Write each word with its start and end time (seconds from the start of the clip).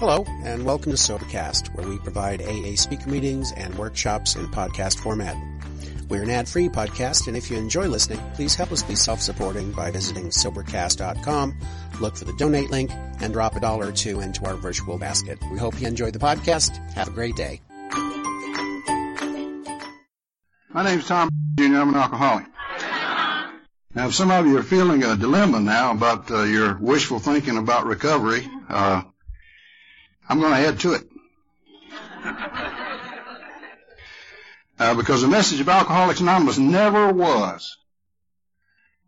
Hello, 0.00 0.24
and 0.44 0.64
welcome 0.64 0.92
to 0.92 0.96
Sobercast, 0.96 1.74
where 1.74 1.86
we 1.86 1.98
provide 1.98 2.40
AA 2.40 2.74
speaker 2.74 3.10
meetings 3.10 3.52
and 3.52 3.74
workshops 3.74 4.34
in 4.34 4.46
podcast 4.46 4.98
format. 4.98 5.36
We're 6.08 6.22
an 6.22 6.30
ad-free 6.30 6.70
podcast, 6.70 7.28
and 7.28 7.36
if 7.36 7.50
you 7.50 7.58
enjoy 7.58 7.86
listening, 7.86 8.18
please 8.32 8.54
help 8.54 8.72
us 8.72 8.82
be 8.82 8.94
self-supporting 8.94 9.72
by 9.72 9.90
visiting 9.90 10.30
Sobercast.com, 10.30 11.54
look 12.00 12.16
for 12.16 12.24
the 12.24 12.32
donate 12.38 12.70
link, 12.70 12.90
and 13.20 13.34
drop 13.34 13.56
a 13.56 13.60
dollar 13.60 13.88
or 13.88 13.92
two 13.92 14.20
into 14.20 14.46
our 14.46 14.54
virtual 14.54 14.96
basket. 14.96 15.38
We 15.52 15.58
hope 15.58 15.78
you 15.78 15.86
enjoy 15.86 16.12
the 16.12 16.18
podcast. 16.18 16.78
Have 16.94 17.08
a 17.08 17.10
great 17.10 17.36
day. 17.36 17.60
My 20.72 20.82
name's 20.82 21.06
Tom 21.08 21.28
Jr. 21.58 21.76
I'm 21.76 21.90
an 21.90 21.96
alcoholic. 21.96 22.46
Now, 23.94 24.06
if 24.06 24.14
some 24.14 24.30
of 24.30 24.46
you 24.46 24.56
are 24.56 24.62
feeling 24.62 25.04
a 25.04 25.14
dilemma 25.14 25.60
now 25.60 25.90
about 25.90 26.30
uh, 26.30 26.44
your 26.44 26.78
wishful 26.78 27.18
thinking 27.18 27.58
about 27.58 27.84
recovery, 27.84 28.48
uh, 28.70 29.02
I'm 30.30 30.38
going 30.38 30.52
to 30.52 30.68
add 30.68 30.78
to 30.80 30.92
it. 30.92 31.02
Uh, 34.78 34.94
because 34.94 35.22
the 35.22 35.28
message 35.28 35.58
of 35.58 35.68
Alcoholics 35.68 36.20
Anonymous 36.20 36.56
never 36.56 37.12
was 37.12 37.76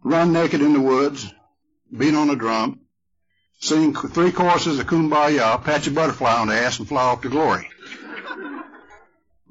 run 0.02 0.32
naked 0.32 0.60
in 0.60 0.72
the 0.72 0.80
woods, 0.80 1.32
beat 1.96 2.16
on 2.16 2.28
a 2.28 2.34
drum, 2.34 2.80
sing 3.60 3.94
three 3.94 4.32
choruses 4.32 4.80
of 4.80 4.86
Kumbaya, 4.88 5.62
patch 5.62 5.86
a 5.86 5.92
butterfly 5.92 6.40
on 6.40 6.48
the 6.48 6.54
ass, 6.54 6.80
and 6.80 6.88
fly 6.88 7.04
off 7.04 7.22
to 7.22 7.28
glory. 7.28 7.68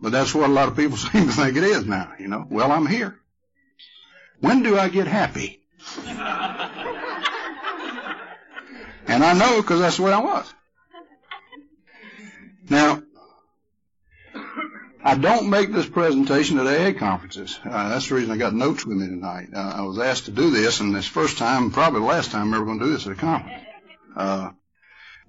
But 0.02 0.12
that's 0.12 0.36
what 0.36 0.50
a 0.50 0.54
lot 0.54 0.68
of 0.68 0.76
people 0.76 0.98
seem 0.98 1.28
to 1.28 1.32
think 1.32 1.56
it 1.56 1.64
is 1.64 1.86
now, 1.86 2.12
you 2.20 2.28
know. 2.28 2.46
Well, 2.50 2.70
I'm 2.70 2.86
here. 2.86 3.18
When 4.42 4.62
do 4.62 4.78
I 4.78 4.90
get 4.90 5.08
happy? 5.08 5.62
and 9.08 9.24
I 9.24 9.34
know 9.34 9.62
because 9.62 9.80
that's 9.80 9.96
the 9.96 10.04
way 10.04 10.12
I 10.12 10.20
was. 10.20 10.54
Now, 12.72 13.04
I 15.04 15.16
don't 15.16 15.50
make 15.50 15.74
this 15.74 15.90
presentation 15.90 16.58
at 16.58 16.68
AA 16.68 16.98
conferences. 16.98 17.60
Uh, 17.66 17.90
that's 17.90 18.08
the 18.08 18.16
reason 18.16 18.32
I 18.32 18.38
got 18.38 18.54
notes 18.54 18.86
with 18.86 18.96
me 18.96 19.08
tonight. 19.08 19.50
Uh, 19.54 19.74
I 19.76 19.82
was 19.82 20.00
asked 20.00 20.26
to 20.26 20.32
do 20.32 20.52
this, 20.52 20.80
and 20.80 20.96
this 20.96 21.06
first 21.06 21.38
time, 21.38 21.72
probably 21.72 22.00
the 22.00 22.06
last 22.06 22.32
time 22.32 22.48
I'm 22.48 22.54
ever 22.54 22.64
going 22.64 22.80
to 22.80 22.86
do 22.86 22.94
this 22.94 23.06
at 23.08 23.12
a 23.12 23.16
conference. 23.16 23.62
Uh, 24.16 24.52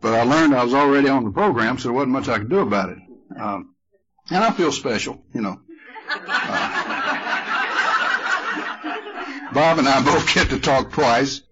but 0.00 0.14
I 0.14 0.22
learned 0.22 0.54
I 0.54 0.62
was 0.62 0.72
already 0.72 1.08
on 1.08 1.24
the 1.24 1.32
program, 1.32 1.78
so 1.78 1.88
there 1.88 1.94
wasn't 1.94 2.12
much 2.12 2.28
I 2.28 2.38
could 2.38 2.48
do 2.48 2.60
about 2.60 2.90
it. 2.90 2.98
Um, 3.36 3.74
and 4.30 4.44
I 4.44 4.52
feel 4.52 4.70
special, 4.70 5.24
you 5.34 5.40
know. 5.40 5.60
Uh, 6.10 6.68
Bob 9.52 9.80
and 9.80 9.88
I 9.88 10.00
both 10.04 10.32
get 10.32 10.50
to 10.50 10.60
talk 10.60 10.92
twice, 10.92 11.42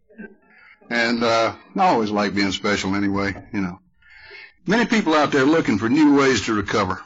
and 0.88 1.24
uh, 1.24 1.56
I 1.76 1.88
always 1.88 2.12
like 2.12 2.32
being 2.32 2.52
special 2.52 2.94
anyway, 2.94 3.34
you 3.52 3.60
know. 3.60 3.80
Many 4.66 4.86
people 4.86 5.14
out 5.14 5.32
there 5.32 5.44
looking 5.44 5.78
for 5.78 5.88
new 5.88 6.16
ways 6.16 6.46
to 6.46 6.54
recover 6.54 7.02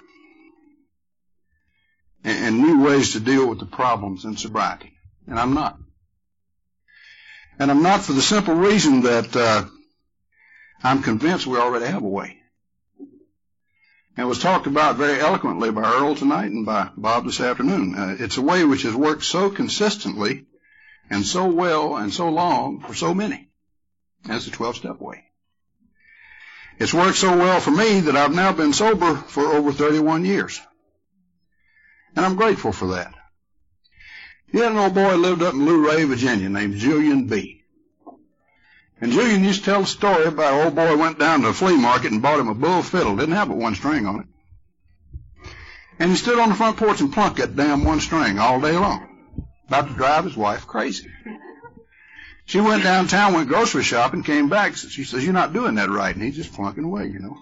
and, 2.24 2.38
and 2.44 2.58
new 2.58 2.84
ways 2.84 3.12
to 3.12 3.20
deal 3.20 3.48
with 3.48 3.60
the 3.60 3.66
problems 3.66 4.24
in 4.24 4.36
sobriety. 4.36 4.92
And 5.26 5.38
I'm 5.38 5.54
not. 5.54 5.78
And 7.58 7.70
I'm 7.70 7.82
not 7.82 8.02
for 8.02 8.12
the 8.12 8.22
simple 8.22 8.54
reason 8.54 9.02
that 9.02 9.36
uh, 9.36 9.64
I'm 10.82 11.02
convinced 11.02 11.46
we 11.46 11.58
already 11.58 11.86
have 11.86 12.02
a 12.02 12.08
way. 12.08 12.38
And 14.16 14.26
it 14.26 14.28
was 14.28 14.38
talked 14.40 14.66
about 14.66 14.96
very 14.96 15.20
eloquently 15.20 15.70
by 15.70 15.82
Earl 15.82 16.14
tonight 16.14 16.50
and 16.50 16.66
by 16.66 16.90
Bob 16.96 17.24
this 17.24 17.40
afternoon. 17.40 17.94
Uh, 17.96 18.16
it's 18.18 18.36
a 18.36 18.42
way 18.42 18.64
which 18.64 18.82
has 18.82 18.94
worked 18.94 19.24
so 19.24 19.50
consistently 19.50 20.46
and 21.10 21.24
so 21.24 21.46
well 21.46 21.96
and 21.96 22.12
so 22.12 22.28
long 22.28 22.80
for 22.80 22.94
so 22.94 23.14
many. 23.14 23.48
That's 24.24 24.44
the 24.44 24.50
12 24.50 24.76
step 24.76 25.00
way. 25.00 25.24
It's 26.78 26.94
worked 26.94 27.18
so 27.18 27.36
well 27.36 27.60
for 27.60 27.70
me 27.70 28.00
that 28.00 28.16
I've 28.16 28.34
now 28.34 28.52
been 28.52 28.72
sober 28.72 29.14
for 29.14 29.46
over 29.46 29.72
31 29.72 30.24
years. 30.24 30.60
And 32.16 32.24
I'm 32.24 32.36
grateful 32.36 32.72
for 32.72 32.94
that. 32.94 33.14
He 34.50 34.58
had 34.58 34.72
an 34.72 34.78
old 34.78 34.94
boy 34.94 35.16
lived 35.16 35.42
up 35.42 35.54
in 35.54 35.66
Luray, 35.66 36.04
Virginia 36.04 36.48
named 36.48 36.76
Julian 36.76 37.26
B. 37.26 37.62
And 39.00 39.12
Julian 39.12 39.44
used 39.44 39.60
to 39.60 39.70
tell 39.70 39.82
a 39.82 39.86
story 39.86 40.24
about 40.24 40.54
an 40.54 40.64
old 40.66 40.74
boy 40.74 40.96
went 40.96 41.18
down 41.18 41.42
to 41.42 41.48
a 41.48 41.52
flea 41.52 41.76
market 41.76 42.12
and 42.12 42.22
bought 42.22 42.38
him 42.38 42.48
a 42.48 42.54
bull 42.54 42.82
fiddle. 42.82 43.16
Didn't 43.16 43.34
have 43.34 43.48
but 43.48 43.56
one 43.56 43.74
string 43.74 44.06
on 44.06 44.20
it. 44.20 44.26
And 45.98 46.10
he 46.10 46.16
stood 46.16 46.38
on 46.38 46.48
the 46.48 46.54
front 46.54 46.76
porch 46.76 47.00
and 47.00 47.12
plunked 47.12 47.38
that 47.38 47.56
damn 47.56 47.84
one 47.84 48.00
string 48.00 48.38
all 48.38 48.60
day 48.60 48.72
long. 48.72 49.08
About 49.68 49.88
to 49.88 49.94
drive 49.94 50.24
his 50.24 50.36
wife 50.36 50.66
crazy. 50.66 51.08
She 52.46 52.60
went 52.60 52.82
downtown, 52.82 53.32
went 53.32 53.48
grocery 53.48 53.82
shopping, 53.82 54.22
came 54.22 54.48
back. 54.48 54.76
She 54.76 55.04
says, 55.04 55.24
You're 55.24 55.32
not 55.32 55.52
doing 55.52 55.76
that 55.76 55.90
right. 55.90 56.14
And 56.14 56.22
he's 56.22 56.36
just 56.36 56.50
flunking 56.50 56.84
away, 56.84 57.06
you 57.06 57.18
know. 57.18 57.38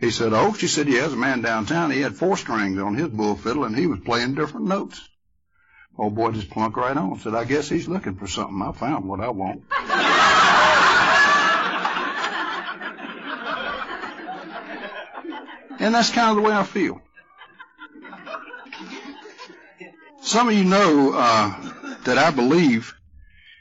He 0.00 0.10
said, 0.10 0.32
Oh, 0.32 0.52
she 0.52 0.68
said, 0.68 0.88
Yeah, 0.88 1.00
there's 1.00 1.14
a 1.14 1.16
man 1.16 1.42
downtown. 1.42 1.90
He 1.90 2.00
had 2.00 2.16
four 2.16 2.36
strings 2.36 2.78
on 2.78 2.94
his 2.94 3.08
bull 3.08 3.34
fiddle 3.34 3.64
and 3.64 3.76
he 3.76 3.86
was 3.86 4.00
playing 4.00 4.34
different 4.34 4.66
notes. 4.66 5.06
Old 5.96 6.14
boy 6.14 6.30
just 6.30 6.50
plunked 6.50 6.76
right 6.76 6.96
on. 6.96 7.18
Said, 7.18 7.34
I 7.34 7.44
guess 7.44 7.68
he's 7.68 7.88
looking 7.88 8.14
for 8.14 8.28
something. 8.28 8.62
I 8.62 8.70
found 8.70 9.08
what 9.08 9.20
I 9.20 9.30
want. 9.30 9.64
and 15.80 15.94
that's 15.94 16.10
kind 16.10 16.30
of 16.30 16.36
the 16.36 16.42
way 16.42 16.54
I 16.54 16.62
feel. 16.62 17.02
Some 20.20 20.48
of 20.48 20.54
you 20.54 20.64
know 20.64 21.12
uh, 21.14 21.96
that 22.04 22.18
I 22.18 22.30
believe 22.30 22.94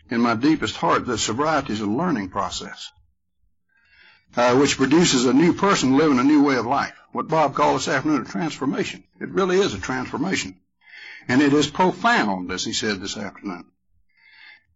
in 0.10 0.22
my 0.22 0.36
deepest 0.36 0.76
heart 0.76 1.06
that 1.06 1.18
sobriety 1.18 1.74
is 1.74 1.82
a 1.82 1.86
learning 1.86 2.30
process, 2.30 2.92
uh, 4.36 4.56
which 4.56 4.78
produces 4.78 5.26
a 5.26 5.34
new 5.34 5.54
person 5.54 5.98
living 5.98 6.20
a 6.20 6.24
new 6.24 6.44
way 6.44 6.56
of 6.56 6.66
life. 6.66 6.94
What 7.12 7.28
Bob 7.28 7.56
called 7.56 7.78
this 7.78 7.88
afternoon 7.88 8.22
a 8.22 8.26
transformation. 8.26 9.04
It 9.20 9.30
really 9.30 9.60
is 9.60 9.74
a 9.74 9.80
transformation. 9.80 10.60
And 11.28 11.42
it 11.42 11.54
is 11.54 11.68
profound, 11.68 12.52
as 12.52 12.64
he 12.64 12.74
said 12.74 13.02
this 13.02 13.18
afternoon. 13.18 13.66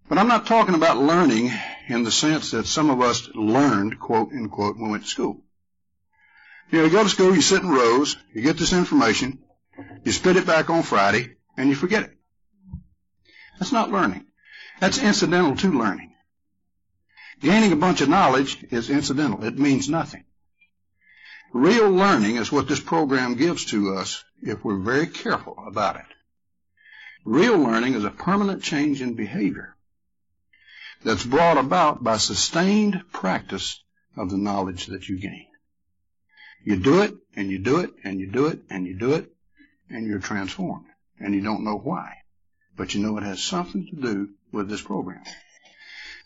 But 0.09 0.17
I'm 0.17 0.27
not 0.27 0.45
talking 0.45 0.75
about 0.75 0.97
learning 0.97 1.51
in 1.87 2.03
the 2.03 2.11
sense 2.11 2.51
that 2.51 2.65
some 2.65 2.89
of 2.89 2.99
us 2.99 3.29
learned, 3.33 3.99
quote, 3.99 4.33
unquote, 4.33 4.75
when 4.75 4.85
we 4.85 4.91
went 4.91 5.03
to 5.03 5.09
school. 5.09 5.41
You 6.69 6.79
know, 6.79 6.85
you 6.85 6.91
go 6.91 7.03
to 7.03 7.09
school, 7.09 7.35
you 7.35 7.41
sit 7.41 7.61
in 7.61 7.69
rows, 7.69 8.17
you 8.33 8.41
get 8.41 8.57
this 8.57 8.73
information, 8.73 9.39
you 10.03 10.11
spit 10.11 10.37
it 10.37 10.45
back 10.45 10.69
on 10.69 10.83
Friday, 10.83 11.35
and 11.57 11.69
you 11.69 11.75
forget 11.75 12.03
it. 12.03 12.17
That's 13.59 13.71
not 13.71 13.91
learning. 13.91 14.25
That's 14.81 14.97
incidental 14.97 15.55
to 15.57 15.77
learning. 15.77 16.11
Gaining 17.39 17.71
a 17.71 17.75
bunch 17.75 18.01
of 18.01 18.09
knowledge 18.09 18.65
is 18.71 18.89
incidental. 18.89 19.45
It 19.45 19.59
means 19.59 19.87
nothing. 19.87 20.23
Real 21.53 21.91
learning 21.91 22.37
is 22.37 22.51
what 22.51 22.67
this 22.67 22.79
program 22.79 23.35
gives 23.35 23.65
to 23.65 23.93
us 23.93 24.23
if 24.41 24.65
we're 24.65 24.79
very 24.79 25.05
careful 25.05 25.55
about 25.67 25.97
it. 25.97 26.05
Real 27.23 27.59
learning 27.59 27.93
is 27.93 28.05
a 28.05 28.09
permanent 28.09 28.63
change 28.63 29.03
in 29.03 29.13
behavior 29.13 29.75
that's 31.03 31.23
brought 31.23 31.59
about 31.59 32.03
by 32.03 32.17
sustained 32.17 33.03
practice 33.13 33.83
of 34.17 34.31
the 34.31 34.37
knowledge 34.37 34.87
that 34.87 35.07
you 35.07 35.19
gain. 35.19 35.45
You 36.63 36.77
do 36.77 37.03
it, 37.03 37.13
and 37.35 37.51
you 37.51 37.59
do 37.59 37.81
it, 37.81 37.91
and 38.03 38.19
you 38.19 38.31
do 38.31 38.47
it, 38.47 38.61
and 38.71 38.87
you 38.87 38.97
do 38.97 39.13
it, 39.13 39.31
and 39.91 40.07
you're 40.07 40.17
transformed. 40.17 40.87
And 41.19 41.35
you 41.35 41.41
don't 41.41 41.63
know 41.63 41.77
why. 41.77 42.15
But 42.75 42.95
you 42.95 43.01
know 43.01 43.19
it 43.19 43.23
has 43.23 43.43
something 43.43 43.85
to 43.85 43.95
do 43.95 44.29
with 44.51 44.69
this 44.69 44.81
program. 44.81 45.23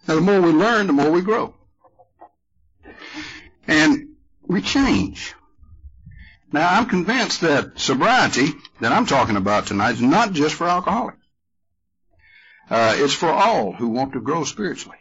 Now, 0.07 0.15
the 0.15 0.21
more 0.21 0.41
we 0.41 0.51
learn, 0.51 0.87
the 0.87 0.93
more 0.93 1.11
we 1.11 1.21
grow. 1.21 1.55
And 3.67 4.15
we 4.47 4.61
change. 4.61 5.33
Now, 6.51 6.69
I'm 6.69 6.85
convinced 6.85 7.41
that 7.41 7.79
sobriety 7.79 8.53
that 8.79 8.91
I'm 8.91 9.05
talking 9.05 9.35
about 9.35 9.67
tonight 9.67 9.93
is 9.93 10.01
not 10.01 10.33
just 10.33 10.55
for 10.55 10.67
alcoholics. 10.67 11.17
Uh, 12.69 12.95
it's 12.97 13.13
for 13.13 13.29
all 13.29 13.73
who 13.73 13.89
want 13.89 14.13
to 14.13 14.21
grow 14.21 14.43
spiritually. 14.43 14.97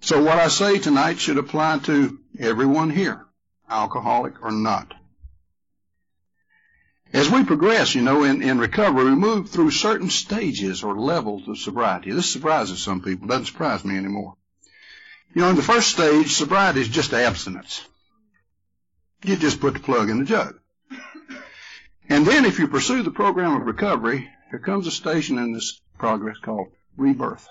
So 0.00 0.22
what 0.22 0.38
I 0.38 0.48
say 0.48 0.78
tonight 0.78 1.18
should 1.18 1.38
apply 1.38 1.78
to 1.80 2.18
everyone 2.38 2.90
here, 2.90 3.24
alcoholic 3.68 4.42
or 4.42 4.50
not. 4.50 4.94
As 7.12 7.28
we 7.28 7.44
progress, 7.44 7.94
you 7.94 8.02
know, 8.02 8.24
in, 8.24 8.42
in 8.42 8.58
recovery, 8.58 9.04
we 9.04 9.14
move 9.14 9.50
through 9.50 9.70
certain 9.70 10.08
stages 10.08 10.82
or 10.82 10.98
levels 10.98 11.46
of 11.46 11.58
sobriety. 11.58 12.10
This 12.10 12.30
surprises 12.30 12.82
some 12.82 13.02
people. 13.02 13.28
Doesn't 13.28 13.46
surprise 13.46 13.84
me 13.84 13.98
anymore. 13.98 14.36
You 15.34 15.42
know, 15.42 15.50
in 15.50 15.56
the 15.56 15.62
first 15.62 15.90
stage, 15.90 16.32
sobriety 16.32 16.80
is 16.80 16.88
just 16.88 17.12
abstinence. 17.12 17.86
You 19.24 19.36
just 19.36 19.60
put 19.60 19.74
the 19.74 19.80
plug 19.80 20.08
in 20.08 20.18
the 20.18 20.24
jug. 20.24 20.58
And 22.08 22.26
then 22.26 22.44
if 22.44 22.58
you 22.58 22.68
pursue 22.68 23.02
the 23.02 23.10
program 23.10 23.56
of 23.56 23.66
recovery, 23.66 24.28
there 24.50 24.60
comes 24.60 24.86
a 24.86 24.90
station 24.90 25.38
in 25.38 25.52
this 25.52 25.80
progress 25.98 26.36
called 26.38 26.68
rebirth. 26.96 27.46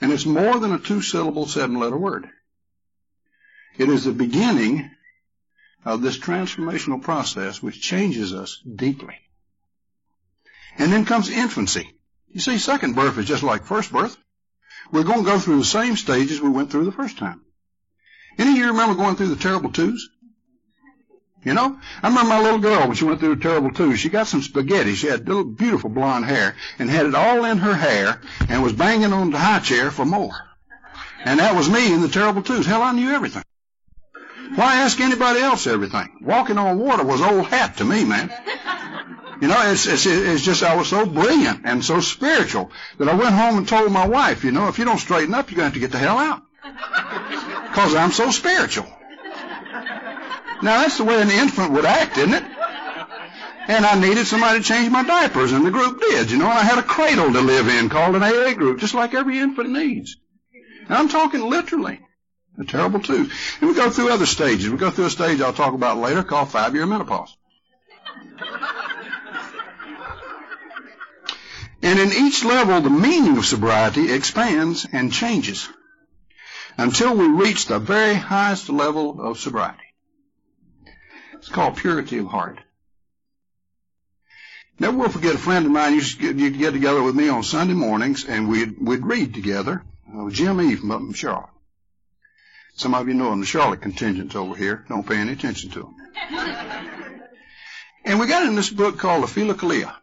And 0.00 0.12
it's 0.12 0.26
more 0.26 0.58
than 0.58 0.72
a 0.72 0.78
two-syllable, 0.78 1.46
seven-letter 1.46 1.96
word. 1.96 2.28
It 3.78 3.88
is 3.88 4.04
the 4.04 4.12
beginning 4.12 4.90
of 5.84 6.02
this 6.02 6.18
transformational 6.18 7.02
process 7.02 7.62
which 7.62 7.82
changes 7.82 8.32
us 8.32 8.60
deeply. 8.62 9.16
And 10.78 10.92
then 10.92 11.04
comes 11.04 11.28
infancy. 11.28 11.90
You 12.30 12.40
see, 12.40 12.58
second 12.58 12.94
birth 12.94 13.18
is 13.18 13.26
just 13.26 13.42
like 13.42 13.64
first 13.64 13.92
birth. 13.92 14.16
We're 14.90 15.04
going 15.04 15.20
to 15.20 15.30
go 15.30 15.38
through 15.38 15.58
the 15.58 15.64
same 15.64 15.96
stages 15.96 16.40
we 16.40 16.48
went 16.48 16.70
through 16.70 16.84
the 16.84 16.92
first 16.92 17.18
time. 17.18 17.42
Any 18.38 18.52
of 18.52 18.56
you 18.56 18.66
remember 18.68 18.94
going 18.94 19.16
through 19.16 19.28
the 19.28 19.36
terrible 19.36 19.70
twos? 19.70 20.08
You 21.44 21.54
know, 21.54 21.78
I 22.02 22.08
remember 22.08 22.28
my 22.28 22.40
little 22.40 22.60
girl 22.60 22.86
when 22.86 22.94
she 22.94 23.04
went 23.04 23.18
through 23.18 23.34
the 23.34 23.42
terrible 23.42 23.72
twos. 23.72 23.98
She 23.98 24.08
got 24.08 24.28
some 24.28 24.42
spaghetti. 24.42 24.94
She 24.94 25.08
had 25.08 25.26
little 25.26 25.44
beautiful 25.44 25.90
blonde 25.90 26.24
hair 26.24 26.54
and 26.78 26.88
had 26.88 27.06
it 27.06 27.16
all 27.16 27.44
in 27.44 27.58
her 27.58 27.74
hair 27.74 28.20
and 28.48 28.62
was 28.62 28.72
banging 28.72 29.12
on 29.12 29.30
the 29.30 29.38
high 29.38 29.58
chair 29.58 29.90
for 29.90 30.04
more. 30.04 30.36
And 31.24 31.40
that 31.40 31.56
was 31.56 31.68
me 31.68 31.92
in 31.92 32.00
the 32.00 32.08
terrible 32.08 32.42
twos. 32.42 32.64
Hell, 32.64 32.82
I 32.82 32.92
knew 32.92 33.10
everything. 33.10 33.42
Why 34.54 34.76
ask 34.76 35.00
anybody 35.00 35.40
else 35.40 35.66
everything? 35.66 36.18
Walking 36.20 36.58
on 36.58 36.78
water 36.78 37.04
was 37.04 37.20
old 37.22 37.46
hat 37.46 37.78
to 37.78 37.84
me, 37.84 38.04
man. 38.04 38.30
You 39.40 39.48
know, 39.48 39.60
it's, 39.72 39.86
it's, 39.86 40.06
it's 40.06 40.42
just 40.42 40.62
I 40.62 40.76
was 40.76 40.88
so 40.88 41.04
brilliant 41.04 41.62
and 41.64 41.84
so 41.84 42.00
spiritual 42.00 42.70
that 42.98 43.08
I 43.08 43.14
went 43.14 43.34
home 43.34 43.58
and 43.58 43.66
told 43.66 43.90
my 43.90 44.06
wife, 44.06 44.44
you 44.44 44.52
know, 44.52 44.68
if 44.68 44.78
you 44.78 44.84
don't 44.84 44.98
straighten 44.98 45.34
up, 45.34 45.50
you're 45.50 45.56
going 45.56 45.72
to 45.72 45.74
have 45.74 45.74
to 45.74 45.80
get 45.80 45.90
the 45.90 45.98
hell 45.98 46.18
out. 46.18 46.42
Because 47.68 47.94
I'm 47.94 48.12
so 48.12 48.30
spiritual. 48.30 48.86
Now, 50.62 50.82
that's 50.82 50.98
the 50.98 51.04
way 51.04 51.20
an 51.20 51.30
infant 51.30 51.72
would 51.72 51.84
act, 51.84 52.18
isn't 52.18 52.34
it? 52.34 52.44
And 53.68 53.84
I 53.84 53.98
needed 53.98 54.26
somebody 54.26 54.60
to 54.60 54.64
change 54.64 54.90
my 54.92 55.02
diapers, 55.02 55.52
and 55.52 55.66
the 55.66 55.70
group 55.70 56.00
did. 56.00 56.30
You 56.30 56.38
know, 56.38 56.46
I 56.46 56.62
had 56.62 56.78
a 56.78 56.82
cradle 56.82 57.32
to 57.32 57.40
live 57.40 57.68
in 57.68 57.88
called 57.88 58.14
an 58.14 58.22
AA 58.22 58.54
group, 58.54 58.78
just 58.78 58.94
like 58.94 59.14
every 59.14 59.38
infant 59.38 59.70
needs. 59.70 60.16
And 60.82 60.94
I'm 60.98 61.08
talking 61.08 61.40
literally. 61.40 62.00
Terrible 62.66 63.00
twos. 63.00 63.32
And 63.60 63.70
we 63.70 63.74
go 63.74 63.90
through 63.90 64.12
other 64.12 64.26
stages. 64.26 64.70
We 64.70 64.76
go 64.76 64.90
through 64.90 65.06
a 65.06 65.10
stage 65.10 65.40
I'll 65.40 65.52
talk 65.52 65.74
about 65.74 65.98
later 65.98 66.22
called 66.22 66.50
five-year 66.50 66.86
menopause. 66.86 67.34
And 71.82 71.98
in 71.98 72.12
each 72.12 72.44
level, 72.44 72.80
the 72.80 72.90
meaning 72.90 73.36
of 73.38 73.44
sobriety 73.44 74.12
expands 74.12 74.86
and 74.92 75.12
changes 75.12 75.68
until 76.78 77.16
we 77.16 77.26
reach 77.26 77.66
the 77.66 77.80
very 77.80 78.14
highest 78.14 78.68
level 78.68 79.20
of 79.20 79.38
sobriety. 79.38 79.82
It's 81.34 81.48
called 81.48 81.76
purity 81.76 82.18
of 82.18 82.28
heart. 82.28 82.60
Never 84.78 84.96
will 84.96 85.08
forget 85.08 85.34
a 85.34 85.38
friend 85.38 85.66
of 85.66 85.72
mine 85.72 85.94
used 85.94 86.20
to 86.20 86.32
get, 86.32 86.58
get 86.58 86.72
together 86.72 87.02
with 87.02 87.16
me 87.16 87.28
on 87.28 87.42
Sunday 87.42 87.74
mornings 87.74 88.24
and 88.24 88.48
we'd, 88.48 88.76
we'd 88.80 89.04
read 89.04 89.34
together. 89.34 89.82
Jim 90.30 90.60
E. 90.60 90.76
from 90.76 90.90
up 90.92 91.00
in. 91.00 91.51
Some 92.74 92.94
of 92.94 93.08
you 93.08 93.14
know 93.14 93.30
them. 93.30 93.40
the 93.40 93.46
Charlotte 93.46 93.82
contingent's 93.82 94.34
over 94.34 94.54
here. 94.56 94.84
Don't 94.88 95.06
pay 95.06 95.16
any 95.16 95.32
attention 95.32 95.70
to 95.70 95.80
them. 95.80 97.22
and 98.04 98.18
we 98.18 98.26
got 98.26 98.46
in 98.46 98.54
this 98.54 98.70
book 98.70 98.98
called 98.98 99.22
the 99.22 99.26
Philokalia. 99.26 99.94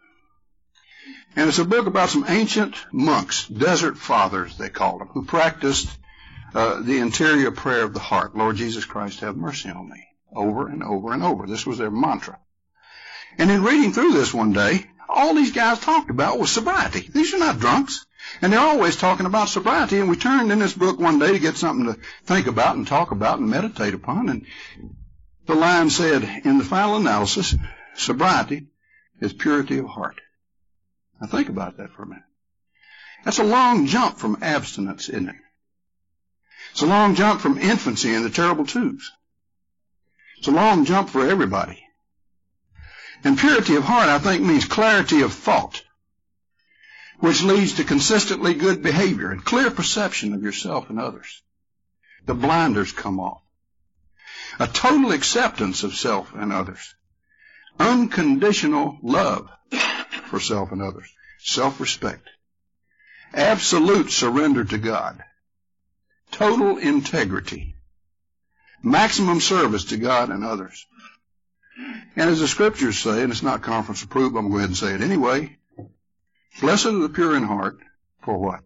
And 1.36 1.48
it's 1.48 1.60
a 1.60 1.66
book 1.66 1.88
about 1.88 2.10
some 2.10 2.26
ancient 2.28 2.76
monks, 2.92 3.48
desert 3.48 3.98
fathers, 3.98 4.58
they 4.58 4.70
called 4.70 5.02
them, 5.02 5.08
who 5.10 5.26
practiced 5.26 5.90
uh, 6.54 6.82
the 6.82 6.98
interior 7.00 7.52
prayer 7.52 7.84
of 7.84 7.94
the 7.94 8.00
heart. 8.00 8.36
Lord 8.36 8.56
Jesus 8.56 8.86
Christ, 8.86 9.20
have 9.20 9.38
mercy 9.38 9.70
on 9.70 9.90
me. 9.90 10.06
Over 10.36 10.68
and 10.68 10.84
over 10.84 11.14
and 11.14 11.24
over. 11.24 11.48
This 11.48 11.66
was 11.66 11.78
their 11.78 11.92
mantra. 11.92 12.40
And 13.38 13.50
in 13.50 13.64
reading 13.64 13.94
through 13.94 14.14
this 14.14 14.34
one 14.34 14.54
day, 14.54 14.86
all 15.08 15.34
these 15.34 15.52
guys 15.52 15.80
talked 15.80 16.10
about 16.10 16.40
was 16.40 16.52
sobriety. 16.52 17.08
These 17.12 17.34
are 17.34 17.40
not 17.40 17.60
drunks. 17.60 18.06
And 18.42 18.54
they're 18.54 18.60
always 18.60 18.96
talking 18.96 19.26
about 19.26 19.50
sobriety. 19.50 20.00
And 20.00 20.10
we 20.10 20.16
turned 20.16 20.52
in 20.52 20.60
this 20.60 20.74
book 20.74 21.00
one 21.00 21.20
day 21.20 21.34
to 21.34 21.40
get 21.40 21.58
something 21.58 21.94
to 21.94 22.00
think 22.24 22.48
about 22.48 22.76
and 22.76 22.88
talk 22.88 23.12
about 23.12 23.40
and 23.40 23.50
meditate 23.50 23.94
upon. 23.94 24.30
And 24.30 24.46
the 25.46 25.56
line 25.56 25.90
said, 25.90 26.24
in 26.46 26.58
the 26.58 26.64
final 26.64 26.98
analysis, 26.98 27.56
sobriety 27.96 28.68
is 29.20 29.34
purity 29.34 29.80
of 29.80 29.88
heart. 29.88 30.22
Now 31.20 31.28
think 31.28 31.50
about 31.50 31.78
that 31.78 31.92
for 31.92 32.04
a 32.04 32.08
minute. 32.08 32.24
That's 33.26 33.40
a 33.40 33.44
long 33.44 33.88
jump 33.88 34.18
from 34.18 34.38
abstinence, 34.42 35.10
isn't 35.10 35.30
it? 35.30 35.36
It's 36.72 36.82
a 36.82 36.88
long 36.88 37.16
jump 37.16 37.42
from 37.42 37.58
infancy 37.58 38.14
and 38.14 38.24
the 38.24 38.30
terrible 38.30 38.66
twos. 38.66 39.12
It's 40.38 40.48
a 40.48 40.52
long 40.52 40.86
jump 40.86 41.10
for 41.10 41.28
everybody. 41.28 41.84
And 43.24 43.38
purity 43.38 43.76
of 43.76 43.84
heart, 43.84 44.08
I 44.08 44.20
think, 44.20 44.42
means 44.42 44.66
clarity 44.66 45.22
of 45.22 45.34
thought, 45.34 45.84
which 47.20 47.44
leads 47.44 47.74
to 47.74 47.84
consistently 47.84 48.54
good 48.54 48.82
behavior 48.82 49.32
and 49.32 49.44
clear 49.44 49.70
perception 49.70 50.34
of 50.34 50.44
yourself 50.44 50.90
and 50.90 51.00
others. 51.00 51.42
The 52.26 52.34
blinders 52.34 52.92
come 52.92 53.20
off. 53.20 53.42
A 54.60 54.68
total 54.68 55.12
acceptance 55.12 55.84
of 55.84 55.96
self 55.96 56.34
and 56.34 56.52
others. 56.52 56.96
Unconditional 57.78 58.98
love 59.02 59.50
for 60.28 60.40
self 60.40 60.72
and 60.72 60.82
others. 60.82 61.10
Self-respect. 61.40 62.28
Absolute 63.34 64.12
surrender 64.12 64.64
to 64.66 64.78
God. 64.78 65.24
Total 66.32 66.78
integrity. 66.78 67.76
Maximum 68.82 69.40
service 69.40 69.86
to 69.86 69.98
God 69.98 70.30
and 70.30 70.44
others. 70.44 70.86
And 72.16 72.30
as 72.30 72.40
the 72.40 72.48
scriptures 72.48 73.00
say, 73.00 73.22
and 73.24 73.32
it's 73.32 73.44
not 73.44 73.62
conference 73.62 74.04
approved, 74.04 74.34
but 74.34 74.40
I'm 74.40 74.50
going 74.50 74.52
to 74.52 74.56
go 74.56 74.58
ahead 74.60 74.70
and 74.70 74.78
say 74.78 74.94
it 74.96 75.02
anyway. 75.02 75.58
Blessed 76.62 76.88
are 76.88 77.00
the 77.00 77.10
pure 77.10 77.36
in 77.36 77.44
heart, 77.44 77.80
for 78.22 78.38
what? 78.38 78.62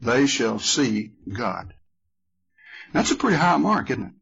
They 0.00 0.26
shall 0.26 0.58
see 0.58 1.12
God. 1.32 1.74
That's 2.92 3.10
a 3.10 3.16
pretty 3.16 3.36
high 3.36 3.56
mark, 3.56 3.90
isn't 3.90 4.04
it? 4.04 4.12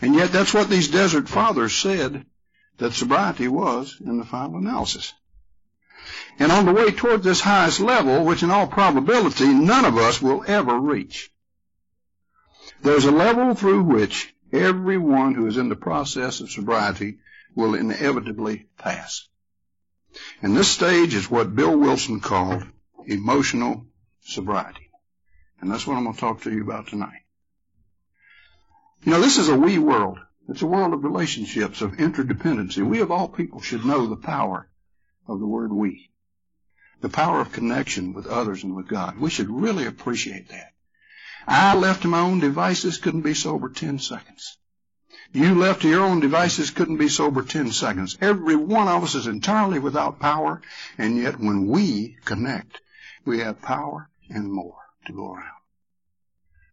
And 0.00 0.14
yet 0.14 0.32
that's 0.32 0.54
what 0.54 0.68
these 0.68 0.88
desert 0.88 1.28
fathers 1.28 1.74
said 1.74 2.26
that 2.78 2.92
sobriety 2.92 3.48
was 3.48 3.96
in 4.00 4.18
the 4.18 4.24
final 4.24 4.58
analysis. 4.58 5.12
And 6.38 6.52
on 6.52 6.66
the 6.66 6.72
way 6.72 6.90
toward 6.90 7.22
this 7.22 7.40
highest 7.40 7.80
level, 7.80 8.24
which 8.24 8.42
in 8.42 8.50
all 8.50 8.66
probability 8.66 9.46
none 9.46 9.84
of 9.84 9.96
us 9.96 10.20
will 10.20 10.44
ever 10.46 10.78
reach, 10.78 11.30
there's 12.82 13.04
a 13.04 13.10
level 13.10 13.54
through 13.54 13.82
which 13.84 14.34
everyone 14.52 15.34
who 15.34 15.46
is 15.46 15.56
in 15.56 15.68
the 15.68 15.76
process 15.76 16.40
of 16.40 16.50
sobriety 16.50 17.18
will 17.54 17.74
inevitably 17.74 18.66
pass. 18.76 19.28
And 20.42 20.56
this 20.56 20.68
stage 20.68 21.14
is 21.14 21.30
what 21.30 21.54
Bill 21.54 21.76
Wilson 21.76 22.20
called 22.20 22.64
emotional 23.06 23.86
sobriety. 24.22 24.90
And 25.60 25.70
that's 25.70 25.86
what 25.86 25.96
I'm 25.96 26.04
going 26.04 26.14
to 26.14 26.20
talk 26.20 26.42
to 26.42 26.52
you 26.52 26.62
about 26.62 26.88
tonight. 26.88 27.22
You 29.02 29.12
know, 29.12 29.20
this 29.20 29.38
is 29.38 29.48
a 29.48 29.56
we 29.56 29.78
world. 29.78 30.18
It's 30.48 30.62
a 30.62 30.66
world 30.66 30.92
of 30.92 31.04
relationships, 31.04 31.80
of 31.82 31.92
interdependency. 31.92 32.86
We 32.86 33.00
of 33.00 33.10
all 33.10 33.28
people 33.28 33.60
should 33.60 33.84
know 33.84 34.06
the 34.06 34.16
power 34.16 34.68
of 35.26 35.40
the 35.40 35.46
word 35.46 35.72
we. 35.72 36.10
The 37.00 37.08
power 37.08 37.40
of 37.40 37.52
connection 37.52 38.14
with 38.14 38.26
others 38.26 38.64
and 38.64 38.74
with 38.74 38.88
God. 38.88 39.18
We 39.18 39.30
should 39.30 39.50
really 39.50 39.86
appreciate 39.86 40.48
that. 40.48 40.72
I 41.46 41.76
left 41.76 42.02
to 42.02 42.08
my 42.08 42.20
own 42.20 42.40
devices, 42.40 42.98
couldn't 42.98 43.20
be 43.20 43.34
sober 43.34 43.68
10 43.68 43.98
seconds. 43.98 44.58
You 45.36 45.54
left 45.54 45.82
to 45.82 45.88
your 45.90 46.00
own 46.00 46.20
devices, 46.20 46.70
couldn't 46.70 46.96
be 46.96 47.10
sober 47.10 47.42
10 47.42 47.70
seconds. 47.70 48.16
Every 48.22 48.56
one 48.56 48.88
of 48.88 49.04
us 49.04 49.14
is 49.14 49.26
entirely 49.26 49.78
without 49.78 50.18
power, 50.18 50.62
and 50.96 51.18
yet 51.18 51.38
when 51.38 51.66
we 51.66 52.16
connect, 52.24 52.80
we 53.26 53.40
have 53.40 53.60
power 53.60 54.08
and 54.30 54.50
more 54.50 54.78
to 55.04 55.12
go 55.12 55.34
around. 55.34 55.60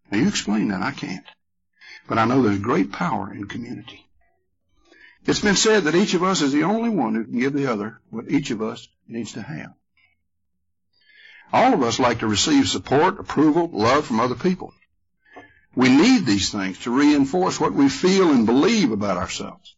Now 0.10 0.20
you 0.20 0.30
explain 0.30 0.70
that, 0.70 0.82
I 0.82 0.92
can't. 0.92 1.26
But 2.08 2.20
I 2.20 2.24
know 2.24 2.42
there's 2.42 2.60
great 2.60 2.94
power 2.94 3.34
in 3.34 3.50
community. 3.50 4.08
It's 5.26 5.42
been 5.42 5.58
said 5.58 5.84
that 5.84 5.96
each 5.96 6.14
of 6.14 6.24
us 6.24 6.42
is 6.42 6.54
the 6.54 6.64
only 6.64 6.90
one 6.90 7.16
who 7.16 7.26
can 7.26 7.40
give 7.40 7.52
the 7.52 7.68
other 7.68 8.00
what 8.12 8.32
each 8.32 8.50
of 8.52 8.62
us 8.62 8.88
needs 9.10 9.34
to 9.34 9.42
have. 9.42 9.74
All 11.52 11.74
of 11.74 11.84
us 11.84 12.00
like 12.00 12.20
to 12.20 12.28
receive 12.28 12.70
support, 12.70 13.20
approval, 13.20 13.70
love 13.74 14.06
from 14.06 14.22
other 14.22 14.36
people. 14.36 14.74
We 15.76 15.90
need 15.90 16.26
these 16.26 16.52
things 16.52 16.80
to 16.80 16.92
reinforce 16.92 17.60
what 17.60 17.74
we 17.74 17.90
feel 17.90 18.32
and 18.32 18.46
believe 18.46 18.92
about 18.92 19.18
ourselves. 19.18 19.76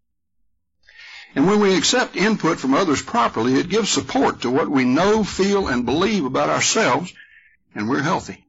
And 1.36 1.48
when 1.48 1.60
we 1.60 1.78
accept 1.78 2.16
input 2.16 2.60
from 2.60 2.74
others 2.74 3.02
properly, 3.02 3.56
it 3.56 3.70
gives 3.70 3.90
support 3.90 4.42
to 4.42 4.50
what 4.50 4.70
we 4.70 4.86
know, 4.86 5.24
feel, 5.24 5.68
and 5.68 5.86
believe 5.86 6.26
about 6.26 6.50
ourselves, 6.50 7.14
and 7.74 7.90
we're 7.90 8.02
healthy. 8.02 8.46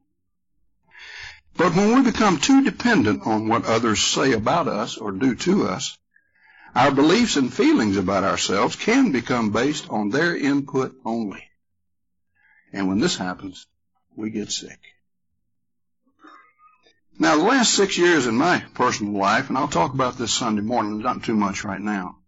But 1.55 1.75
when 1.75 1.95
we 1.95 2.09
become 2.09 2.37
too 2.37 2.63
dependent 2.63 3.25
on 3.25 3.47
what 3.47 3.65
others 3.65 3.99
say 3.99 4.31
about 4.33 4.67
us 4.67 4.97
or 4.97 5.11
do 5.11 5.35
to 5.35 5.67
us, 5.67 5.97
our 6.75 6.91
beliefs 6.91 7.35
and 7.35 7.53
feelings 7.53 7.97
about 7.97 8.23
ourselves 8.23 8.75
can 8.75 9.11
become 9.11 9.51
based 9.51 9.89
on 9.89 10.09
their 10.09 10.35
input 10.35 10.95
only. 11.03 11.43
And 12.71 12.87
when 12.87 12.99
this 12.99 13.17
happens, 13.17 13.65
we 14.15 14.29
get 14.29 14.51
sick. 14.51 14.79
Now, 17.19 17.35
the 17.35 17.43
last 17.43 17.73
six 17.73 17.97
years 17.97 18.27
in 18.27 18.35
my 18.35 18.63
personal 18.75 19.13
life, 19.13 19.49
and 19.49 19.57
I'll 19.57 19.67
talk 19.67 19.93
about 19.93 20.17
this 20.17 20.31
Sunday 20.31 20.61
morning, 20.61 20.99
not 20.99 21.23
too 21.23 21.35
much 21.35 21.63
right 21.63 21.81
now, 21.81 22.19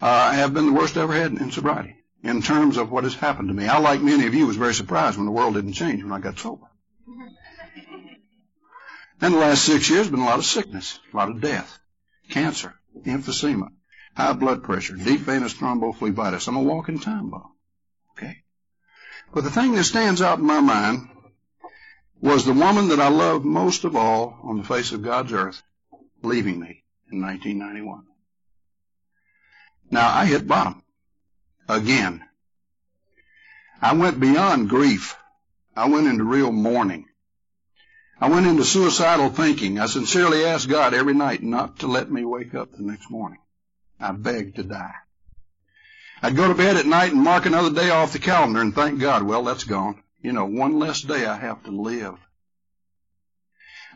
uh, 0.00 0.32
have 0.32 0.52
been 0.52 0.66
the 0.66 0.72
worst 0.72 0.96
I 0.96 1.02
ever 1.02 1.12
had 1.12 1.32
in 1.32 1.52
sobriety 1.52 1.96
in 2.24 2.42
terms 2.42 2.78
of 2.78 2.90
what 2.90 3.04
has 3.04 3.14
happened 3.14 3.48
to 3.48 3.54
me. 3.54 3.68
I, 3.68 3.78
like 3.78 4.00
many 4.00 4.26
of 4.26 4.34
you, 4.34 4.46
was 4.46 4.56
very 4.56 4.74
surprised 4.74 5.16
when 5.16 5.26
the 5.26 5.32
world 5.32 5.54
didn't 5.54 5.74
change 5.74 6.02
when 6.02 6.12
I 6.12 6.18
got 6.18 6.38
sober. 6.38 6.66
And 9.20 9.34
the 9.34 9.38
last 9.38 9.64
six 9.64 9.90
years 9.90 10.04
have 10.04 10.12
been 10.12 10.20
a 10.20 10.26
lot 10.26 10.38
of 10.38 10.44
sickness, 10.44 11.00
a 11.12 11.16
lot 11.16 11.28
of 11.28 11.40
death, 11.40 11.80
cancer, 12.30 12.72
emphysema, 13.04 13.70
high 14.16 14.32
blood 14.32 14.62
pressure, 14.62 14.94
deep 14.94 15.22
venous 15.22 15.54
thrombophlebitis. 15.54 16.46
I'm 16.46 16.54
a 16.54 16.62
walking 16.62 17.00
time 17.00 17.30
bomb. 17.30 17.50
Okay? 18.12 18.44
But 19.34 19.42
the 19.42 19.50
thing 19.50 19.72
that 19.72 19.82
stands 19.82 20.22
out 20.22 20.38
in 20.38 20.44
my 20.44 20.60
mind 20.60 21.08
was 22.20 22.44
the 22.44 22.52
woman 22.52 22.88
that 22.88 23.00
I 23.00 23.08
loved 23.08 23.44
most 23.44 23.84
of 23.84 23.94
all 23.94 24.38
on 24.42 24.58
the 24.58 24.64
face 24.64 24.92
of 24.92 25.02
God's 25.02 25.32
earth, 25.32 25.62
leaving 26.22 26.58
me 26.58 26.84
in 27.10 27.22
1991. 27.22 28.04
Now 29.90 30.08
I 30.08 30.26
hit 30.26 30.46
bottom 30.46 30.82
again. 31.68 32.24
I 33.80 33.94
went 33.94 34.18
beyond 34.18 34.68
grief. 34.68 35.16
I 35.76 35.88
went 35.88 36.08
into 36.08 36.24
real 36.24 36.50
mourning. 36.50 37.06
I 38.20 38.28
went 38.28 38.46
into 38.46 38.64
suicidal 38.64 39.30
thinking. 39.30 39.78
I 39.78 39.86
sincerely 39.86 40.44
asked 40.44 40.68
God 40.68 40.92
every 40.92 41.14
night 41.14 41.42
not 41.42 41.78
to 41.80 41.86
let 41.86 42.10
me 42.10 42.24
wake 42.24 42.54
up 42.54 42.72
the 42.72 42.82
next 42.82 43.10
morning. 43.10 43.38
I 44.00 44.10
begged 44.12 44.56
to 44.56 44.64
die. 44.64 44.94
I'd 46.20 46.34
go 46.34 46.48
to 46.48 46.54
bed 46.54 46.76
at 46.76 46.86
night 46.86 47.12
and 47.12 47.22
mark 47.22 47.46
another 47.46 47.70
day 47.70 47.90
off 47.90 48.12
the 48.12 48.18
calendar 48.18 48.60
and 48.60 48.74
thank 48.74 48.98
God, 48.98 49.22
well, 49.22 49.44
that's 49.44 49.62
gone. 49.62 50.02
You 50.28 50.34
know, 50.34 50.44
one 50.44 50.78
less 50.78 51.00
day 51.00 51.24
I 51.24 51.38
have 51.38 51.64
to 51.64 51.70
live. 51.70 52.18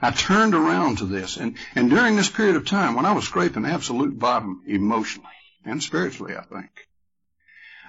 I 0.01 0.13
turned 0.13 0.55
around 0.55 0.97
to 0.97 1.05
this, 1.05 1.37
and, 1.37 1.59
and 1.75 1.91
during 1.91 2.17
this 2.17 2.31
period 2.31 2.57
of 2.57 2.65
time, 2.65 2.95
when 2.95 3.05
I 3.05 3.13
was 3.13 3.27
scraping 3.27 3.67
absolute 3.67 4.19
bottom 4.19 4.63
emotionally 4.67 5.29
and 5.63 5.83
spiritually, 5.83 6.35
I 6.35 6.45
think, 6.45 6.71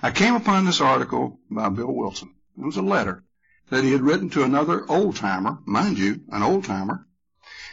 I 0.02 0.12
came 0.12 0.36
upon 0.36 0.66
this 0.66 0.82
article 0.82 1.40
by 1.50 1.70
Bill 1.70 1.94
Wilson. 1.94 2.36
It 2.60 2.66
was 2.66 2.76
a 2.76 2.82
letter 2.82 3.24
that 3.70 3.86
he 3.86 3.94
had 3.94 4.02
written 4.02 4.30
to 4.32 4.44
another 4.44 4.92
old 4.92 5.16
timer, 5.16 5.60
mind 5.66 5.98
you, 5.98 6.26
an 6.28 6.44
old 6.44 6.66
timer, 6.66 7.08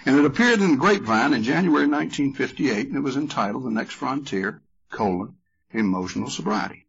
and 0.06 0.16
it 0.16 0.24
appeared 0.24 0.60
in 0.60 0.70
the 0.70 0.76
Grapevine 0.76 1.34
in 1.34 1.42
January 1.42 1.88
1958, 1.88 2.86
and 2.86 2.96
it 2.96 3.00
was 3.00 3.16
entitled 3.16 3.64
The 3.64 3.70
Next 3.72 3.94
Frontier, 3.94 4.62
colon, 4.88 5.34
Emotional 5.72 6.30
Sobriety. 6.30 6.86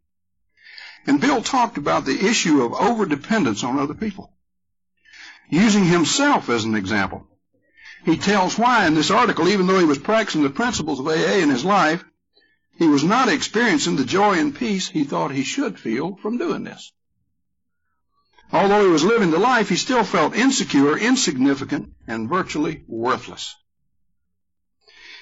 And 1.07 1.19
Bill 1.19 1.41
talked 1.41 1.77
about 1.77 2.05
the 2.05 2.25
issue 2.25 2.63
of 2.63 2.73
overdependence 2.73 3.63
on 3.63 3.79
other 3.79 3.95
people, 3.95 4.33
using 5.49 5.85
himself 5.85 6.49
as 6.49 6.63
an 6.63 6.75
example. 6.75 7.27
He 8.05 8.17
tells 8.17 8.57
why 8.57 8.87
in 8.87 8.95
this 8.95 9.11
article, 9.11 9.47
even 9.47 9.67
though 9.67 9.79
he 9.79 9.85
was 9.85 9.97
practicing 9.97 10.43
the 10.43 10.49
principles 10.49 10.99
of 10.99 11.07
AA 11.07 11.39
in 11.41 11.49
his 11.49 11.65
life, 11.65 12.03
he 12.77 12.87
was 12.87 13.03
not 13.03 13.29
experiencing 13.29 13.95
the 13.95 14.05
joy 14.05 14.39
and 14.39 14.55
peace 14.55 14.87
he 14.87 15.03
thought 15.03 15.31
he 15.31 15.43
should 15.43 15.79
feel 15.79 16.15
from 16.15 16.37
doing 16.37 16.63
this. 16.63 16.91
Although 18.51 18.83
he 18.83 18.91
was 18.91 19.03
living 19.03 19.31
the 19.31 19.39
life, 19.39 19.69
he 19.69 19.75
still 19.75 20.03
felt 20.03 20.35
insecure, 20.35 20.97
insignificant, 20.97 21.93
and 22.07 22.27
virtually 22.27 22.83
worthless. 22.87 23.55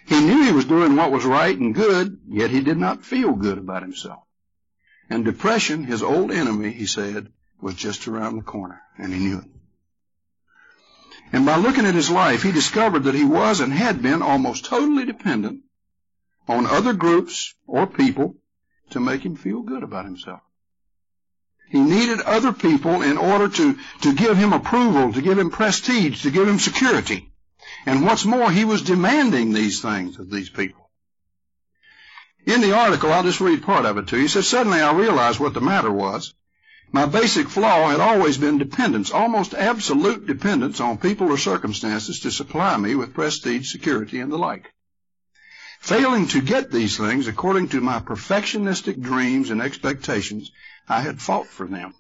He 0.08 0.20
knew 0.20 0.44
he 0.44 0.52
was 0.52 0.66
doing 0.66 0.96
what 0.96 1.12
was 1.12 1.26
right 1.26 1.56
and 1.56 1.76
good, 1.76 2.20
yet 2.28 2.50
he 2.50 2.62
did 2.62 2.78
not 2.78 3.06
feel 3.06 3.34
good 3.34 3.58
about 3.58 3.84
himself. 3.84 4.24
And 5.10 5.26
depression, 5.26 5.84
his 5.84 6.04
old 6.04 6.32
enemy, 6.32 6.72
he 6.72 6.86
said, 6.86 7.32
was 7.62 7.76
just 7.76 8.08
around 8.08 8.38
the 8.38 8.44
corner, 8.44 8.82
and 8.98 9.12
he 9.14 9.20
knew 9.20 9.40
it. 9.40 9.46
And 11.32 11.46
by 11.46 11.58
looking 11.58 11.86
at 11.86 11.96
his 11.96 12.10
life, 12.10 12.44
he 12.44 12.52
discovered 12.52 13.04
that 13.04 13.16
he 13.16 13.24
was 13.24 13.60
and 13.60 13.72
had 13.72 14.02
been 14.02 14.22
almost 14.22 14.66
totally 14.66 15.06
dependent 15.06 15.62
on 16.48 16.66
other 16.66 16.94
groups 16.94 17.54
or 17.68 17.86
people 17.86 18.36
to 18.92 19.00
make 19.00 19.24
him 19.24 19.36
feel 19.36 19.62
good 19.62 19.84
about 19.84 20.06
himself. 20.06 20.42
He 21.70 21.80
needed 21.80 22.22
other 22.22 22.52
people 22.52 23.04
in 23.04 23.18
order 23.18 23.48
to, 23.48 23.78
to 24.02 24.14
give 24.16 24.38
him 24.38 24.54
approval, 24.54 25.14
to 25.14 25.22
give 25.22 25.38
him 25.38 25.52
prestige, 25.52 26.24
to 26.24 26.32
give 26.32 26.48
him 26.48 26.58
security. 26.58 27.32
And 27.86 28.04
what's 28.04 28.26
more, 28.26 28.50
he 28.50 28.66
was 28.66 28.82
demanding 28.82 29.54
these 29.54 29.82
things 29.82 30.18
of 30.18 30.32
these 30.32 30.50
people. 30.50 30.79
In 32.50 32.62
the 32.62 32.76
article, 32.76 33.14
I'll 33.14 33.22
just 33.22 33.42
read 33.42 33.62
part 33.62 33.86
of 33.86 34.00
it 34.00 34.08
to 34.08 34.16
you. 34.16 34.24
He 34.24 34.28
says, 34.28 34.48
Suddenly 34.48 34.82
I 34.82 34.92
realized 34.94 35.40
what 35.40 35.54
the 35.54 35.62
matter 35.62 35.92
was. 35.92 36.34
My 36.92 37.06
basic 37.06 37.48
flaw 37.48 37.92
had 37.92 38.00
always 38.00 38.40
been 38.40 38.58
dependence, 38.58 39.12
almost 39.12 39.54
absolute 39.54 40.26
dependence 40.26 40.80
on 40.80 40.98
people 40.98 41.32
or 41.32 41.38
circumstances 41.38 42.22
to 42.22 42.32
supply 42.32 42.76
me 42.78 42.96
with 42.96 43.14
prestige, 43.14 43.72
security, 43.72 44.20
and 44.20 44.32
the 44.32 44.40
like. 44.40 44.74
Failing 45.80 46.28
to 46.30 46.42
get 46.42 46.72
these 46.72 46.98
things 46.98 47.28
according 47.28 47.68
to 47.68 47.82
my 47.82 48.00
perfectionistic 48.00 49.00
dreams 49.00 49.52
and 49.52 49.62
expectations, 49.62 50.52
I 50.88 51.02
had 51.02 51.22
fought 51.22 51.46
for 51.46 51.68
them. 51.68 51.94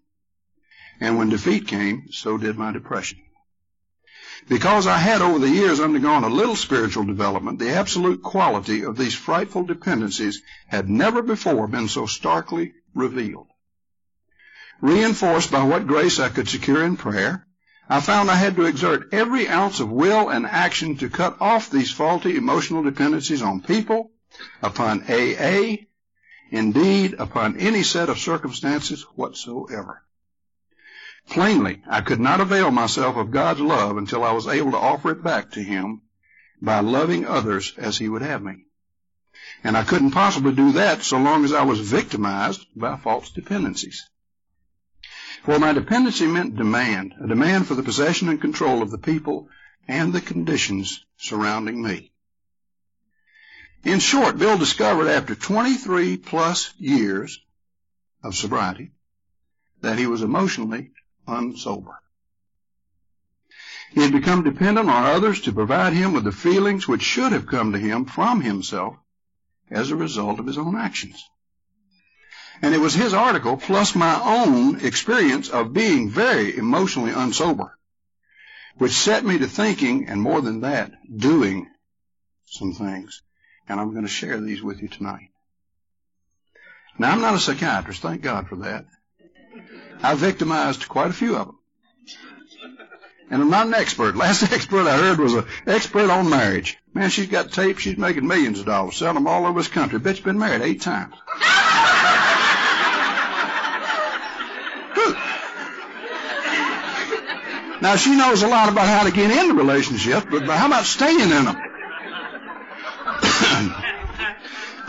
And 0.99 1.19
when 1.19 1.29
defeat 1.29 1.67
came, 1.67 2.07
so 2.11 2.39
did 2.39 2.57
my 2.57 2.71
depression. 2.71 3.19
Because 4.47 4.87
I 4.87 4.97
had 4.97 5.21
over 5.21 5.39
the 5.39 5.49
years 5.49 5.79
undergone 5.79 6.23
a 6.23 6.29
little 6.29 6.55
spiritual 6.55 7.03
development, 7.03 7.59
the 7.59 7.71
absolute 7.71 8.23
quality 8.23 8.83
of 8.83 8.97
these 8.97 9.13
frightful 9.13 9.63
dependencies 9.63 10.41
had 10.67 10.89
never 10.89 11.21
before 11.21 11.67
been 11.67 11.87
so 11.87 12.05
starkly 12.05 12.73
revealed. 12.93 13.47
Reinforced 14.81 15.51
by 15.51 15.63
what 15.63 15.87
grace 15.87 16.19
I 16.19 16.29
could 16.29 16.47
secure 16.47 16.83
in 16.83 16.95
prayer, 16.95 17.45
I 17.89 17.99
found 18.01 18.29
I 18.29 18.35
had 18.35 18.55
to 18.55 18.65
exert 18.65 19.13
every 19.13 19.47
ounce 19.47 19.79
of 19.79 19.89
will 19.89 20.29
and 20.29 20.45
action 20.45 20.95
to 20.97 21.09
cut 21.09 21.37
off 21.41 21.69
these 21.69 21.91
faulty 21.91 22.37
emotional 22.37 22.83
dependencies 22.83 23.41
on 23.41 23.61
people, 23.61 24.11
upon 24.61 25.03
AA, 25.09 25.87
indeed 26.51 27.15
upon 27.17 27.57
any 27.57 27.83
set 27.83 28.09
of 28.09 28.19
circumstances 28.19 29.01
whatsoever. 29.15 30.03
Plainly, 31.29 31.83
I 31.87 32.01
could 32.01 32.19
not 32.19 32.41
avail 32.41 32.71
myself 32.71 33.15
of 33.15 33.29
God's 33.29 33.59
love 33.59 33.97
until 33.97 34.23
I 34.23 34.31
was 34.31 34.47
able 34.47 34.71
to 34.71 34.77
offer 34.77 35.11
it 35.11 35.23
back 35.23 35.51
to 35.51 35.63
Him 35.63 36.01
by 36.59 36.79
loving 36.79 37.27
others 37.27 37.73
as 37.77 37.99
He 37.99 38.09
would 38.09 38.23
have 38.23 38.41
me. 38.41 38.65
And 39.63 39.77
I 39.77 39.83
couldn't 39.83 40.11
possibly 40.11 40.53
do 40.53 40.71
that 40.71 41.03
so 41.03 41.19
long 41.19 41.45
as 41.45 41.53
I 41.53 41.63
was 41.63 41.79
victimized 41.79 42.65
by 42.75 42.97
false 42.97 43.29
dependencies. 43.29 44.09
For 45.43 45.59
my 45.59 45.71
dependency 45.71 46.25
meant 46.25 46.55
demand, 46.55 47.13
a 47.23 47.27
demand 47.27 47.67
for 47.67 47.75
the 47.75 47.83
possession 47.83 48.27
and 48.29 48.41
control 48.41 48.81
of 48.81 48.89
the 48.89 48.97
people 48.97 49.49
and 49.87 50.11
the 50.11 50.21
conditions 50.21 51.05
surrounding 51.17 51.81
me. 51.81 52.11
In 53.83 53.99
short, 53.99 54.39
Bill 54.39 54.57
discovered 54.57 55.07
after 55.07 55.35
23 55.35 56.17
plus 56.17 56.73
years 56.79 57.39
of 58.23 58.35
sobriety 58.35 58.91
that 59.81 59.99
he 59.99 60.07
was 60.07 60.23
emotionally 60.23 60.91
unsober. 61.29 61.95
He 63.91 64.01
had 64.01 64.11
become 64.11 64.43
dependent 64.43 64.89
on 64.89 65.05
others 65.05 65.41
to 65.41 65.53
provide 65.53 65.93
him 65.93 66.13
with 66.13 66.23
the 66.23 66.31
feelings 66.31 66.87
which 66.87 67.01
should 67.01 67.31
have 67.31 67.47
come 67.47 67.71
to 67.71 67.79
him 67.79 68.05
from 68.05 68.41
himself 68.41 68.95
as 69.71 69.89
a 69.89 69.95
result 69.95 70.39
of 70.39 70.45
his 70.45 70.57
own 70.57 70.75
actions. 70.75 71.27
And 72.61 72.75
it 72.75 72.79
was 72.79 72.93
his 72.93 73.13
article 73.13 73.57
plus 73.57 73.95
my 73.95 74.19
own 74.21 74.85
experience 74.85 75.49
of 75.49 75.73
being 75.73 76.09
very 76.09 76.55
emotionally 76.55 77.11
unsober, 77.11 77.71
which 78.77 78.91
set 78.91 79.25
me 79.25 79.37
to 79.39 79.47
thinking, 79.47 80.07
and 80.07 80.21
more 80.21 80.41
than 80.41 80.61
that, 80.61 80.91
doing 81.15 81.69
some 82.45 82.73
things. 82.73 83.21
And 83.67 83.79
I'm 83.79 83.91
going 83.91 84.05
to 84.05 84.09
share 84.09 84.39
these 84.39 84.61
with 84.61 84.81
you 84.81 84.87
tonight. 84.87 85.29
Now, 86.97 87.11
I'm 87.11 87.21
not 87.21 87.35
a 87.35 87.39
psychiatrist, 87.39 88.01
thank 88.01 88.21
God 88.21 88.49
for 88.49 88.57
that. 88.57 88.85
I 90.01 90.15
victimized 90.15 90.87
quite 90.87 91.09
a 91.09 91.13
few 91.13 91.35
of 91.35 91.47
them. 91.47 91.59
And 93.31 93.41
I'm 93.41 93.49
not 93.49 93.67
an 93.67 93.73
expert. 93.73 94.15
Last 94.15 94.51
expert 94.51 94.87
I 94.87 94.97
heard 94.97 95.19
was 95.19 95.33
an 95.33 95.45
expert 95.67 96.09
on 96.09 96.29
marriage. 96.29 96.77
Man, 96.93 97.09
she's 97.09 97.27
got 97.27 97.51
tapes. 97.51 97.81
She's 97.81 97.97
making 97.97 98.27
millions 98.27 98.59
of 98.59 98.65
dollars, 98.65 98.97
selling 98.97 99.15
them 99.15 99.27
all 99.27 99.45
over 99.45 99.59
this 99.59 99.67
country. 99.67 99.99
Bitch 99.99 100.23
been 100.23 100.39
married 100.39 100.61
eight 100.61 100.81
times. 100.81 101.13
Now 107.81 107.95
she 107.95 108.13
knows 108.13 108.43
a 108.43 108.47
lot 108.47 108.67
about 108.67 108.87
how 108.87 109.03
to 109.03 109.11
get 109.11 109.31
into 109.31 109.53
relationships, 109.53 110.27
but 110.29 110.43
how 110.43 110.67
about 110.67 110.83
staying 110.83 111.21
in 111.21 111.29
them? 111.29 111.68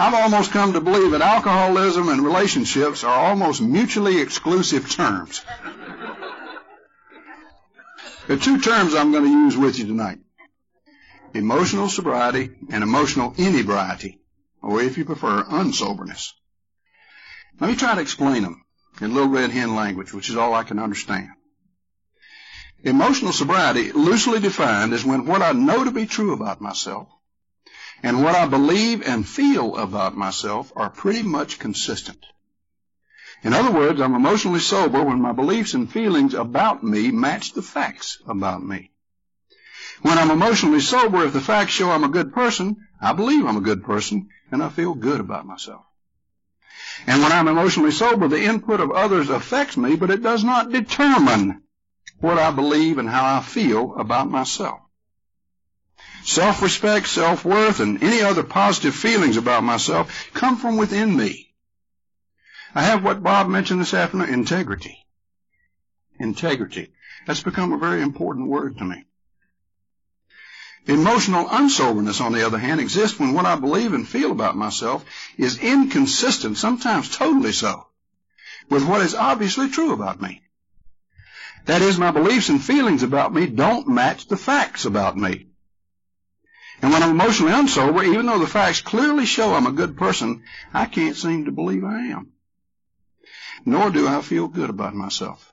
I've 0.00 0.14
almost 0.14 0.52
come 0.52 0.73
to 0.73 0.80
believe 0.80 1.11
that 1.11 1.21
alcoholism 1.21 2.09
and 2.09 2.25
relationships 2.25 3.04
are 3.04 3.14
almost 3.14 3.61
mutually 3.61 4.19
exclusive 4.19 4.90
terms. 4.90 5.42
There 8.26 8.38
are 8.38 8.40
two 8.40 8.61
terms 8.61 8.95
I'm 8.95 9.12
going 9.12 9.25
to 9.25 9.30
use 9.30 9.59
with 9.59 9.78
you 9.78 9.87
tonight. 9.87 10.21
Emotional 11.35 11.90
sobriety 11.90 12.49
and 12.71 12.83
emotional 12.83 13.35
inebriety, 13.37 14.19
or 14.62 14.80
if 14.80 14.97
you 14.97 15.04
prefer, 15.04 15.45
unsoberness. 15.47 16.33
Let 17.61 17.69
me 17.69 17.76
try 17.76 17.95
to 17.95 18.00
explain 18.00 18.42
them 18.42 18.64
in 19.02 19.12
little 19.12 19.28
red 19.28 19.50
hen 19.50 19.75
language, 19.75 20.14
which 20.14 20.30
is 20.30 20.37
all 20.37 20.54
I 20.54 20.62
can 20.62 20.78
understand. 20.78 21.28
Emotional 22.83 23.33
sobriety, 23.33 23.92
loosely 23.92 24.40
defined, 24.40 24.95
is 24.95 25.04
when 25.04 25.26
what 25.26 25.42
I 25.42 25.52
know 25.52 25.85
to 25.85 25.90
be 25.90 26.07
true 26.07 26.33
about 26.33 26.62
myself 26.62 27.07
and 28.02 28.23
what 28.23 28.35
I 28.35 28.47
believe 28.47 29.02
and 29.07 29.28
feel 29.28 29.76
about 29.76 30.16
myself 30.16 30.73
are 30.76 30.90
pretty 30.90 31.23
much 31.23 31.59
consistent. 31.59 32.25
In 33.42 33.52
other 33.52 33.71
words, 33.71 34.00
I'm 34.00 34.14
emotionally 34.14 34.61
sober 34.61 35.02
when 35.02 35.21
my 35.21 35.33
beliefs 35.33 35.75
and 35.75 35.90
feelings 35.90 36.35
about 36.35 36.83
me 36.83 37.11
match 37.11 37.52
the 37.52 37.62
facts 37.62 38.19
about 38.26 38.62
me. 38.62 38.90
When 40.02 40.19
I'm 40.19 40.30
emotionally 40.30 40.80
sober, 40.80 41.25
if 41.25 41.33
the 41.33 41.40
facts 41.40 41.73
show 41.73 41.90
I'm 41.90 42.04
a 42.04 42.09
good 42.09 42.33
person, 42.33 42.87
I 43.00 43.12
believe 43.12 43.47
I'm 43.47 43.57
a 43.57 43.62
good 43.62 43.85
person, 43.85 44.28
and 44.50 44.62
I 44.62 44.69
feel 44.69 44.95
good 44.95 45.21
about 45.21 45.47
myself. 45.47 45.85
And 47.07 47.23
when 47.23 47.33
I'm 47.33 47.49
emotionally 47.49 47.92
sober, 47.92 48.28
the 48.28 48.42
input 48.42 48.80
of 48.80 48.90
others 48.90 49.30
affects 49.30 49.76
me, 49.76 49.97
but 49.97 50.11
it 50.11 50.23
does 50.23 50.45
not 50.45 50.71
determine 50.71 51.62
what 52.19 52.38
I 52.38 52.50
believe 52.50 52.99
and 52.99 53.09
how 53.09 53.37
I 53.37 53.40
feel 53.40 53.95
about 53.97 54.30
myself. 54.30 54.80
Self-respect, 56.24 57.06
self-worth, 57.06 57.80
and 57.80 58.02
any 58.02 58.22
other 58.22 58.42
positive 58.42 58.94
feelings 58.94 59.36
about 59.36 59.64
myself 59.64 60.30
come 60.34 60.56
from 60.56 60.76
within 60.76 61.16
me. 61.16 61.54
I 62.74 62.82
have 62.82 63.02
what 63.02 63.22
Bob 63.22 63.48
mentioned 63.48 63.80
this 63.80 63.94
afternoon, 63.94 64.32
integrity. 64.32 65.04
Integrity. 66.18 66.92
That's 67.26 67.42
become 67.42 67.72
a 67.72 67.78
very 67.78 68.02
important 68.02 68.48
word 68.48 68.78
to 68.78 68.84
me. 68.84 69.04
Emotional 70.86 71.48
unsoberness, 71.48 72.20
on 72.20 72.32
the 72.32 72.46
other 72.46 72.58
hand, 72.58 72.80
exists 72.80 73.18
when 73.18 73.34
what 73.34 73.44
I 73.44 73.56
believe 73.56 73.92
and 73.92 74.08
feel 74.08 74.30
about 74.30 74.56
myself 74.56 75.04
is 75.36 75.58
inconsistent, 75.58 76.56
sometimes 76.56 77.14
totally 77.14 77.52
so, 77.52 77.86
with 78.70 78.86
what 78.86 79.02
is 79.02 79.14
obviously 79.14 79.68
true 79.68 79.92
about 79.92 80.22
me. 80.22 80.42
That 81.66 81.82
is, 81.82 81.98
my 81.98 82.10
beliefs 82.10 82.48
and 82.48 82.62
feelings 82.62 83.02
about 83.02 83.34
me 83.34 83.46
don't 83.46 83.88
match 83.88 84.26
the 84.26 84.38
facts 84.38 84.86
about 84.86 85.16
me. 85.16 85.50
And 86.82 86.92
when 86.92 87.02
I'm 87.02 87.10
emotionally 87.10 87.52
unsober, 87.52 88.04
even 88.06 88.26
though 88.26 88.38
the 88.38 88.46
facts 88.46 88.80
clearly 88.80 89.26
show 89.26 89.52
I'm 89.52 89.66
a 89.66 89.72
good 89.72 89.96
person, 89.96 90.42
I 90.72 90.87
can't 90.87 91.16
seem 91.16 91.44
to 91.44 91.52
believe 91.52 91.84
I 91.84 92.06
am. 92.06 92.32
Nor 93.66 93.90
do 93.90 94.08
I 94.08 94.22
feel 94.22 94.49
good 94.49 94.70
about 94.70 94.94
myself. 94.94 95.52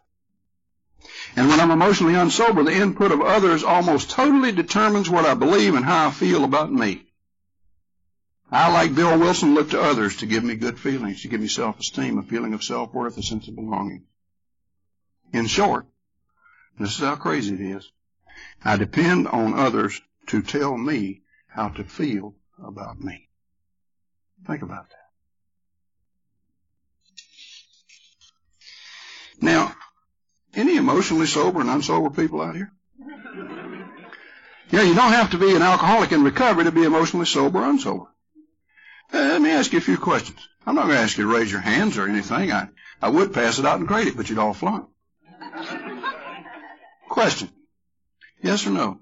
And 1.35 1.49
when 1.49 1.59
I'm 1.59 1.71
emotionally 1.71 2.13
unsober, 2.13 2.65
the 2.65 2.75
input 2.75 3.11
of 3.11 3.21
others 3.21 3.63
almost 3.63 4.09
totally 4.09 4.51
determines 4.51 5.09
what 5.09 5.25
I 5.25 5.33
believe 5.33 5.75
and 5.75 5.85
how 5.85 6.07
I 6.07 6.11
feel 6.11 6.43
about 6.43 6.71
me. 6.71 7.03
I, 8.49 8.71
like 8.71 8.95
Bill 8.95 9.19
Wilson, 9.19 9.53
look 9.53 9.71
to 9.71 9.81
others 9.81 10.17
to 10.17 10.25
give 10.25 10.43
me 10.43 10.55
good 10.55 10.79
feelings, 10.79 11.21
to 11.21 11.27
give 11.27 11.41
me 11.41 11.49
self-esteem, 11.49 12.17
a 12.17 12.23
feeling 12.23 12.53
of 12.53 12.63
self-worth, 12.63 13.17
a 13.17 13.23
sense 13.23 13.49
of 13.49 13.55
belonging. 13.55 14.05
In 15.33 15.47
short, 15.47 15.85
this 16.79 16.91
is 16.91 16.99
how 16.99 17.17
crazy 17.17 17.55
it 17.55 17.61
is. 17.61 17.91
I 18.63 18.77
depend 18.77 19.27
on 19.27 19.53
others 19.53 20.01
to 20.27 20.41
tell 20.41 20.77
me 20.77 21.21
how 21.47 21.69
to 21.69 21.83
feel 21.83 22.35
about 22.63 22.99
me. 22.99 23.29
Think 24.45 24.61
about 24.61 24.89
that. 24.89 24.95
Now, 29.41 29.75
any 30.53 30.77
emotionally 30.77 31.27
sober 31.27 31.61
and 31.61 31.69
unsober 31.69 32.15
people 32.15 32.41
out 32.41 32.55
here? 32.55 32.71
Yeah, 34.69 34.81
you 34.81 34.95
don't 34.95 35.13
have 35.13 35.31
to 35.31 35.37
be 35.37 35.55
an 35.55 35.61
alcoholic 35.61 36.11
in 36.11 36.23
recovery 36.23 36.65
to 36.65 36.71
be 36.71 36.83
emotionally 36.83 37.25
sober 37.25 37.59
or 37.59 37.71
unsober. 37.71 38.07
Uh, 39.13 39.19
let 39.19 39.41
me 39.41 39.51
ask 39.51 39.71
you 39.71 39.77
a 39.77 39.81
few 39.81 39.97
questions. 39.97 40.39
I'm 40.65 40.75
not 40.75 40.85
going 40.85 40.97
to 40.97 41.01
ask 41.03 41.17
you 41.17 41.23
to 41.23 41.33
raise 41.33 41.51
your 41.51 41.61
hands 41.61 41.97
or 41.97 42.07
anything. 42.07 42.51
I, 42.51 42.67
I 43.01 43.09
would 43.09 43.33
pass 43.33 43.59
it 43.59 43.65
out 43.65 43.79
and 43.79 43.87
grade 43.87 44.07
it, 44.07 44.17
but 44.17 44.29
you'd 44.29 44.39
all 44.39 44.53
flunk. 44.53 44.89
Question. 47.07 47.49
Yes 48.41 48.67
or 48.67 48.71
no? 48.71 48.99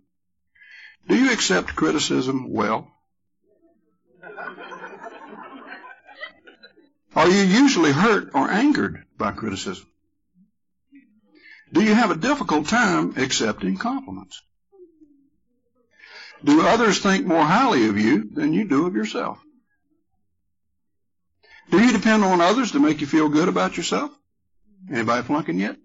Do 1.07 1.15
you 1.15 1.31
accept 1.31 1.75
criticism 1.75 2.51
well? 2.51 2.91
Are 7.15 7.29
you 7.29 7.43
usually 7.43 7.91
hurt 7.91 8.31
or 8.33 8.49
angered 8.49 9.05
by 9.17 9.31
criticism? 9.31 9.87
Do 11.71 11.81
you 11.81 11.93
have 11.93 12.11
a 12.11 12.15
difficult 12.15 12.67
time 12.67 13.13
accepting 13.17 13.77
compliments? 13.77 14.41
Do 16.43 16.61
others 16.61 16.99
think 16.99 17.25
more 17.25 17.43
highly 17.43 17.87
of 17.87 17.97
you 17.97 18.29
than 18.31 18.53
you 18.53 18.67
do 18.67 18.85
of 18.85 18.95
yourself? 18.95 19.39
Do 21.71 21.79
you 21.79 21.91
depend 21.91 22.23
on 22.23 22.41
others 22.41 22.71
to 22.71 22.79
make 22.79 23.01
you 23.01 23.07
feel 23.07 23.29
good 23.29 23.47
about 23.47 23.77
yourself? 23.77 24.11
Anybody 24.91 25.23
flunking 25.23 25.59
yet? 25.59 25.77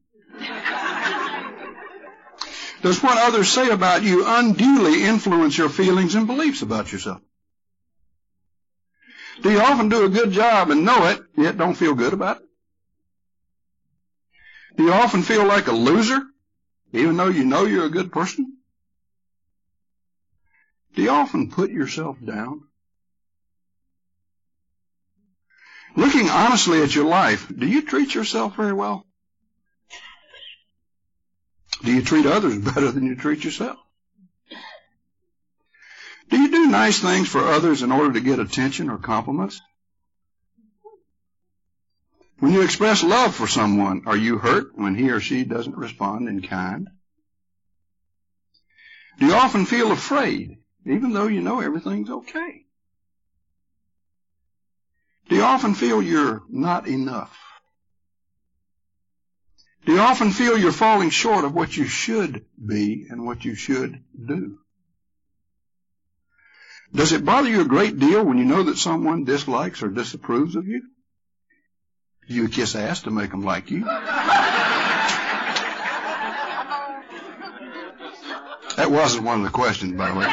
Does 2.83 3.03
what 3.03 3.19
others 3.19 3.49
say 3.49 3.71
about 3.71 4.03
you 4.03 4.25
unduly 4.27 5.05
influence 5.05 5.57
your 5.59 5.69
feelings 5.69 6.15
and 6.15 6.27
beliefs 6.27 6.63
about 6.63 6.91
yourself? 6.91 7.21
Do 9.43 9.51
you 9.51 9.61
often 9.61 9.89
do 9.89 10.05
a 10.05 10.09
good 10.09 10.33
job 10.33 10.71
and 10.71 10.85
know 10.85 11.07
it, 11.07 11.21
yet 11.37 11.59
don't 11.59 11.75
feel 11.75 11.95
good 11.95 12.13
about 12.13 12.39
it? 12.39 12.43
Do 14.77 14.85
you 14.85 14.93
often 14.93 15.23
feel 15.23 15.45
like 15.45 15.67
a 15.67 15.73
loser, 15.73 16.23
even 16.93 17.17
though 17.17 17.29
you 17.29 17.45
know 17.45 17.65
you're 17.65 17.87
a 17.87 17.91
good 17.91 18.13
person? 18.13 18.57
Do 20.95 21.03
you 21.03 21.11
often 21.11 21.51
put 21.51 21.71
yourself 21.71 22.17
down? 22.25 22.63
Looking 25.97 26.31
honestly 26.31 26.83
at 26.83 26.95
your 26.95 27.07
life, 27.07 27.51
do 27.55 27.67
you 27.67 27.83
treat 27.83 28.15
yourself 28.15 28.57
very 28.57 28.73
well? 28.73 29.07
Do 31.83 31.93
you 31.93 32.03
treat 32.03 32.27
others 32.27 32.59
better 32.75 32.91
than 32.91 33.07
you 33.07 33.17
treat 33.17 33.45
yourself? 33.45 33.79
Do 36.29 36.39
you 36.41 36.51
do 36.51 36.69
nice 36.69 37.01
things 37.01 37.29
for 37.29 37.41
others 37.41 37.83
in 37.83 37.91
order 37.91 38.13
to 38.13 38.21
get 38.21 38.39
attention 38.39 38.89
or 38.89 38.99
compliments? 38.99 39.61
When 42.39 42.53
you 42.53 42.63
express 42.63 43.03
love 43.03 43.35
for 43.35 43.47
someone, 43.47 44.05
are 44.07 44.17
you 44.17 44.39
hurt 44.39 44.77
when 44.77 44.95
he 44.95 45.11
or 45.11 45.21
she 45.21 45.45
doesn't 45.45 45.77
respond 45.77 46.29
in 46.29 46.41
kind? 46.41 46.89
Do 49.19 49.27
you 49.27 49.35
often 49.35 49.67
feel 49.67 49.93
afraid, 49.93 50.59
even 50.87 51.13
though 51.13 51.27
you 51.27 51.43
know 51.43 51.61
everything's 51.61 52.09
okay? 52.09 52.65
Do 55.29 55.37
you 55.37 55.43
often 55.43 55.75
feel 55.75 56.01
you're 56.01 56.43
not 56.49 56.89
enough? 56.89 57.37
Do 59.87 59.93
you 59.93 60.01
often 60.01 60.31
feel 60.31 60.59
you're 60.59 60.73
falling 60.73 61.11
short 61.11 61.45
of 61.45 61.55
what 61.55 61.77
you 61.77 61.87
should 61.87 62.45
be 62.65 63.07
and 63.09 63.25
what 63.25 63.45
you 63.45 63.55
should 63.55 64.03
do? 64.15 64.59
Does 66.93 67.13
it 67.13 67.25
bother 67.25 67.49
you 67.49 67.61
a 67.61 67.65
great 67.65 67.99
deal 67.99 68.25
when 68.25 68.39
you 68.39 68.45
know 68.45 68.65
that 68.65 68.77
someone 68.77 69.25
dislikes 69.25 69.83
or 69.83 69.89
disapproves 69.89 70.57
of 70.57 70.67
you? 70.67 70.83
Do 72.29 72.35
you 72.35 72.49
kiss 72.49 72.75
ass 72.75 73.03
to 73.03 73.11
make 73.11 73.31
them 73.31 73.43
like 73.43 73.71
you? 73.71 73.85
That 78.77 78.91
wasn't 78.91 79.25
one 79.25 79.39
of 79.39 79.45
the 79.45 79.51
questions, 79.51 79.93
by 79.93 80.11
the 80.11 80.19
way. 80.19 80.27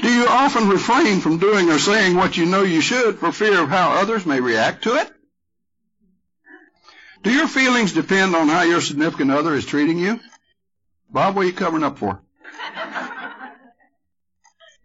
Do 0.00 0.12
you 0.12 0.26
often 0.28 0.68
refrain 0.68 1.20
from 1.20 1.38
doing 1.38 1.70
or 1.70 1.78
saying 1.78 2.16
what 2.16 2.36
you 2.36 2.46
know 2.46 2.62
you 2.62 2.80
should 2.80 3.18
for 3.18 3.32
fear 3.32 3.60
of 3.62 3.68
how 3.68 3.92
others 3.92 4.24
may 4.24 4.40
react 4.40 4.84
to 4.84 4.94
it? 4.94 5.10
Do 7.22 7.32
your 7.32 7.48
feelings 7.48 7.92
depend 7.92 8.34
on 8.34 8.48
how 8.48 8.62
your 8.62 8.80
significant 8.80 9.30
other 9.30 9.54
is 9.54 9.66
treating 9.66 9.98
you? 9.98 10.20
Bob, 11.10 11.34
what 11.34 11.42
are 11.42 11.48
you 11.48 11.52
covering 11.52 11.84
up 11.84 11.98
for? 11.98 12.20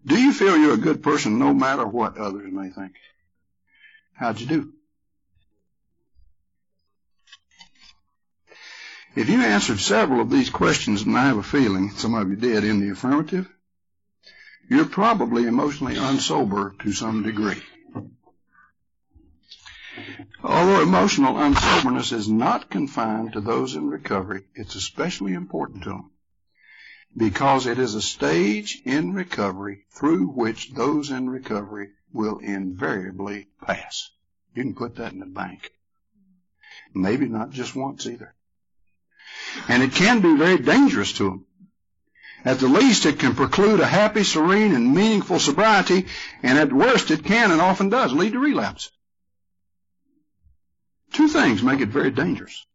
Do 0.06 0.22
you 0.22 0.34
feel 0.34 0.58
you're 0.58 0.74
a 0.74 0.78
good 0.78 1.02
person 1.02 1.40
no 1.40 1.54
matter 1.54 1.86
what 1.86 2.18
others 2.18 2.52
may 2.52 2.70
think? 2.70 2.94
How'd 4.14 4.40
you 4.42 4.48
do? 4.48 4.74
If 9.16 9.30
you 9.30 9.42
answered 9.42 9.80
several 9.80 10.22
of 10.22 10.32
these 10.32 10.50
questions, 10.50 11.04
and 11.04 11.16
I 11.16 11.26
have 11.26 11.38
a 11.38 11.44
feeling 11.44 11.92
some 11.92 12.16
of 12.16 12.30
you 12.30 12.36
did 12.36 12.64
in 12.64 12.80
the 12.80 12.92
affirmative, 12.92 13.48
you're 14.70 14.86
probably 14.86 15.46
emotionally 15.46 15.96
unsober 15.96 16.78
to 16.80 16.92
some 16.92 17.22
degree. 17.22 17.62
Although 20.44 20.82
emotional 20.82 21.38
unsoberness 21.38 22.12
is 22.12 22.28
not 22.28 22.70
confined 22.70 23.34
to 23.34 23.42
those 23.42 23.76
in 23.76 23.90
recovery, 23.90 24.44
it's 24.56 24.76
especially 24.76 25.34
important 25.34 25.84
to 25.84 25.90
them 25.90 26.12
because 27.16 27.68
it 27.68 27.78
is 27.78 27.94
a 27.94 28.02
stage 28.02 28.82
in 28.86 29.14
recovery 29.14 29.86
through 29.92 30.28
which 30.28 30.74
those 30.74 31.12
in 31.12 31.30
recovery 31.30 31.92
will 32.12 32.40
invariably 32.40 33.48
pass. 33.66 34.10
You 34.56 34.64
can 34.64 34.76
put 34.76 34.96
that 34.96 35.14
in 35.14 35.20
the 35.20 35.26
bank. 35.26 35.72
Maybe 36.94 37.28
not 37.28 37.52
just 37.52 37.76
once 37.76 38.08
either. 38.08 38.34
And 39.68 39.84
it 39.84 39.92
can 39.92 40.22
be 40.22 40.36
very 40.36 40.58
dangerous 40.58 41.14
to 41.14 41.24
them. 41.30 41.46
At 42.46 42.60
the 42.60 42.68
least, 42.68 43.06
it 43.06 43.20
can 43.20 43.36
preclude 43.36 43.80
a 43.80 43.88
happy, 43.88 44.24
serene, 44.24 44.76
and 44.76 44.94
meaningful 44.94 45.40
sobriety, 45.40 46.08
and 46.42 46.58
at 46.58 46.74
worst, 46.74 47.10
it 47.10 47.24
can 47.24 47.52
and 47.52 47.62
often 47.62 47.90
does 47.90 48.12
lead 48.12 48.34
to 48.34 48.40
relapse. 48.40 48.92
Two 51.14 51.28
things 51.28 51.64
make 51.64 51.80
it 51.80 51.90
very 51.90 52.12
dangerous. 52.12 52.66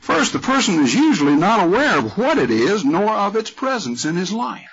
First, 0.00 0.32
the 0.32 0.38
person 0.38 0.80
is 0.84 0.94
usually 0.94 1.34
not 1.34 1.64
aware 1.64 1.98
of 1.98 2.16
what 2.16 2.38
it 2.38 2.50
is, 2.50 2.84
nor 2.84 3.10
of 3.10 3.36
its 3.36 3.50
presence 3.50 4.04
in 4.04 4.14
his 4.14 4.32
life. 4.32 4.70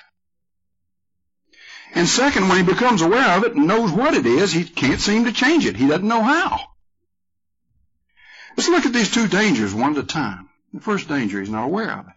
And 1.95 2.07
second, 2.07 2.49
when 2.49 2.57
he 2.57 2.63
becomes 2.63 3.01
aware 3.01 3.37
of 3.37 3.43
it 3.43 3.55
and 3.55 3.67
knows 3.67 3.91
what 3.91 4.13
it 4.13 4.25
is, 4.25 4.51
he 4.51 4.63
can't 4.63 4.99
seem 4.99 5.25
to 5.25 5.31
change 5.31 5.65
it. 5.65 5.75
He 5.75 5.87
doesn't 5.87 6.07
know 6.07 6.21
how. 6.21 6.59
Let's 8.57 8.69
look 8.69 8.85
at 8.85 8.93
these 8.93 9.11
two 9.11 9.27
dangers 9.27 9.73
one 9.73 9.93
at 9.93 10.03
a 10.03 10.07
time. 10.07 10.49
The 10.73 10.81
first 10.81 11.07
danger, 11.07 11.39
he's 11.39 11.49
not 11.49 11.65
aware 11.65 11.91
of 11.91 12.07
it. 12.07 12.13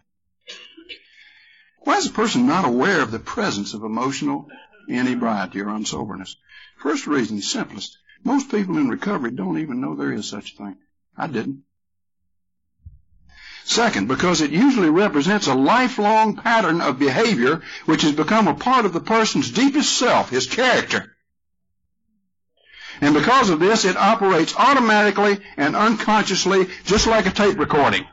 Why 1.81 1.97
is 1.97 2.07
a 2.07 2.11
person 2.11 2.47
not 2.47 2.65
aware 2.65 3.01
of 3.01 3.11
the 3.11 3.19
presence 3.19 3.73
of 3.73 3.83
emotional 3.83 4.49
inebriety 4.89 5.61
or 5.61 5.69
unsoberness? 5.69 6.35
First 6.77 7.07
reason, 7.07 7.41
simplest. 7.41 7.97
Most 8.27 8.51
people 8.51 8.77
in 8.77 8.89
recovery 8.89 9.31
don't 9.31 9.57
even 9.57 9.79
know 9.79 9.95
there 9.95 10.11
is 10.11 10.27
such 10.27 10.51
a 10.51 10.57
thing. 10.57 10.75
I 11.17 11.27
didn't. 11.27 11.63
Second, 13.63 14.09
because 14.09 14.41
it 14.41 14.51
usually 14.51 14.89
represents 14.89 15.47
a 15.47 15.53
lifelong 15.53 16.35
pattern 16.35 16.81
of 16.81 16.99
behavior 16.99 17.61
which 17.85 18.01
has 18.01 18.11
become 18.11 18.49
a 18.49 18.53
part 18.53 18.85
of 18.85 18.91
the 18.91 18.99
person's 18.99 19.49
deepest 19.49 19.97
self, 19.97 20.29
his 20.29 20.45
character. 20.45 21.15
And 22.99 23.13
because 23.13 23.49
of 23.49 23.61
this, 23.61 23.85
it 23.85 23.95
operates 23.95 24.57
automatically 24.57 25.37
and 25.55 25.77
unconsciously, 25.77 26.67
just 26.83 27.07
like 27.07 27.27
a 27.27 27.31
tape 27.31 27.57
recording. 27.57 28.05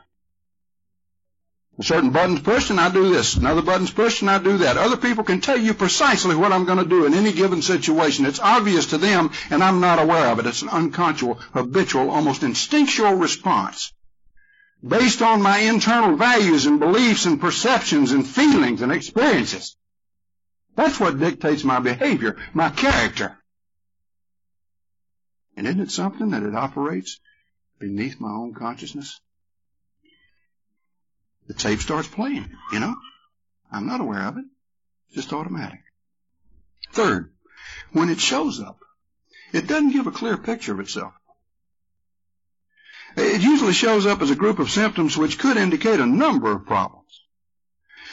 A 1.77 1.83
certain 1.83 2.11
button's 2.11 2.39
pushed 2.39 2.69
and 2.69 2.79
I 2.79 2.89
do 2.89 3.09
this. 3.09 3.35
Another 3.35 3.61
button's 3.61 3.91
pushed 3.91 4.21
and 4.21 4.31
I 4.31 4.37
do 4.37 4.59
that. 4.59 4.77
Other 4.77 4.95
people 4.95 5.25
can 5.25 5.41
tell 5.41 5.57
you 5.57 5.73
precisely 5.73 6.35
what 6.35 6.53
I'm 6.53 6.63
going 6.63 6.77
to 6.77 6.85
do 6.85 7.05
in 7.05 7.13
any 7.13 7.33
given 7.33 7.61
situation. 7.61 8.25
It's 8.25 8.39
obvious 8.39 8.87
to 8.87 8.97
them 8.97 9.31
and 9.49 9.61
I'm 9.61 9.81
not 9.81 9.99
aware 9.99 10.27
of 10.27 10.39
it. 10.39 10.45
It's 10.45 10.61
an 10.61 10.69
unconscious, 10.69 11.35
habitual, 11.51 12.09
almost 12.09 12.43
instinctual 12.43 13.15
response 13.15 13.93
based 14.85 15.21
on 15.21 15.41
my 15.41 15.57
internal 15.59 16.15
values 16.15 16.65
and 16.65 16.79
beliefs 16.79 17.25
and 17.25 17.41
perceptions 17.41 18.11
and 18.11 18.25
feelings 18.25 18.81
and 18.81 18.91
experiences. 18.91 19.75
That's 20.75 20.99
what 20.99 21.19
dictates 21.19 21.63
my 21.63 21.79
behavior, 21.79 22.37
my 22.53 22.69
character. 22.69 23.37
And 25.57 25.67
isn't 25.67 25.81
it 25.81 25.91
something 25.91 26.31
that 26.31 26.43
it 26.43 26.55
operates 26.55 27.19
beneath 27.79 28.19
my 28.19 28.29
own 28.29 28.53
consciousness? 28.53 29.19
The 31.47 31.53
tape 31.53 31.79
starts 31.79 32.07
playing, 32.07 32.49
you 32.71 32.79
know? 32.79 32.95
I'm 33.71 33.87
not 33.87 34.01
aware 34.01 34.23
of 34.27 34.37
it. 34.37 34.45
Just 35.13 35.33
automatic. 35.33 35.81
Third, 36.91 37.31
when 37.91 38.09
it 38.09 38.19
shows 38.19 38.59
up, 38.59 38.79
it 39.53 39.67
doesn't 39.67 39.91
give 39.91 40.07
a 40.07 40.11
clear 40.11 40.37
picture 40.37 40.73
of 40.73 40.79
itself. 40.79 41.13
It 43.17 43.41
usually 43.41 43.73
shows 43.73 44.05
up 44.05 44.21
as 44.21 44.31
a 44.31 44.35
group 44.35 44.59
of 44.59 44.69
symptoms 44.69 45.17
which 45.17 45.39
could 45.39 45.55
indicate 45.55 45.99
a 45.99 46.05
number 46.05 46.51
of 46.51 46.65
problems. 46.65 47.05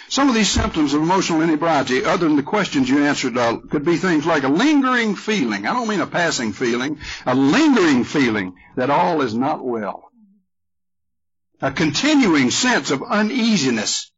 Some 0.09 0.29
of 0.29 0.35
these 0.35 0.51
symptoms 0.51 0.93
of 0.93 1.03
emotional 1.03 1.41
inebriety, 1.41 2.05
other 2.05 2.29
than 2.29 2.37
the 2.37 2.43
questions 2.43 2.89
you 2.89 3.03
answered, 3.03 3.37
uh, 3.37 3.59
could 3.71 3.85
be 3.85 3.97
things 3.97 4.27
like 4.27 4.43
a 4.43 4.49
lingering 4.49 5.17
feeling. 5.17 5.67
I 5.67 5.73
don't 5.73 5.89
mean 5.89 6.01
a 6.01 6.07
passing 6.07 6.53
feeling, 6.53 6.99
a 7.25 7.35
lingering 7.35 8.05
feeling 8.05 8.55
that 8.77 8.91
all 8.91 9.23
is 9.23 9.35
not 9.35 9.65
well. 9.65 10.12
A 11.63 11.71
continuing 11.71 12.51
sense 12.51 12.91
of 12.91 13.05
uneasiness, 13.05 14.11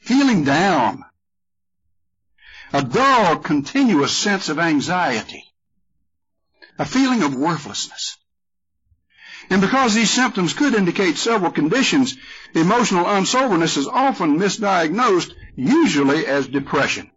feeling 0.00 0.44
down, 0.44 1.04
a 2.72 2.82
dull, 2.82 3.36
continuous 3.36 4.16
sense 4.16 4.48
of 4.48 4.58
anxiety, 4.58 5.44
a 6.78 6.86
feeling 6.86 7.22
of 7.22 7.34
worthlessness. 7.34 8.16
And 9.50 9.60
because 9.60 9.92
these 9.92 10.10
symptoms 10.10 10.54
could 10.54 10.74
indicate 10.74 11.18
several 11.18 11.50
conditions, 11.50 12.16
emotional 12.54 13.04
unsoberness 13.04 13.76
is 13.76 13.86
often 13.86 14.38
misdiagnosed, 14.38 15.34
usually 15.54 16.26
as 16.26 16.48
depression. 16.48 17.10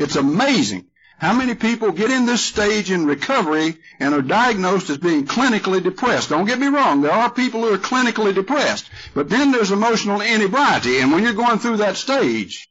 It's 0.00 0.16
amazing 0.16 0.88
how 1.18 1.34
many 1.34 1.54
people 1.54 1.90
get 1.90 2.10
in 2.10 2.26
this 2.26 2.44
stage 2.44 2.90
in 2.90 3.04
recovery 3.04 3.76
and 3.98 4.14
are 4.14 4.22
diagnosed 4.22 4.88
as 4.88 4.98
being 4.98 5.26
clinically 5.26 5.82
depressed. 5.82 6.28
Don't 6.28 6.46
get 6.46 6.60
me 6.60 6.68
wrong, 6.68 7.02
there 7.02 7.12
are 7.12 7.30
people 7.30 7.62
who 7.62 7.74
are 7.74 7.78
clinically 7.78 8.32
depressed, 8.32 8.88
but 9.14 9.28
then 9.28 9.50
there's 9.50 9.72
emotional 9.72 10.20
inebriety, 10.20 11.00
and 11.00 11.10
when 11.10 11.24
you're 11.24 11.32
going 11.32 11.58
through 11.58 11.78
that 11.78 11.96
stage, 11.96 12.68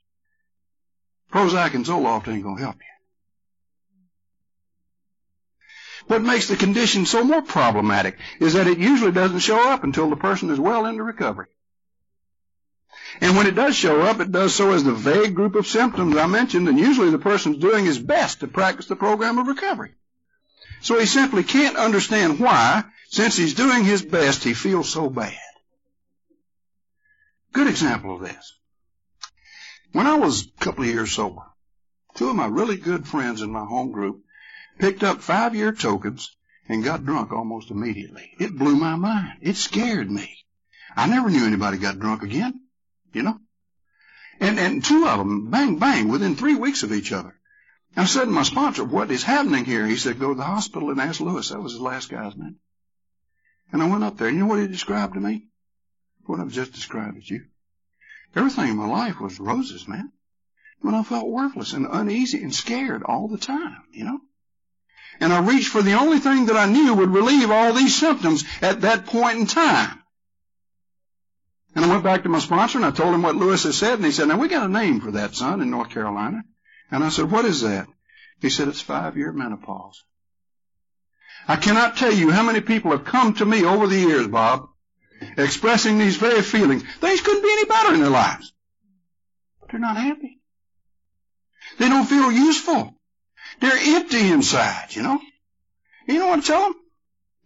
Prozac 1.32 1.74
and 1.74 1.86
Zoloft 1.86 2.30
ain't 2.30 2.44
gonna 2.44 2.62
help 2.62 2.78
you. 2.78 2.82
What 6.08 6.22
makes 6.22 6.48
the 6.48 6.56
condition 6.56 7.06
so 7.06 7.26
more 7.26 7.42
problematic 7.42 8.18
is 8.40 8.54
that 8.54 8.68
it 8.68 8.78
usually 8.78 9.12
doesn't 9.12 9.40
show 9.40 9.70
up 9.70 9.84
until 9.84 10.10
the 10.10 10.16
person 10.16 10.50
is 10.50 10.60
well 10.60 10.86
into 10.86 11.04
recovery. 11.04 11.48
And 13.22 13.36
when 13.36 13.48
it 13.48 13.56
does 13.56 13.76
show 13.76 14.02
up, 14.02 14.20
it 14.20 14.32
does 14.32 14.54
so 14.54 14.72
as 14.72 14.84
the 14.84 14.94
vague 14.94 15.36
group 15.36 15.56
of 15.56 15.68
symptoms 15.68 16.16
I 16.16 16.28
mentioned, 16.28 16.68
and 16.68 16.80
usually 16.80 17.10
the 17.10 17.20
person's 17.20 17.58
doing 17.58 17.86
his 17.86 18.00
best 18.00 18.42
to 18.42 18.48
practice 18.48 18.88
the 18.88 18.96
program 18.96 19.38
of 19.38 19.48
recovery. 19.48 19.94
So 20.82 21.00
he 21.00 21.06
simply 21.06 21.44
can't 21.44 21.78
understand 21.78 22.40
why, 22.40 22.84
since 23.10 23.36
he's 23.36 23.54
doing 23.54 23.84
his 23.84 24.02
best, 24.02 24.44
he 24.44 24.54
feels 24.54 24.90
so 24.90 25.10
bad. 25.10 25.38
Good 27.54 27.68
example 27.68 28.16
of 28.16 28.22
this. 28.22 28.54
When 29.94 30.06
I 30.06 30.16
was 30.16 30.46
a 30.46 30.64
couple 30.64 30.84
of 30.84 30.90
years 30.90 31.12
sober, 31.12 31.44
two 32.16 32.30
of 32.30 32.36
my 32.36 32.48
really 32.48 32.78
good 32.78 33.08
friends 33.08 33.42
in 33.42 33.52
my 33.52 33.66
home 33.66 33.92
group 33.92 34.24
picked 34.78 35.04
up 35.04 35.22
five 35.22 35.56
year 35.56 35.72
tokens, 35.72 36.36
and 36.70 36.84
got 36.84 37.06
drunk 37.06 37.32
almost 37.32 37.72
immediately. 37.72 38.32
It 38.40 38.58
blew 38.58 38.76
my 38.76 38.96
mind. 38.96 39.40
It 39.42 39.56
scared 39.56 40.12
me. 40.12 40.38
I 40.96 41.08
never 41.08 41.30
knew 41.30 41.46
anybody 41.46 41.78
got 41.78 42.00
drunk 42.00 42.24
again, 42.24 42.60
you 43.18 43.24
know? 43.24 43.40
And, 44.40 44.60
and 44.60 44.86
two 44.86 45.08
of 45.08 45.18
them, 45.18 45.50
bang, 45.50 45.80
bang, 45.80 46.08
within 46.08 46.36
three 46.36 46.56
weeks 46.56 46.84
of 46.84 46.94
each 46.94 47.12
other. 47.12 47.36
I 47.96 48.06
said 48.06 48.26
to 48.26 48.32
my 48.32 48.44
sponsor, 48.44 48.84
what 48.84 49.10
is 49.10 49.24
happening 49.24 49.66
here? 49.66 49.86
He 49.86 49.98
said, 49.98 50.20
go 50.20 50.30
to 50.30 50.38
the 50.38 50.44
hospital 50.44 50.92
and 50.92 51.02
ask 51.02 51.20
Lewis. 51.20 51.50
That 51.50 51.62
was 51.62 51.74
his 51.74 51.82
last 51.82 52.10
guy's 52.10 52.38
name. 52.38 52.58
And 53.72 53.82
I 53.82 53.90
went 53.90 54.04
up 54.04 54.18
there. 54.18 54.28
And 54.28 54.38
You 54.38 54.44
know 54.44 54.50
what 54.50 54.60
he 54.60 54.68
described 54.68 55.16
to 55.16 55.20
me? 55.20 55.48
What 56.26 56.40
I've 56.40 56.52
just 56.52 56.74
described 56.74 57.26
to 57.28 57.34
you. 57.34 57.46
Everything 58.36 58.70
in 58.70 58.78
my 58.78 58.88
life 58.88 59.20
was 59.20 59.40
roses, 59.40 59.88
man. 59.88 60.12
When 60.82 60.94
I 60.94 61.02
felt 61.02 61.28
worthless 61.28 61.74
and 61.74 61.88
uneasy 61.90 62.44
and 62.44 62.54
scared 62.54 63.02
all 63.04 63.28
the 63.28 63.40
time, 63.40 63.84
you 63.92 64.06
know? 64.06 64.20
and 65.20 65.34
I 65.34 65.40
reached 65.40 65.70
for 65.70 65.82
the 65.82 65.94
only 65.94 66.20
thing 66.20 66.46
that 66.46 66.58
I 66.58 66.66
knew 66.66 66.94
would 66.94 67.10
relieve 67.10 67.52
all 67.52 67.74
these 67.74 67.96
symptoms 67.96 68.44
at 68.62 68.82
that 68.82 69.06
point 69.06 69.40
in 69.40 69.46
time. 69.48 70.04
And 71.78 71.86
I 71.86 71.90
went 71.90 72.04
back 72.04 72.24
to 72.24 72.30
my 72.30 72.40
sponsor 72.40 72.80
and 72.80 72.86
I 72.86 72.90
told 72.90 73.14
him 73.14 73.22
what 73.22 73.36
Lewis 73.36 73.62
had 73.62 73.76
said, 73.76 73.94
and 73.94 74.06
he 74.06 74.10
said, 74.12 74.28
now 74.28 74.40
we 74.40 74.48
got 74.48 74.66
a 74.66 74.68
name 74.68 75.00
for 75.00 75.12
that, 75.12 75.36
son, 75.36 75.62
in 75.62 75.70
North 75.70 75.92
Carolina. 75.92 76.42
And 76.90 77.04
I 77.04 77.10
said, 77.10 77.30
what 77.30 77.46
is 77.46 77.62
that? 77.62 77.88
He 78.42 78.50
said, 78.50 78.68
it's 78.68 78.82
five-year 78.82 79.32
menopause. 79.32 80.04
I 81.48 81.56
cannot 81.56 81.96
tell 81.96 82.12
you 82.12 82.32
how 82.32 82.42
many 82.42 82.62
people 82.62 82.90
have 82.90 83.06
come 83.06 83.36
to 83.36 83.46
me 83.46 83.64
over 83.64 83.86
the 83.86 83.96
years, 83.96 84.26
Bob, 84.26 84.70
expressing 85.38 86.00
these 86.00 86.18
very 86.18 86.42
feelings. 86.42 86.82
Things 87.00 87.22
couldn't 87.22 87.44
be 87.44 87.52
any 87.52 87.66
better 87.66 87.94
in 87.94 88.00
their 88.00 88.10
lives. 88.10 88.52
But 89.60 89.70
they're 89.70 89.80
not 89.80 89.98
happy. 89.98 90.40
They 91.78 91.90
don't 91.90 92.08
feel 92.08 92.32
useful. 92.32 92.96
They're 93.60 93.98
empty 93.98 94.32
inside, 94.32 94.96
you 94.96 95.04
know. 95.04 95.20
You 96.08 96.18
know 96.18 96.30
what 96.30 96.40
I 96.40 96.42
tell 96.42 96.62
them? 96.64 96.76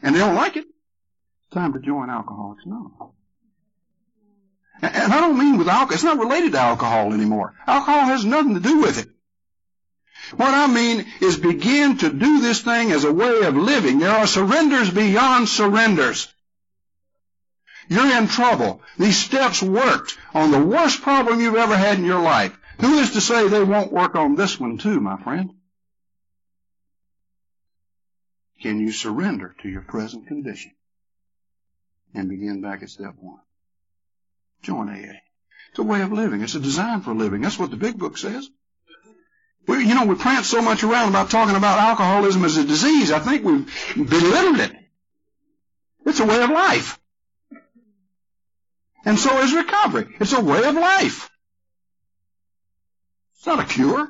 And 0.01 0.15
they 0.15 0.19
don't 0.19 0.35
like 0.35 0.55
it. 0.55 0.67
Time 1.51 1.73
to 1.73 1.79
join 1.79 2.09
Alcoholics 2.09 2.63
Anonymous. 2.65 3.17
And 4.81 5.13
I 5.13 5.21
don't 5.21 5.37
mean 5.37 5.57
with 5.57 5.67
alcohol. 5.67 5.93
It's 5.93 6.03
not 6.03 6.17
related 6.17 6.53
to 6.53 6.59
alcohol 6.59 7.13
anymore. 7.13 7.53
Alcohol 7.67 8.05
has 8.05 8.25
nothing 8.25 8.55
to 8.55 8.59
do 8.59 8.81
with 8.81 8.99
it. 8.99 9.09
What 10.35 10.53
I 10.53 10.67
mean 10.67 11.05
is 11.19 11.37
begin 11.37 11.97
to 11.99 12.09
do 12.11 12.41
this 12.41 12.61
thing 12.61 12.91
as 12.91 13.03
a 13.03 13.13
way 13.13 13.41
of 13.41 13.55
living. 13.55 13.99
There 13.99 14.09
are 14.09 14.27
surrenders 14.27 14.89
beyond 14.89 15.49
surrenders. 15.49 16.33
You're 17.89 18.17
in 18.17 18.27
trouble. 18.27 18.81
These 18.97 19.17
steps 19.17 19.61
worked 19.61 20.17
on 20.33 20.51
the 20.51 20.63
worst 20.63 21.01
problem 21.01 21.41
you've 21.41 21.55
ever 21.55 21.75
had 21.75 21.97
in 21.99 22.05
your 22.05 22.21
life. 22.21 22.57
Who 22.79 22.99
is 22.99 23.11
to 23.11 23.21
say 23.21 23.47
they 23.47 23.63
won't 23.63 23.91
work 23.91 24.15
on 24.15 24.35
this 24.35 24.59
one 24.59 24.77
too, 24.77 24.99
my 24.99 25.21
friend? 25.21 25.53
Can 28.61 28.79
you 28.79 28.91
surrender 28.91 29.55
to 29.61 29.69
your 29.69 29.81
present 29.81 30.27
condition 30.27 30.71
and 32.13 32.29
begin 32.29 32.61
back 32.61 32.81
at 32.83 32.89
step 32.89 33.15
one? 33.19 33.41
Join 34.61 34.89
AA. 34.89 35.19
It's 35.69 35.79
a 35.79 35.83
way 35.83 36.01
of 36.01 36.11
living. 36.11 36.41
It's 36.41 36.55
a 36.55 36.59
design 36.59 37.01
for 37.01 37.13
living. 37.13 37.41
That's 37.41 37.57
what 37.57 37.71
the 37.71 37.77
big 37.77 37.97
book 37.97 38.17
says. 38.17 38.49
We, 39.67 39.85
you 39.85 39.95
know, 39.95 40.05
we 40.05 40.15
prance 40.15 40.47
so 40.47 40.61
much 40.61 40.83
around 40.83 41.09
about 41.09 41.29
talking 41.29 41.55
about 41.55 41.79
alcoholism 41.79 42.43
as 42.43 42.57
a 42.57 42.63
disease. 42.63 43.11
I 43.11 43.19
think 43.19 43.43
we've 43.45 43.65
belittled 43.95 44.59
it. 44.59 44.75
It's 46.05 46.19
a 46.19 46.25
way 46.25 46.41
of 46.41 46.49
life. 46.49 46.99
And 49.05 49.17
so 49.17 49.39
is 49.39 49.53
recovery. 49.53 50.07
It's 50.19 50.33
a 50.33 50.41
way 50.41 50.63
of 50.63 50.75
life. 50.75 51.29
It's 53.35 53.45
not 53.45 53.59
a 53.59 53.65
cure. 53.65 54.09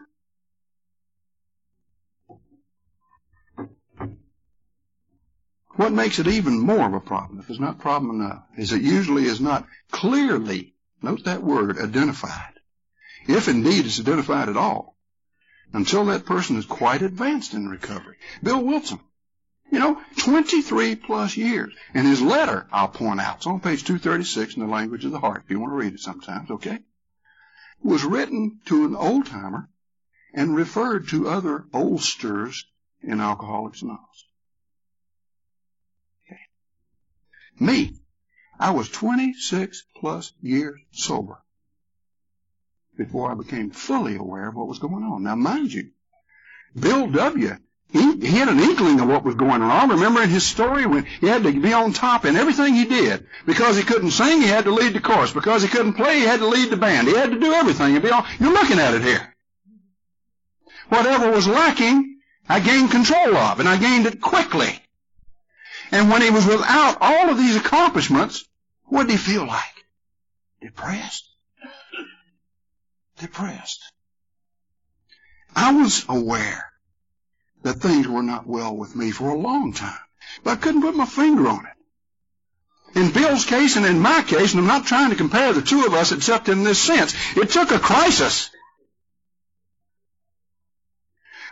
What 5.82 5.94
makes 5.94 6.20
it 6.20 6.28
even 6.28 6.60
more 6.60 6.86
of 6.86 6.94
a 6.94 7.00
problem, 7.00 7.40
if 7.40 7.50
it's 7.50 7.60
not 7.60 7.80
problem 7.80 8.22
enough, 8.22 8.44
is 8.56 8.72
it 8.72 8.84
usually 8.84 9.26
is 9.26 9.42
not 9.42 9.68
clearly, 9.90 10.76
note 11.02 11.24
that 11.24 11.42
word, 11.42 11.80
identified. 11.80 12.54
If 13.28 13.48
indeed 13.48 13.88
it's 13.88 14.00
identified 14.00 14.48
at 14.48 14.58
all, 14.58 14.96
until 15.74 16.06
that 16.06 16.28
person 16.28 16.58
is 16.58 16.68
quite 16.68 17.02
advanced 17.02 17.56
in 17.56 17.68
recovery. 17.68 18.18
Bill 18.44 18.64
Wilson, 18.64 19.00
you 19.72 19.80
know, 19.80 20.00
23 20.18 20.98
plus 20.98 21.36
years. 21.36 21.74
And 21.96 22.06
his 22.06 22.22
letter, 22.22 22.68
I'll 22.72 22.88
point 22.88 23.20
out, 23.20 23.38
it's 23.38 23.48
on 23.48 23.60
page 23.60 23.84
236 23.84 24.58
in 24.58 24.62
the 24.62 24.72
language 24.72 25.06
of 25.06 25.12
the 25.12 25.20
heart, 25.20 25.42
if 25.46 25.50
you 25.50 25.60
want 25.60 25.72
to 25.72 25.78
read 25.78 25.96
it 25.96 26.00
sometimes, 26.00 26.52
okay? 26.52 26.78
Was 27.82 28.04
written 28.04 28.60
to 28.66 28.86
an 28.86 28.96
old 28.96 29.26
timer 29.26 29.68
and 30.32 30.56
referred 30.56 31.08
to 31.08 31.28
other 31.28 31.66
oldsters 31.74 32.66
in 33.02 33.20
Alcoholics 33.20 33.82
Anonymous. 33.82 34.26
Me, 37.62 37.94
I 38.60 38.72
was 38.72 38.90
26 38.90 39.84
plus 39.96 40.34
years 40.42 40.80
sober 40.92 41.38
before 42.98 43.32
I 43.32 43.36
became 43.36 43.70
fully 43.70 44.16
aware 44.16 44.50
of 44.50 44.56
what 44.56 44.68
was 44.68 44.80
going 44.80 45.04
on. 45.04 45.22
Now, 45.22 45.36
mind 45.36 45.72
you, 45.72 45.92
Bill 46.78 47.08
W. 47.08 47.56
He, 47.92 48.20
he 48.20 48.28
had 48.28 48.50
an 48.50 48.60
inkling 48.60 49.00
of 49.00 49.08
what 49.08 49.24
was 49.24 49.36
going 49.36 49.62
on. 49.62 49.90
Remember 49.90 50.24
in 50.24 50.30
his 50.30 50.44
story 50.44 50.88
when 50.88 51.06
he 51.06 51.28
had 51.28 51.44
to 51.44 51.52
be 51.52 51.72
on 51.72 51.94
top 51.94 52.26
in 52.26 52.36
everything 52.36 52.74
he 52.74 52.86
did. 52.86 53.28
Because 53.46 53.78
he 53.78 53.84
couldn't 53.84 54.12
sing, 54.12 54.42
he 54.42 54.48
had 54.48 54.64
to 54.64 54.72
lead 54.72 54.94
the 54.94 55.00
chorus. 55.00 55.32
Because 55.32 55.62
he 55.62 55.68
couldn't 55.68 55.94
play, 55.94 56.20
he 56.20 56.26
had 56.26 56.40
to 56.40 56.48
lead 56.48 56.72
the 56.72 56.78
band. 56.78 57.08
He 57.08 57.16
had 57.16 57.30
to 57.30 57.40
do 57.40 57.54
everything. 57.54 58.00
Be 58.02 58.10
all, 58.10 58.26
you're 58.40 58.54
looking 58.54 58.80
at 58.80 58.96
it 58.96 59.04
here. 59.04 59.36
Whatever 60.90 61.32
was 61.32 61.48
lacking, 61.48 62.22
I 62.50 62.60
gained 62.60 62.90
control 62.90 63.36
of, 63.36 63.60
and 63.60 63.70
I 63.70 63.78
gained 63.78 64.08
it 64.08 64.20
quickly. 64.20 64.81
And 65.92 66.10
when 66.10 66.22
he 66.22 66.30
was 66.30 66.46
without 66.46 66.98
all 67.02 67.30
of 67.30 67.38
these 67.38 67.58
accomplishments, 67.58 68.46
what 68.86 69.08
did 69.08 69.12
he 69.12 69.18
feel 69.18 69.46
like? 69.46 69.86
Depressed. 70.62 71.28
Depressed. 73.20 73.82
I 75.56 75.74
was 75.74 76.06
aware 76.08 76.72
that 77.64 77.74
things 77.74 78.08
were 78.08 78.24
not 78.24 78.48
well 78.48 78.76
with 78.76 78.96
me 78.96 79.12
for 79.12 79.30
a 79.30 79.38
long 79.38 79.74
time, 79.74 80.00
but 80.44 80.52
I 80.52 80.56
couldn't 80.56 80.82
put 80.82 80.96
my 80.96 81.06
finger 81.06 81.48
on 81.48 81.66
it. 81.66 82.98
In 82.98 83.12
Bill's 83.12 83.46
case 83.46 83.76
and 83.76 83.86
in 83.86 84.00
my 84.00 84.22
case, 84.22 84.54
and 84.54 84.62
I'm 84.62 84.68
not 84.68 84.86
trying 84.86 85.12
to 85.12 85.16
compare 85.16 85.54
the 85.54 85.62
two 85.62 85.86
of 85.86 85.94
us 85.94 86.12
except 86.12 86.50
in 86.50 86.64
this 86.64 86.80
sense, 86.80 87.14
it 87.38 87.50
took 87.50 87.72
a 87.72 87.80
crisis. 87.80 88.50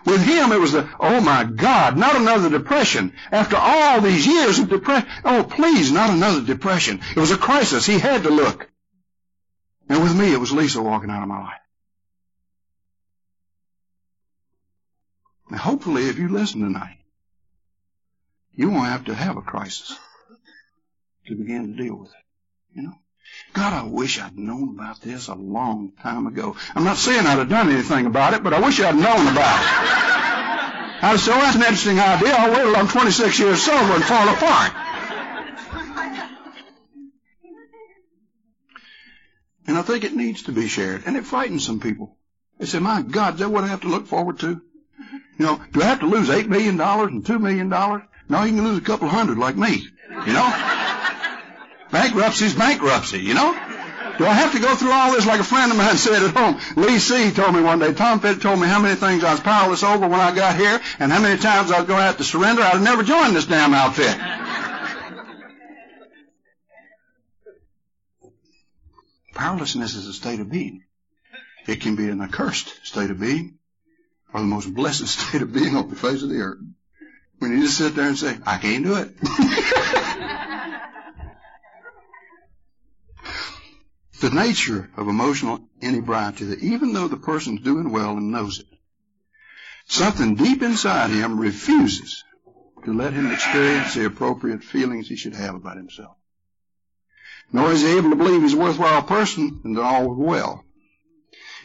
With 0.05 0.23
him, 0.23 0.51
it 0.51 0.59
was 0.59 0.71
the, 0.71 0.89
oh 0.99 1.19
my 1.21 1.43
God, 1.43 1.97
not 1.97 2.15
another 2.15 2.49
depression. 2.49 3.13
After 3.31 3.57
all 3.57 4.01
these 4.01 4.25
years 4.25 4.59
of 4.59 4.69
depression, 4.69 5.09
oh 5.25 5.43
please, 5.43 5.91
not 5.91 6.09
another 6.09 6.41
depression. 6.41 7.01
It 7.15 7.19
was 7.19 7.31
a 7.31 7.38
crisis. 7.38 7.85
He 7.85 7.99
had 7.99 8.23
to 8.23 8.29
look. 8.29 8.69
And 9.89 10.01
with 10.03 10.15
me, 10.15 10.31
it 10.31 10.39
was 10.39 10.51
Lisa 10.51 10.81
walking 10.81 11.09
out 11.09 11.23
of 11.23 11.27
my 11.27 11.39
life. 11.39 11.62
Now, 15.49 15.57
hopefully, 15.57 16.07
if 16.07 16.19
you 16.19 16.29
listen 16.29 16.62
tonight, 16.62 16.99
you 18.53 18.69
won't 18.69 18.89
have 18.89 19.05
to 19.05 19.15
have 19.15 19.35
a 19.38 19.41
crisis 19.41 19.97
to 21.25 21.35
begin 21.35 21.75
to 21.75 21.83
deal 21.83 21.95
with 21.95 22.09
it. 22.09 22.75
You 22.75 22.83
know? 22.83 22.93
God, 23.54 23.74
I 23.74 23.84
wish 23.84 24.20
I'd 24.20 24.38
known 24.38 24.70
about 24.70 25.02
this 25.02 25.28
a 25.28 25.34
long 25.34 25.92
time 26.02 26.28
ago. 26.28 26.56
I'm 26.76 26.84
not 26.84 26.98
saying 26.98 27.26
I'd 27.26 27.39
have 27.39 27.50
done 27.50 27.70
anything 27.70 28.06
about 28.06 28.34
it, 28.34 28.44
but 28.44 28.54
I 28.54 28.60
wish 28.60 28.80
I'd 28.80 28.96
known 28.96 29.28
about 29.28 29.60
it. 29.60 30.10
I 31.02 31.15
said, 31.18 31.34
oh, 31.34 31.39
that's 31.39 31.56
an 31.56 31.62
interesting 31.62 32.00
idea. 32.00 32.36
I'll 32.36 32.52
wait 32.52 32.63
till 32.63 32.76
I'm 32.76 32.88
26 32.88 33.39
years 33.39 33.63
sober 33.63 33.96
and 33.96 34.04
fall 34.04 34.30
apart. 34.30 34.74
And 39.65 39.78
I 39.78 39.82
think 39.84 40.04
it 40.04 40.15
needs 40.15 40.44
to 40.44 40.52
be 40.52 40.68
shared. 40.68 41.04
And 41.06 41.15
it 41.15 41.26
frightens 41.26 41.65
some 41.65 41.80
people. 41.80 42.18
They 42.58 42.65
say, 42.65 42.80
my 42.80 43.02
God, 43.02 43.36
is 43.36 43.39
that 43.39 43.50
what 43.50 43.63
I 43.63 43.68
have 43.68 43.82
to 43.82 43.88
look 43.88 44.08
forward 44.08 44.39
to? 44.39 44.48
You 45.38 45.46
know, 45.46 45.62
do 45.72 45.82
I 45.82 45.86
have 45.86 46.02
to 46.02 46.08
lose 46.08 46.28
$8 46.28 46.48
million 46.48 46.80
and 46.82 47.24
$2 47.24 47.39
million? 47.39 47.70
No, 47.70 48.44
you 48.44 48.56
can 48.56 48.63
lose 48.63 48.80
a 48.80 48.82
couple 48.82 49.08
hundred 49.08 49.38
like 49.38 49.56
me. 49.56 49.88
You 50.10 50.34
know? 50.34 50.88
Bankruptcy's 51.91 52.56
bankruptcy, 52.56 53.19
you 53.19 53.34
know? 53.34 53.54
Do 54.17 54.25
I 54.25 54.34
have 54.34 54.52
to 54.52 54.60
go 54.60 54.75
through 54.75 54.91
all 54.91 55.13
this 55.13 55.25
like 55.25 55.39
a 55.39 55.45
friend 55.45 55.71
of 55.71 55.78
mine 55.78 55.95
said 56.06 56.21
at 56.21 56.36
home? 56.36 56.60
Lee 56.75 56.99
C. 56.99 57.32
told 57.32 57.56
me 57.56 57.62
one 57.62 57.80
day, 57.80 57.93
Tom 57.93 58.19
Pitt 58.19 58.41
told 58.41 58.60
me 58.60 58.67
how 58.67 58.80
many 58.80 58.95
things 58.95 59.23
I 59.23 59.32
was 59.32 59.39
powerless 59.39 59.82
over 59.82 60.08
when 60.08 60.19
I 60.19 60.36
got 60.36 60.58
here 60.58 60.82
and 60.99 61.12
how 61.12 61.21
many 61.21 61.39
times 61.39 61.71
I 61.71 61.80
was 61.80 61.88
going 61.88 61.99
to 61.99 62.06
have 62.06 62.17
to 62.17 62.25
surrender. 62.25 62.62
I'd 62.62 62.82
never 62.82 63.04
joined 63.04 63.36
this 63.36 63.45
damn 63.45 63.73
outfit. 63.73 64.17
Powerlessness 69.34 69.95
is 69.95 70.06
a 70.08 70.13
state 70.13 70.41
of 70.41 70.52
being. 70.52 70.84
It 71.65 71.80
can 71.80 71.95
be 71.95 72.10
an 72.10 72.19
accursed 72.19 72.86
state 72.86 73.10
of 73.12 73.21
being 73.21 73.58
or 74.34 74.41
the 74.41 74.47
most 74.47 74.73
blessed 74.73 75.08
state 75.19 75.41
of 75.41 75.54
being 75.54 75.78
on 75.78 75.89
the 75.89 75.95
face 75.95 76.23
of 76.23 76.30
the 76.30 76.41
earth. 76.41 76.60
When 77.39 77.52
you 77.52 77.62
just 77.62 77.78
sit 77.78 77.95
there 77.95 78.08
and 78.08 78.17
say, 78.17 78.38
I 78.45 78.58
can't 78.58 78.84
do 78.84 78.95
it. 78.97 79.12
The 84.19 84.29
nature 84.29 84.89
of 84.97 85.08
emotional 85.08 85.60
inebriety 85.82 86.45
that 86.45 86.60
even 86.60 86.93
though 86.93 87.08
the 87.08 87.17
person's 87.17 87.62
doing 87.62 87.91
well 87.91 88.12
and 88.12 88.32
knows 88.32 88.60
it, 88.60 88.67
something 89.88 90.36
deep 90.36 90.62
inside 90.62 91.10
him 91.10 91.39
refuses 91.39 92.23
to 92.86 92.93
let 92.93 93.13
him 93.13 93.32
experience 93.32 93.93
the 93.93 94.05
appropriate 94.05 94.63
feelings 94.63 95.08
he 95.08 95.15
should 95.15 95.36
have 95.36 95.55
about 95.55 95.77
himself. 95.77 96.15
Nor 97.51 97.71
is 97.71 97.82
he 97.82 97.97
able 97.97 98.12
to 98.12 98.15
believe 98.15 98.41
he's 98.41 98.53
a 98.53 98.58
worthwhile 98.58 99.03
person 99.03 99.62
and 99.63 99.75
that 99.75 99.82
all 99.82 100.13
is 100.13 100.17
well. 100.17 100.63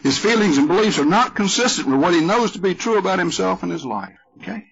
His 0.03 0.19
feelings 0.19 0.59
and 0.59 0.69
beliefs 0.69 0.99
are 0.99 1.05
not 1.05 1.35
consistent 1.35 1.89
with 1.89 2.01
what 2.01 2.15
he 2.15 2.21
knows 2.21 2.53
to 2.53 2.59
be 2.59 2.75
true 2.75 2.99
about 2.99 3.19
himself 3.19 3.63
and 3.63 3.73
his 3.73 3.85
life. 3.85 4.19
Okay? 4.39 4.65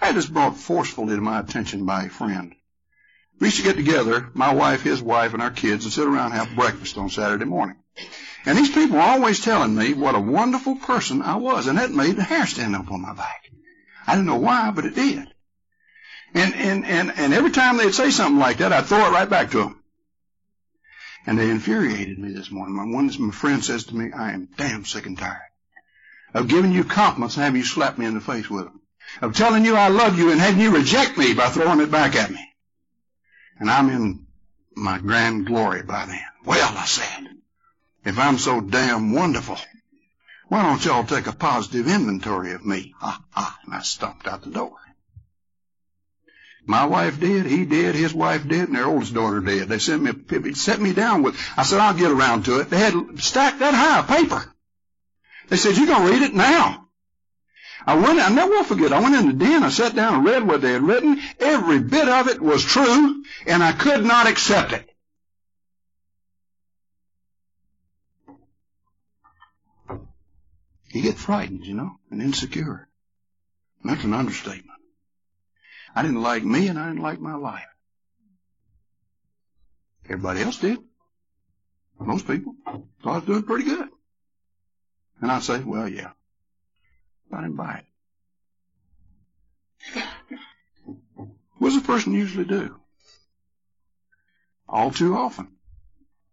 I 0.00 0.12
had 0.12 0.32
brought 0.32 0.56
forcefully 0.56 1.16
to 1.16 1.20
my 1.20 1.40
attention 1.40 1.84
by 1.84 2.04
a 2.04 2.08
friend. 2.08 2.54
We 3.40 3.48
used 3.48 3.58
to 3.58 3.62
get 3.62 3.76
together, 3.76 4.30
my 4.34 4.52
wife, 4.52 4.82
his 4.82 5.00
wife, 5.00 5.32
and 5.32 5.42
our 5.42 5.50
kids, 5.50 5.84
and 5.84 5.92
sit 5.92 6.06
around 6.06 6.32
and 6.32 6.34
have 6.34 6.56
breakfast 6.56 6.98
on 6.98 7.08
Saturday 7.08 7.44
morning. 7.44 7.76
And 8.44 8.58
these 8.58 8.70
people 8.70 8.96
were 8.96 9.02
always 9.02 9.40
telling 9.40 9.74
me 9.74 9.94
what 9.94 10.16
a 10.16 10.20
wonderful 10.20 10.76
person 10.76 11.22
I 11.22 11.36
was, 11.36 11.66
and 11.66 11.78
that 11.78 11.90
made 11.90 12.16
the 12.16 12.24
hair 12.24 12.46
stand 12.46 12.74
up 12.74 12.90
on 12.90 13.02
my 13.02 13.14
back. 13.14 13.50
I 14.06 14.14
didn't 14.14 14.26
know 14.26 14.36
why, 14.36 14.70
but 14.70 14.86
it 14.86 14.94
did. 14.94 15.28
And, 16.34 16.54
and, 16.54 16.84
and, 16.84 17.12
and 17.16 17.32
every 17.32 17.50
time 17.50 17.76
they'd 17.76 17.94
say 17.94 18.10
something 18.10 18.38
like 18.38 18.58
that, 18.58 18.72
I'd 18.72 18.86
throw 18.86 19.06
it 19.06 19.12
right 19.12 19.28
back 19.28 19.52
to 19.52 19.58
them. 19.58 19.82
And 21.26 21.38
they 21.38 21.50
infuriated 21.50 22.18
me 22.18 22.32
this 22.32 22.50
morning. 22.50 22.74
My, 22.74 22.84
one, 22.84 23.10
my 23.18 23.32
friend 23.32 23.64
says 23.64 23.84
to 23.84 23.96
me, 23.96 24.12
I 24.12 24.32
am 24.32 24.48
damn 24.56 24.84
sick 24.84 25.06
and 25.06 25.18
tired 25.18 25.42
of 26.34 26.48
giving 26.48 26.72
you 26.72 26.84
compliments 26.84 27.36
and 27.36 27.44
having 27.44 27.60
you 27.60 27.66
slap 27.66 27.98
me 27.98 28.06
in 28.06 28.14
the 28.14 28.20
face 28.20 28.50
with 28.50 28.64
them. 28.64 28.80
Of 29.22 29.34
telling 29.34 29.64
you 29.64 29.76
I 29.76 29.88
love 29.88 30.18
you 30.18 30.30
and 30.30 30.40
having 30.40 30.60
you 30.60 30.74
reject 30.74 31.16
me 31.16 31.34
by 31.34 31.48
throwing 31.48 31.80
it 31.80 31.90
back 31.90 32.14
at 32.16 32.30
me 32.30 32.47
and 33.58 33.70
I'm 33.70 33.90
in 33.90 34.26
my 34.74 34.98
grand 34.98 35.46
glory 35.46 35.82
by 35.82 36.06
then. 36.06 36.20
Well, 36.44 36.76
I 36.76 36.84
said, 36.84 37.28
if 38.04 38.18
I'm 38.18 38.38
so 38.38 38.60
damn 38.60 39.12
wonderful, 39.12 39.58
why 40.48 40.62
don't 40.62 40.84
y'all 40.84 41.04
take 41.04 41.26
a 41.26 41.32
positive 41.32 41.88
inventory 41.88 42.52
of 42.52 42.64
me? 42.64 42.94
Ha 42.98 43.22
ha, 43.30 43.58
and 43.64 43.74
I 43.74 43.80
stomped 43.82 44.26
out 44.26 44.42
the 44.42 44.50
door. 44.50 44.76
My 46.64 46.84
wife 46.84 47.18
did, 47.18 47.46
he 47.46 47.64
did, 47.64 47.94
his 47.94 48.12
wife 48.12 48.46
did, 48.46 48.68
and 48.68 48.76
their 48.76 48.86
oldest 48.86 49.14
daughter 49.14 49.40
did. 49.40 49.68
They 49.68 49.78
sent 49.78 50.02
me, 50.02 50.52
set 50.54 50.80
me 50.80 50.92
down 50.92 51.22
with, 51.22 51.38
I 51.56 51.62
said, 51.62 51.80
I'll 51.80 51.94
get 51.94 52.10
around 52.10 52.44
to 52.44 52.60
it. 52.60 52.68
They 52.68 52.78
had 52.78 52.94
stacked 53.20 53.60
that 53.60 53.74
high 53.74 54.00
of 54.00 54.06
paper. 54.06 54.54
They 55.48 55.56
said, 55.56 55.76
you're 55.76 55.86
going 55.86 56.06
to 56.06 56.12
read 56.12 56.22
it 56.22 56.34
now. 56.34 56.87
I 57.86 57.94
went, 57.94 58.18
I 58.18 58.28
never 58.28 58.50
will 58.50 58.64
forget, 58.64 58.92
I 58.92 59.00
went 59.00 59.14
in 59.14 59.26
the 59.26 59.44
den, 59.44 59.62
I 59.62 59.70
sat 59.70 59.94
down 59.94 60.16
and 60.16 60.24
read 60.24 60.46
what 60.46 60.60
they 60.60 60.72
had 60.72 60.82
written. 60.82 61.20
Every 61.38 61.80
bit 61.80 62.08
of 62.08 62.28
it 62.28 62.40
was 62.40 62.64
true, 62.64 63.22
and 63.46 63.62
I 63.62 63.72
could 63.72 64.04
not 64.04 64.26
accept 64.26 64.72
it. 64.72 64.88
You 70.90 71.02
get 71.02 71.16
frightened, 71.16 71.66
you 71.66 71.74
know, 71.74 71.98
and 72.10 72.22
insecure. 72.22 72.88
That's 73.84 74.04
an 74.04 74.14
understatement. 74.14 74.78
I 75.94 76.02
didn't 76.02 76.22
like 76.22 76.44
me 76.44 76.68
and 76.68 76.78
I 76.78 76.88
didn't 76.88 77.02
like 77.02 77.20
my 77.20 77.34
life. 77.34 77.66
Everybody 80.04 80.40
else 80.42 80.58
did. 80.58 80.78
Most 82.00 82.26
people 82.26 82.54
thought 83.02 83.12
I 83.12 83.16
was 83.16 83.24
doing 83.24 83.42
pretty 83.42 83.64
good. 83.64 83.88
And 85.20 85.30
I'd 85.30 85.42
say, 85.42 85.60
well, 85.60 85.88
yeah, 85.88 86.12
I 87.32 87.42
didn't 87.42 87.56
buy. 87.56 87.82
What 91.58 91.68
does 91.70 91.76
a 91.76 91.80
person 91.80 92.12
usually 92.12 92.44
do? 92.44 92.76
All 94.68 94.90
too 94.90 95.16
often, 95.16 95.48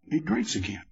he 0.09 0.19
drinks 0.19 0.55
again. 0.55 0.83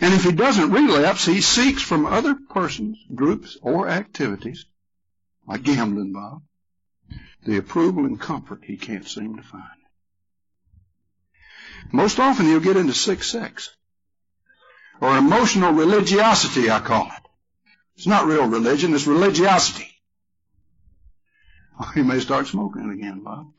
And 0.00 0.14
if 0.14 0.24
he 0.24 0.32
doesn't 0.32 0.70
relapse, 0.70 1.24
he 1.24 1.40
seeks 1.40 1.82
from 1.82 2.06
other 2.06 2.34
persons, 2.34 2.98
groups, 3.14 3.56
or 3.60 3.88
activities, 3.88 4.64
like 5.46 5.64
gambling, 5.64 6.12
Bob, 6.12 6.42
the 7.44 7.56
approval 7.56 8.04
and 8.04 8.20
comfort 8.20 8.60
he 8.62 8.76
can't 8.76 9.06
seem 9.06 9.36
to 9.36 9.42
find. 9.42 9.64
Most 11.90 12.20
often 12.20 12.46
he'll 12.46 12.60
get 12.60 12.76
into 12.76 12.94
sick 12.94 13.22
sex, 13.22 13.74
or 15.00 15.16
emotional 15.16 15.72
religiosity, 15.72 16.70
I 16.70 16.80
call 16.80 17.06
it. 17.06 17.27
It's 17.98 18.06
not 18.06 18.26
real 18.26 18.46
religion, 18.46 18.94
it's 18.94 19.08
religiosity. 19.08 19.92
Oh, 21.80 21.92
you 21.96 22.04
may 22.04 22.20
start 22.20 22.46
smoking 22.46 22.92
again, 22.92 23.24
Bob. 23.24 23.52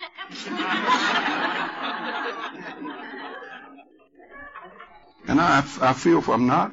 and 5.28 5.42
I, 5.42 5.58
I 5.82 5.92
feel 5.92 6.22
for, 6.22 6.34
I'm 6.34 6.48
not, 6.48 6.72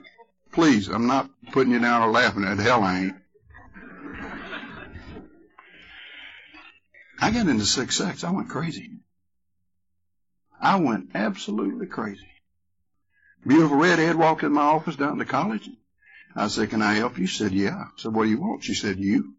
please, 0.52 0.86
I'm 0.86 1.08
not 1.08 1.28
putting 1.50 1.72
you 1.72 1.80
down 1.80 2.02
or 2.02 2.12
laughing 2.12 2.44
at 2.44 2.58
hell 2.58 2.84
I 2.84 3.00
ain't. 3.00 3.16
I 7.20 7.32
got 7.32 7.48
into 7.48 7.64
sick 7.64 7.90
sex. 7.90 8.22
I 8.22 8.30
went 8.30 8.48
crazy. 8.48 8.92
I 10.60 10.76
went 10.78 11.10
absolutely 11.16 11.88
crazy. 11.88 12.28
Beautiful 13.44 13.76
redhead 13.76 14.14
walked 14.14 14.44
in 14.44 14.52
my 14.52 14.62
office 14.62 14.94
down 14.94 15.18
to 15.18 15.24
college. 15.24 15.68
I 16.36 16.48
said, 16.48 16.68
can 16.68 16.82
I 16.82 16.94
help 16.94 17.18
you? 17.18 17.26
She 17.26 17.38
said, 17.38 17.52
yeah. 17.52 17.76
I 17.76 17.86
said, 17.96 18.12
what 18.12 18.24
do 18.24 18.30
you 18.30 18.38
want? 18.38 18.62
She 18.62 18.74
said, 18.74 18.98
you. 18.98 19.34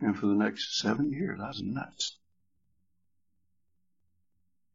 And 0.00 0.16
for 0.16 0.26
the 0.26 0.34
next 0.34 0.78
seven 0.78 1.10
years, 1.10 1.40
I 1.42 1.48
was 1.48 1.60
nuts. 1.62 2.16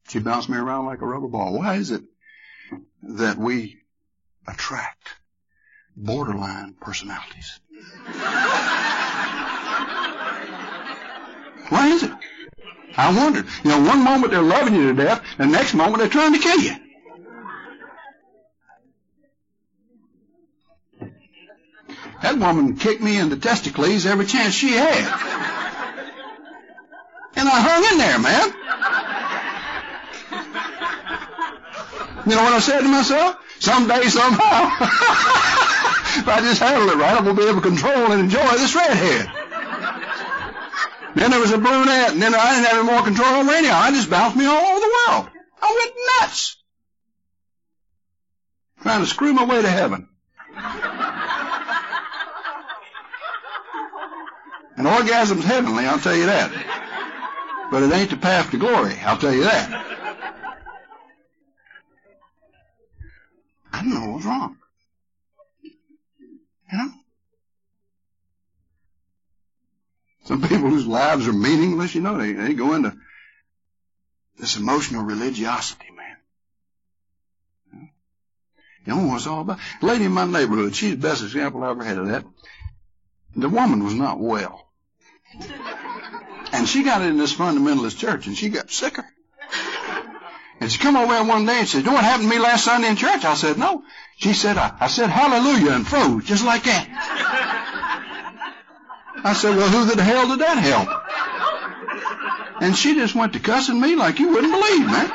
She 0.10 0.20
bounced 0.20 0.50
me 0.50 0.58
around 0.58 0.88
like 0.88 1.02
a 1.02 1.06
rubber 1.06 1.30
ball. 1.30 1.58
Why 1.58 1.76
is 1.76 1.92
it 1.92 2.02
that 3.04 3.38
we 3.38 3.78
attract 4.46 5.08
borderline 5.96 6.76
personalities? 6.82 7.62
Why 11.70 11.88
is 11.94 12.04
it? 12.04 12.12
I 12.98 13.16
wondered. 13.16 13.46
You 13.64 13.70
know, 13.70 13.82
one 13.88 14.04
moment 14.04 14.32
they're 14.34 14.42
loving 14.42 14.76
you 14.76 14.88
to 14.88 14.94
death, 15.02 15.24
the 15.38 15.46
next 15.46 15.74
moment 15.76 16.00
they're 16.00 16.10
trying 16.10 16.34
to 16.34 16.40
kill 16.40 16.60
you. 16.60 16.76
That 22.22 22.38
woman 22.38 22.78
kicked 22.78 23.02
me 23.02 23.18
in 23.18 23.30
the 23.30 23.38
testicles 23.38 24.06
every 24.06 24.26
chance 24.26 24.54
she 24.54 24.74
had. 24.74 25.06
And 27.36 27.50
I 27.50 27.60
hung 27.60 27.84
in 27.92 27.98
there, 27.98 28.20
man. 28.20 28.54
You 32.28 32.36
know 32.36 32.44
what 32.44 32.54
I 32.54 32.60
said 32.60 32.82
to 32.82 32.88
myself? 32.88 33.38
Someday, 33.60 34.08
somehow, 34.08 34.66
if 36.20 36.28
I 36.28 36.40
just 36.42 36.62
handle 36.62 36.90
it 36.90 36.96
right, 36.98 37.18
I 37.18 37.22
will 37.22 37.34
be 37.34 37.44
able 37.44 37.62
to 37.62 37.68
control 37.68 38.12
and 38.12 38.22
enjoy 38.22 38.52
this 38.58 38.76
redhead. 38.76 39.32
Then 41.16 41.32
there 41.32 41.40
was 41.40 41.52
a 41.52 41.58
brunette, 41.58 42.14
and 42.14 42.22
then 42.22 42.34
I 42.34 42.54
didn't 42.54 42.66
have 42.68 42.78
any 42.78 42.88
more 42.92 43.04
control 43.04 43.28
over 43.28 43.52
anyhow. 43.52 43.80
I 43.80 43.92
just 43.92 44.10
bounced 44.10 44.38
me 44.38 44.46
all 44.46 44.62
over 44.62 44.80
the 44.80 44.92
world. 45.08 45.30
I 45.62 45.76
went 45.80 45.96
nuts. 46.22 46.58
Trying 48.82 49.02
to 49.02 49.08
screw 49.08 49.34
my 49.34 49.46
way 49.46 49.62
to 49.62 49.70
heaven. 49.70 50.08
And 54.82 54.90
orgasm's 54.90 55.46
heavenly, 55.46 55.86
I'll 55.86 56.00
tell 56.00 56.16
you 56.16 56.26
that. 56.26 57.70
But 57.70 57.84
it 57.84 57.94
ain't 57.94 58.10
the 58.10 58.18
path 58.18 58.50
to 58.50 58.58
glory, 58.58 58.96
I'll 59.06 59.16
tell 59.16 59.32
you 59.32 59.44
that. 59.44 59.86
I 63.72 63.82
don't 63.84 63.94
know 63.94 64.12
what's 64.14 64.26
wrong. 64.26 64.58
You 65.62 66.78
know? 66.80 66.92
Some 70.24 70.42
people 70.42 70.72
whose 70.72 70.88
lives 70.88 71.28
are 71.28 71.34
meaningless, 71.34 71.94
you 71.94 72.02
know, 72.02 72.18
they, 72.18 72.34
they 72.34 72.56
go 72.56 72.74
into 72.74 72.98
this 74.40 74.58
emotional 74.58 75.04
religiosity, 75.04 75.92
man. 75.96 77.92
You 78.88 78.96
know 78.96 79.06
what 79.10 79.18
it's 79.18 79.28
all 79.28 79.42
about? 79.42 79.60
A 79.84 79.86
lady 79.86 80.06
in 80.06 80.12
my 80.12 80.26
neighborhood, 80.26 80.76
she's 80.76 80.90
the 80.90 81.08
best 81.08 81.22
example 81.22 81.64
I 81.64 81.70
ever 81.70 81.84
had 81.84 82.00
of 82.00 82.08
that. 82.08 82.26
The 83.36 83.48
woman 83.48 83.84
was 83.84 83.94
not 83.94 84.20
well. 84.20 84.70
And 86.54 86.68
she 86.68 86.84
got 86.84 87.02
in 87.02 87.18
this 87.18 87.34
fundamentalist 87.34 87.98
church 87.98 88.28
and 88.28 88.38
she 88.38 88.50
got 88.50 88.70
sicker. 88.70 89.06
And 90.60 90.72
she 90.72 90.78
come 90.78 90.96
over 90.96 91.24
one 91.24 91.46
day 91.46 91.60
and 91.60 91.68
said, 91.68 91.80
you 91.80 91.86
know 91.86 91.94
what 91.94 92.04
happened 92.04 92.30
to 92.30 92.36
me 92.36 92.42
last 92.42 92.66
Sunday 92.66 92.90
in 92.90 92.96
church? 92.96 93.24
I 93.26 93.36
said, 93.36 93.58
no. 93.58 93.84
She 94.18 94.34
said, 94.34 94.58
I, 94.58 94.76
I 94.80 94.88
said 94.88 95.10
hallelujah 95.10 95.72
and 95.72 95.88
froze 95.88 96.26
just 96.26 96.46
like 96.46 96.64
that. 96.66 96.88
I 99.24 99.34
said, 99.34 99.56
well, 99.56 99.70
who 99.70 99.86
the 99.96 100.04
hell 100.04 100.28
did 100.28 100.40
that 100.40 100.58
help? 100.58 100.90
And 102.62 102.76
she 102.76 102.96
just 102.96 103.16
went 103.16 103.34
to 103.34 103.40
cussing 103.40 103.80
me 103.80 103.96
like 103.96 104.20
you 104.20 104.30
wouldn't 104.30 104.54
believe, 104.54 104.86
man. 104.86 105.12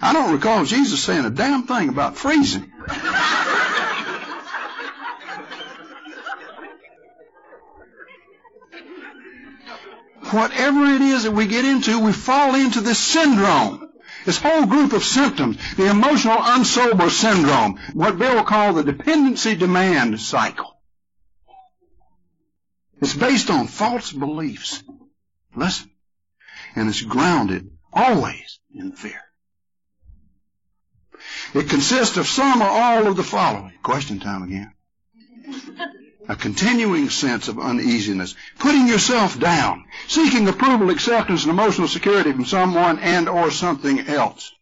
I 0.00 0.12
don't 0.12 0.32
recall 0.32 0.64
Jesus 0.64 1.02
saying 1.02 1.24
a 1.24 1.30
damn 1.30 1.66
thing 1.66 1.88
about 1.88 2.16
freezing. 2.16 2.72
Whatever 10.34 10.84
it 10.84 11.00
is 11.00 11.24
that 11.24 11.32
we 11.32 11.46
get 11.46 11.64
into, 11.64 11.98
we 11.98 12.12
fall 12.12 12.54
into 12.54 12.80
this 12.80 12.98
syndrome. 12.98 13.90
This 14.24 14.40
whole 14.40 14.66
group 14.66 14.92
of 14.92 15.04
symptoms, 15.04 15.58
the 15.76 15.90
emotional 15.90 16.36
unsober 16.36 17.10
syndrome, 17.10 17.78
what 17.92 18.18
Bill 18.18 18.42
called 18.42 18.76
the 18.76 18.84
dependency 18.84 19.54
demand 19.54 20.18
cycle. 20.20 20.80
It's 23.02 23.14
based 23.14 23.50
on 23.50 23.66
false 23.66 24.12
beliefs. 24.12 24.82
Listen. 25.54 25.90
And 26.74 26.88
it's 26.88 27.02
grounded 27.02 27.70
always 27.92 28.60
in 28.74 28.92
fear. 28.92 29.20
It 31.54 31.68
consists 31.68 32.16
of 32.16 32.26
some 32.26 32.62
or 32.62 32.68
all 32.68 33.06
of 33.06 33.16
the 33.16 33.22
following. 33.22 33.74
Question 33.82 34.20
time 34.20 34.42
again 34.42 34.72
a 36.28 36.36
continuing 36.36 37.10
sense 37.10 37.48
of 37.48 37.58
uneasiness, 37.58 38.34
putting 38.58 38.88
yourself 38.88 39.38
down, 39.38 39.84
seeking 40.08 40.48
approval, 40.48 40.90
acceptance, 40.90 41.42
and 41.42 41.50
emotional 41.50 41.88
security 41.88 42.32
from 42.32 42.46
someone 42.46 42.98
and 42.98 43.28
or 43.28 43.50
something 43.50 44.00
else. 44.00 44.52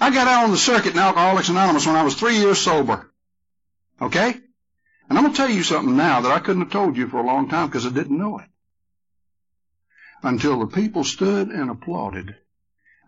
I 0.00 0.10
got 0.10 0.28
out 0.28 0.44
on 0.44 0.50
the 0.50 0.56
circuit 0.56 0.92
in 0.92 0.98
Alcoholics 0.98 1.48
Anonymous 1.48 1.86
when 1.86 1.96
I 1.96 2.02
was 2.02 2.14
three 2.14 2.36
years 2.36 2.58
sober. 2.58 3.10
Okay? 4.00 4.34
And 5.08 5.18
I'm 5.18 5.24
going 5.24 5.32
to 5.32 5.36
tell 5.36 5.50
you 5.50 5.62
something 5.62 5.96
now 5.96 6.22
that 6.22 6.32
I 6.32 6.40
couldn't 6.40 6.62
have 6.62 6.72
told 6.72 6.96
you 6.96 7.08
for 7.08 7.18
a 7.18 7.26
long 7.26 7.48
time 7.48 7.68
because 7.68 7.86
I 7.86 7.90
didn't 7.90 8.18
know 8.18 8.38
it. 8.38 8.46
Until 10.22 10.60
the 10.60 10.66
people 10.66 11.04
stood 11.04 11.48
and 11.48 11.70
applauded, 11.70 12.34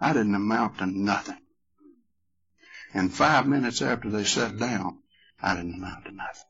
I 0.01 0.13
didn't 0.13 0.35
amount 0.35 0.79
to 0.79 0.87
nothing. 0.87 1.39
And 2.93 3.13
five 3.13 3.47
minutes 3.47 3.83
after 3.83 4.11
they 4.11 4.25
sat 4.25 4.59
down, 4.59 4.99
I 5.43 5.57
didn't 5.57 5.75
amount 5.75 6.05
to 6.05 6.13
nothing. 6.13 6.46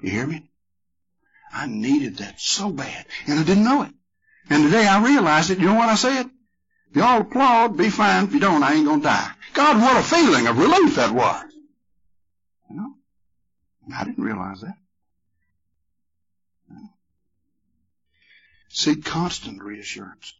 You 0.00 0.10
hear 0.10 0.26
me? 0.26 0.48
I 1.52 1.66
needed 1.66 2.18
that 2.18 2.40
so 2.40 2.70
bad, 2.70 3.06
and 3.26 3.38
I 3.38 3.42
didn't 3.42 3.64
know 3.64 3.82
it. 3.82 3.92
And 4.48 4.64
today 4.64 4.86
I 4.86 5.04
realized 5.04 5.50
it. 5.50 5.58
You 5.58 5.66
know 5.66 5.74
what 5.74 5.88
I 5.88 5.96
said? 5.96 6.26
If 6.90 6.96
y'all 6.96 7.20
applaud, 7.20 7.76
be 7.76 7.90
fine. 7.90 8.24
If 8.24 8.34
you 8.34 8.40
don't, 8.40 8.62
I 8.62 8.74
ain't 8.74 8.86
gonna 8.86 9.02
die. 9.02 9.30
God, 9.52 9.80
what 9.80 9.96
a 9.96 10.02
feeling 10.02 10.46
of 10.46 10.58
relief 10.58 10.96
that 10.96 11.12
was. 11.12 11.44
You 12.68 12.76
know? 12.76 12.94
I 13.96 14.04
didn't 14.04 14.24
realize 14.24 14.60
that. 14.60 14.74
Seek 18.72 19.04
constant 19.04 19.62
reassurance. 19.62 20.32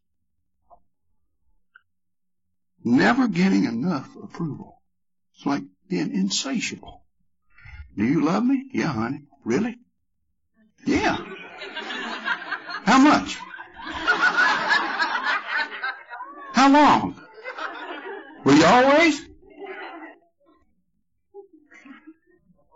Never 2.85 3.27
getting 3.27 3.65
enough 3.65 4.09
approval. 4.23 4.81
It's 5.35 5.45
like 5.45 5.65
being 5.89 6.15
insatiable. 6.15 7.03
Do 7.97 8.05
you 8.05 8.25
love 8.25 8.45
me? 8.45 8.71
Yeah, 8.73 8.93
honey. 8.93 9.23
Really? 9.45 9.79
Yeah. 10.87 11.17
How 12.85 12.99
much? 12.99 13.39
How 16.53 16.71
long? 16.73 17.21
Were 18.45 18.53
you 18.53 18.65
always? 18.65 19.21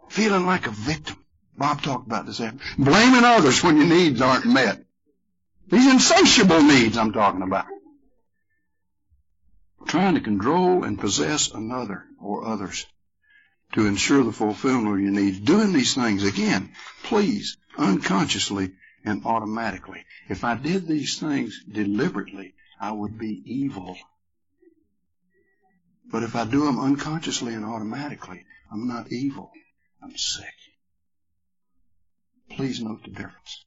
Feeling 0.09 0.47
like 0.47 0.67
a 0.67 0.71
victim. 0.71 1.17
Bob 1.57 1.83
talked 1.83 2.07
about 2.07 2.27
this. 2.27 2.41
Blaming 2.79 3.25
others 3.25 3.63
when 3.63 3.77
your 3.77 3.87
needs 3.87 4.21
aren't 4.21 4.47
met. 4.47 4.85
These 5.69 5.91
insatiable 5.91 6.63
needs 6.63 6.97
I'm 6.97 7.13
talking 7.13 7.43
about. 7.43 7.67
Trying 9.87 10.15
to 10.15 10.21
control 10.21 10.85
and 10.85 10.99
possess 10.99 11.51
another 11.53 12.05
or 12.21 12.47
others 12.47 12.87
to 13.75 13.87
ensure 13.87 14.23
the 14.23 14.33
fulfillment 14.33 14.95
of 14.95 15.01
your 15.01 15.11
needs. 15.11 15.41
Doing 15.41 15.73
these 15.73 15.95
things, 15.95 16.25
again, 16.25 16.73
please, 17.03 17.57
unconsciously 17.77 18.73
and 19.05 19.27
automatically. 19.27 20.05
If 20.29 20.45
I 20.45 20.55
did 20.55 20.87
these 20.87 21.19
things 21.19 21.63
deliberately, 21.71 22.55
I 22.81 22.93
would 22.93 23.19
be 23.19 23.43
evil. 23.45 23.97
But 26.11 26.23
if 26.23 26.37
I 26.37 26.45
do 26.45 26.65
them 26.65 26.79
unconsciously 26.79 27.55
and 27.55 27.65
automatically, 27.65 28.45
I'm 28.71 28.87
not 28.87 29.11
evil. 29.11 29.51
I'm 30.03 30.17
sick. 30.17 30.55
Please 32.51 32.81
note 32.81 33.03
the 33.03 33.11
difference. 33.11 33.65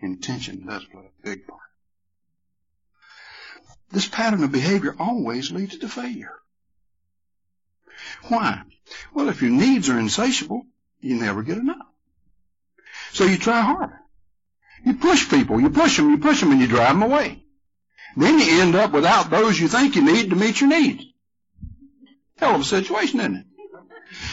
Intention 0.00 0.66
does 0.66 0.84
play 0.86 1.04
a 1.04 1.22
big 1.22 1.46
part. 1.46 1.60
This 3.92 4.08
pattern 4.08 4.42
of 4.42 4.50
behavior 4.50 4.96
always 4.98 5.52
leads 5.52 5.78
to 5.78 5.88
failure. 5.88 6.40
Why? 8.28 8.62
Well, 9.12 9.28
if 9.28 9.42
your 9.42 9.50
needs 9.50 9.88
are 9.88 9.98
insatiable, 9.98 10.66
you 11.00 11.16
never 11.16 11.42
get 11.42 11.58
enough. 11.58 11.86
So 13.12 13.24
you 13.24 13.38
try 13.38 13.60
harder. 13.60 14.00
You 14.84 14.94
push 14.94 15.30
people, 15.30 15.60
you 15.60 15.70
push 15.70 15.96
them, 15.96 16.10
you 16.10 16.18
push 16.18 16.40
them, 16.40 16.52
and 16.52 16.60
you 16.60 16.66
drive 16.66 16.90
them 16.90 17.02
away. 17.02 17.44
Then 18.16 18.38
you 18.38 18.60
end 18.60 18.74
up 18.74 18.92
without 18.92 19.30
those 19.30 19.58
you 19.58 19.68
think 19.68 19.96
you 19.96 20.04
need 20.04 20.30
to 20.30 20.36
meet 20.36 20.60
your 20.60 20.70
needs. 20.70 21.04
Hell 22.36 22.56
of 22.56 22.60
a 22.60 22.64
situation, 22.64 23.20
isn't 23.20 23.36
it? 23.36 23.46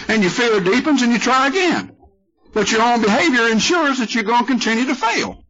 And 0.08 0.22
your 0.22 0.32
fear 0.32 0.60
deepens 0.60 1.02
and 1.02 1.12
you 1.12 1.20
try 1.20 1.48
again. 1.48 1.96
But 2.54 2.72
your 2.72 2.82
own 2.82 3.02
behavior 3.02 3.48
ensures 3.48 4.00
that 4.00 4.14
you're 4.14 4.26
going 4.26 4.42
to 4.42 4.52
continue 4.52 4.86
to 4.88 4.96
fail. 4.96 5.44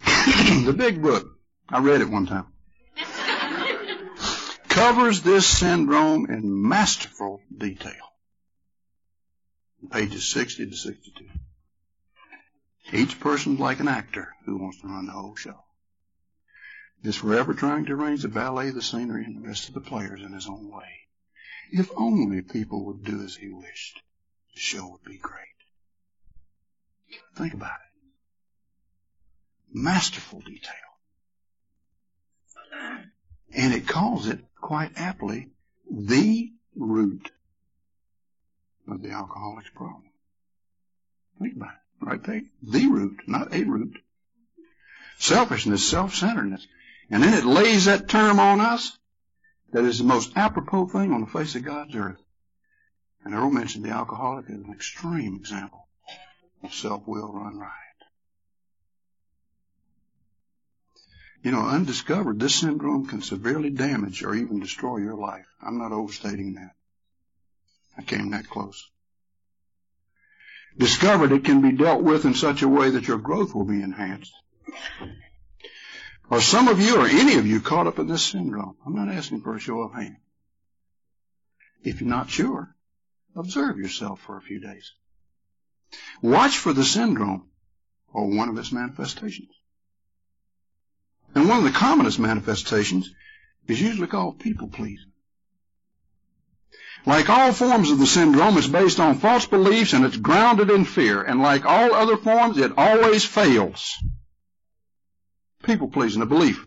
the 0.04 0.74
big 0.76 1.02
book, 1.02 1.26
I 1.68 1.80
read 1.80 2.00
it 2.00 2.08
one 2.08 2.26
time, 2.26 2.46
covers 4.70 5.22
this 5.22 5.46
syndrome 5.46 6.30
in 6.30 6.68
masterful 6.68 7.42
detail. 7.54 8.14
Pages 9.90 10.26
60 10.28 10.70
to 10.70 10.76
62. 10.76 11.24
Each 12.92 13.18
person's 13.20 13.60
like 13.60 13.80
an 13.80 13.88
actor 13.88 14.32
who 14.46 14.58
wants 14.58 14.80
to 14.80 14.86
run 14.86 15.06
the 15.06 15.12
whole 15.12 15.36
show. 15.36 15.64
Is 17.02 17.16
forever 17.16 17.54
trying 17.54 17.86
to 17.86 17.94
arrange 17.94 18.22
the 18.22 18.28
ballet, 18.28 18.70
the 18.70 18.82
scenery, 18.82 19.24
and 19.24 19.36
the 19.36 19.48
rest 19.48 19.68
of 19.68 19.74
the 19.74 19.80
players 19.80 20.20
in 20.22 20.32
his 20.32 20.46
own 20.46 20.70
way. 20.70 21.00
If 21.72 21.90
only 21.96 22.42
people 22.42 22.84
would 22.86 23.04
do 23.04 23.22
as 23.22 23.36
he 23.36 23.48
wished, 23.48 24.02
the 24.54 24.60
show 24.60 24.86
would 24.88 25.04
be 25.04 25.16
great. 25.16 25.46
Think 27.36 27.54
about 27.54 27.70
it. 27.70 28.12
Masterful 29.72 30.40
detail. 30.40 30.74
And 33.54 33.74
it 33.74 33.86
calls 33.86 34.26
it, 34.26 34.40
quite 34.60 34.92
aptly, 34.96 35.48
the 35.90 36.50
root 36.76 37.30
of 38.88 39.02
the 39.02 39.10
alcoholic's 39.10 39.70
problem. 39.70 40.04
Think 41.40 41.56
about 41.56 41.70
it. 41.70 42.04
Right 42.04 42.22
there. 42.22 42.42
The 42.62 42.86
root, 42.86 43.20
not 43.26 43.52
a 43.52 43.64
root. 43.64 43.98
Selfishness, 45.18 45.86
self-centeredness. 45.86 46.66
And 47.10 47.22
then 47.22 47.34
it 47.34 47.44
lays 47.44 47.86
that 47.86 48.08
term 48.08 48.38
on 48.38 48.60
us 48.60 48.96
that 49.72 49.84
is 49.84 49.98
the 49.98 50.04
most 50.04 50.36
apropos 50.36 50.86
thing 50.86 51.12
on 51.12 51.20
the 51.20 51.26
face 51.26 51.54
of 51.54 51.64
God's 51.64 51.94
earth. 51.94 52.20
And 53.24 53.34
Earl 53.34 53.50
mentioned 53.50 53.84
the 53.84 53.90
alcoholic 53.90 54.46
as 54.46 54.56
an 54.56 54.72
extreme 54.72 55.36
example 55.36 55.88
of 56.62 56.72
self-will 56.72 57.32
run 57.32 57.58
riot. 57.58 57.89
You 61.42 61.52
know, 61.52 61.66
undiscovered, 61.66 62.38
this 62.38 62.56
syndrome 62.56 63.06
can 63.06 63.22
severely 63.22 63.70
damage 63.70 64.22
or 64.22 64.34
even 64.34 64.60
destroy 64.60 64.98
your 64.98 65.16
life. 65.16 65.46
I'm 65.62 65.78
not 65.78 65.92
overstating 65.92 66.54
that. 66.54 66.72
I 67.96 68.02
came 68.02 68.30
that 68.30 68.48
close. 68.48 68.90
Discovered, 70.76 71.32
it 71.32 71.44
can 71.44 71.62
be 71.62 71.72
dealt 71.72 72.02
with 72.02 72.24
in 72.24 72.34
such 72.34 72.62
a 72.62 72.68
way 72.68 72.90
that 72.90 73.08
your 73.08 73.18
growth 73.18 73.54
will 73.54 73.64
be 73.64 73.82
enhanced. 73.82 74.32
Are 76.30 76.40
some 76.40 76.68
of 76.68 76.80
you 76.80 76.98
or 76.98 77.06
any 77.06 77.36
of 77.36 77.46
you 77.46 77.60
caught 77.60 77.86
up 77.86 77.98
in 77.98 78.06
this 78.06 78.22
syndrome? 78.22 78.76
I'm 78.86 78.94
not 78.94 79.08
asking 79.08 79.40
for 79.40 79.56
a 79.56 79.60
show 79.60 79.80
of 79.80 79.94
hands. 79.94 80.18
If 81.82 82.00
you're 82.00 82.10
not 82.10 82.30
sure, 82.30 82.76
observe 83.34 83.78
yourself 83.78 84.20
for 84.20 84.36
a 84.36 84.42
few 84.42 84.60
days. 84.60 84.92
Watch 86.22 86.58
for 86.58 86.72
the 86.72 86.84
syndrome 86.84 87.48
or 88.12 88.28
one 88.28 88.48
of 88.48 88.58
its 88.58 88.70
manifestations. 88.70 89.50
And 91.34 91.48
one 91.48 91.58
of 91.58 91.64
the 91.64 91.70
commonest 91.70 92.18
manifestations 92.18 93.10
is 93.66 93.80
usually 93.80 94.08
called 94.08 94.40
people 94.40 94.68
pleasing. 94.68 95.12
Like 97.06 97.30
all 97.30 97.52
forms 97.52 97.90
of 97.90 97.98
the 97.98 98.06
syndrome, 98.06 98.58
it's 98.58 98.66
based 98.66 99.00
on 99.00 99.18
false 99.18 99.46
beliefs 99.46 99.92
and 99.94 100.04
it's 100.04 100.16
grounded 100.16 100.70
in 100.70 100.84
fear. 100.84 101.22
And 101.22 101.40
like 101.40 101.64
all 101.64 101.94
other 101.94 102.16
forms, 102.16 102.58
it 102.58 102.72
always 102.76 103.24
fails. 103.24 103.96
People 105.62 105.88
pleasing, 105.88 106.22
a 106.22 106.26
belief. 106.26 106.66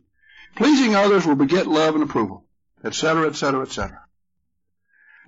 Pleasing 0.56 0.96
others 0.96 1.26
will 1.26 1.36
beget 1.36 1.68
love 1.68 1.96
and 1.96 2.04
approval, 2.04 2.46
etc., 2.84 3.28
etc., 3.28 3.62
etc. 3.64 4.00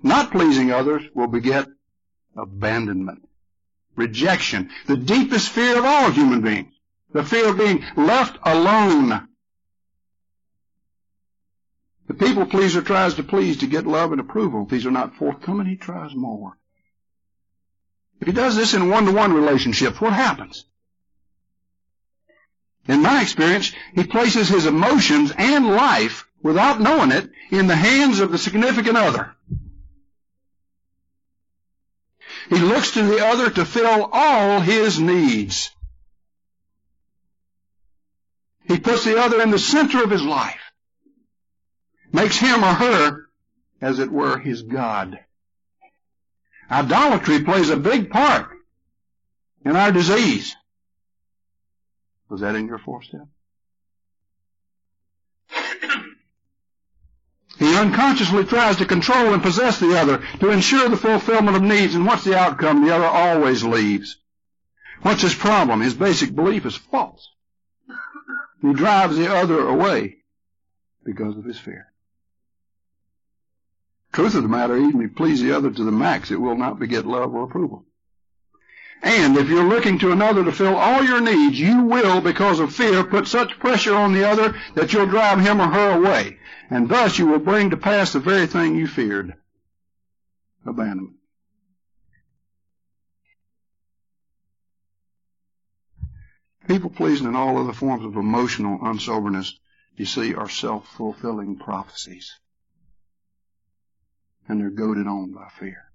Not 0.01 0.31
pleasing 0.31 0.71
others 0.71 1.03
will 1.13 1.27
beget 1.27 1.67
abandonment, 2.35 3.27
rejection, 3.95 4.69
the 4.85 4.97
deepest 4.97 5.49
fear 5.49 5.77
of 5.79 5.85
all 5.85 6.11
human 6.11 6.41
beings, 6.41 6.73
the 7.15 7.23
fear 7.23 7.47
of 7.47 7.57
being 7.57 7.81
left 7.95 8.37
alone. 8.43 9.29
The 12.07 12.13
people 12.13 12.45
pleaser 12.45 12.81
tries 12.81 13.13
to 13.13 13.23
please 13.23 13.59
to 13.59 13.67
get 13.67 13.87
love 13.87 14.11
and 14.11 14.19
approval. 14.19 14.63
If 14.63 14.69
these 14.69 14.85
are 14.85 14.91
not 14.91 15.15
forthcoming, 15.15 15.65
he 15.65 15.77
tries 15.77 16.13
more. 16.13 16.57
If 18.19 18.27
he 18.27 18.33
does 18.33 18.57
this 18.57 18.73
in 18.73 18.89
one-to-one 18.89 19.31
relationships, 19.31 20.01
what 20.01 20.11
happens? 20.11 20.65
In 22.85 23.01
my 23.01 23.21
experience, 23.21 23.71
he 23.93 24.03
places 24.03 24.49
his 24.49 24.65
emotions 24.65 25.31
and 25.37 25.67
life, 25.67 26.27
without 26.43 26.81
knowing 26.81 27.11
it, 27.11 27.29
in 27.49 27.67
the 27.67 27.77
hands 27.77 28.19
of 28.19 28.33
the 28.33 28.37
significant 28.37 28.97
other. 28.97 29.33
He 32.49 32.57
looks 32.57 32.91
to 32.91 33.03
the 33.03 33.25
other 33.25 33.49
to 33.51 33.63
fill 33.63 34.09
all 34.11 34.59
his 34.59 34.99
needs. 34.99 35.71
He 38.67 38.79
puts 38.79 39.05
the 39.05 39.19
other 39.19 39.41
in 39.41 39.51
the 39.51 39.59
center 39.59 40.03
of 40.03 40.09
his 40.09 40.23
life. 40.23 40.61
Makes 42.11 42.37
him 42.37 42.63
or 42.63 42.73
her, 42.73 43.25
as 43.81 43.99
it 43.99 44.11
were, 44.11 44.37
his 44.39 44.63
God. 44.63 45.19
Idolatry 46.69 47.43
plays 47.43 47.69
a 47.69 47.77
big 47.77 48.09
part 48.09 48.49
in 49.63 49.75
our 49.75 49.91
disease. 49.91 50.55
Was 52.29 52.41
that 52.41 52.55
in 52.55 52.67
your 52.67 52.79
fourth 52.79 53.05
step? 53.05 53.27
He 57.57 57.77
unconsciously 57.77 58.43
tries 58.45 58.77
to 58.77 58.85
control 58.85 59.33
and 59.33 59.41
possess 59.41 59.79
the 59.79 59.97
other 59.97 60.21
to 60.39 60.49
ensure 60.49 60.89
the 60.89 60.97
fulfillment 60.97 61.55
of 61.55 61.63
needs, 61.63 61.95
and 61.95 62.05
what's 62.05 62.23
the 62.23 62.37
outcome? 62.37 62.85
The 62.85 62.93
other 62.93 63.05
always 63.05 63.63
leaves. 63.63 64.17
What's 65.03 65.21
his 65.21 65.35
problem? 65.35 65.81
His 65.81 65.93
basic 65.93 66.35
belief 66.35 66.65
is 66.65 66.75
false. 66.75 67.29
He 68.61 68.73
drives 68.73 69.17
the 69.17 69.33
other 69.33 69.59
away 69.67 70.17
because 71.03 71.37
of 71.37 71.45
his 71.45 71.59
fear. 71.59 71.87
Truth 74.13 74.35
of 74.35 74.43
the 74.43 74.49
matter, 74.49 74.77
even 74.77 75.01
if 75.01 75.01
you 75.01 75.09
please 75.09 75.41
the 75.41 75.55
other 75.55 75.69
to 75.69 75.83
the 75.83 75.91
max, 75.91 76.31
it 76.31 76.39
will 76.39 76.55
not 76.55 76.79
beget 76.79 77.05
love 77.05 77.33
or 77.35 77.43
approval. 77.43 77.85
And 79.03 79.37
if 79.37 79.49
you're 79.49 79.67
looking 79.67 79.99
to 79.99 80.11
another 80.11 80.43
to 80.43 80.51
fill 80.51 80.75
all 80.75 81.03
your 81.03 81.21
needs, 81.21 81.59
you 81.59 81.83
will, 81.83 82.21
because 82.21 82.59
of 82.59 82.73
fear, 82.73 83.03
put 83.03 83.27
such 83.27 83.59
pressure 83.59 83.93
on 83.93 84.13
the 84.13 84.27
other 84.27 84.55
that 84.75 84.93
you'll 84.93 85.05
drive 85.05 85.39
him 85.39 85.61
or 85.61 85.67
her 85.67 85.97
away. 85.97 86.39
And 86.69 86.89
thus 86.89 87.19
you 87.19 87.27
will 87.27 87.39
bring 87.39 87.69
to 87.69 87.77
pass 87.77 88.13
the 88.13 88.19
very 88.19 88.47
thing 88.47 88.75
you 88.75 88.87
feared. 88.87 89.35
Abandonment. 90.65 91.17
People 96.67 96.89
pleasing 96.89 97.27
and 97.27 97.37
all 97.37 97.57
other 97.57 97.73
forms 97.73 98.05
of 98.05 98.15
emotional 98.15 98.79
unsoberness, 98.81 99.57
you 99.95 100.05
see, 100.05 100.33
are 100.33 100.49
self-fulfilling 100.49 101.57
prophecies. 101.57 102.33
And 104.47 104.59
they're 104.59 104.69
goaded 104.69 105.07
on 105.07 105.33
by 105.33 105.47
fear 105.59 105.85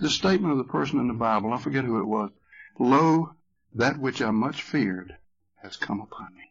the 0.00 0.10
statement 0.10 0.52
of 0.52 0.58
the 0.58 0.64
person 0.72 0.98
in 0.98 1.08
the 1.08 1.14
Bible, 1.14 1.52
I 1.52 1.58
forget 1.58 1.84
who 1.84 2.00
it 2.00 2.06
was, 2.06 2.30
Lo, 2.78 3.34
that 3.74 3.98
which 3.98 4.22
I 4.22 4.30
much 4.30 4.62
feared 4.62 5.16
has 5.62 5.76
come 5.76 6.00
upon 6.00 6.34
me. 6.34 6.50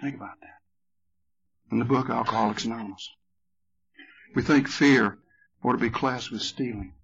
Think 0.00 0.16
about 0.16 0.40
that. 0.40 0.60
In 1.70 1.78
the 1.78 1.84
book 1.84 2.10
Alcoholics 2.10 2.64
Anonymous. 2.64 3.08
We 4.34 4.42
think 4.42 4.68
fear 4.68 5.18
ought 5.62 5.72
to 5.72 5.78
be 5.78 5.90
classed 5.90 6.30
with 6.30 6.42
stealing. 6.42 6.94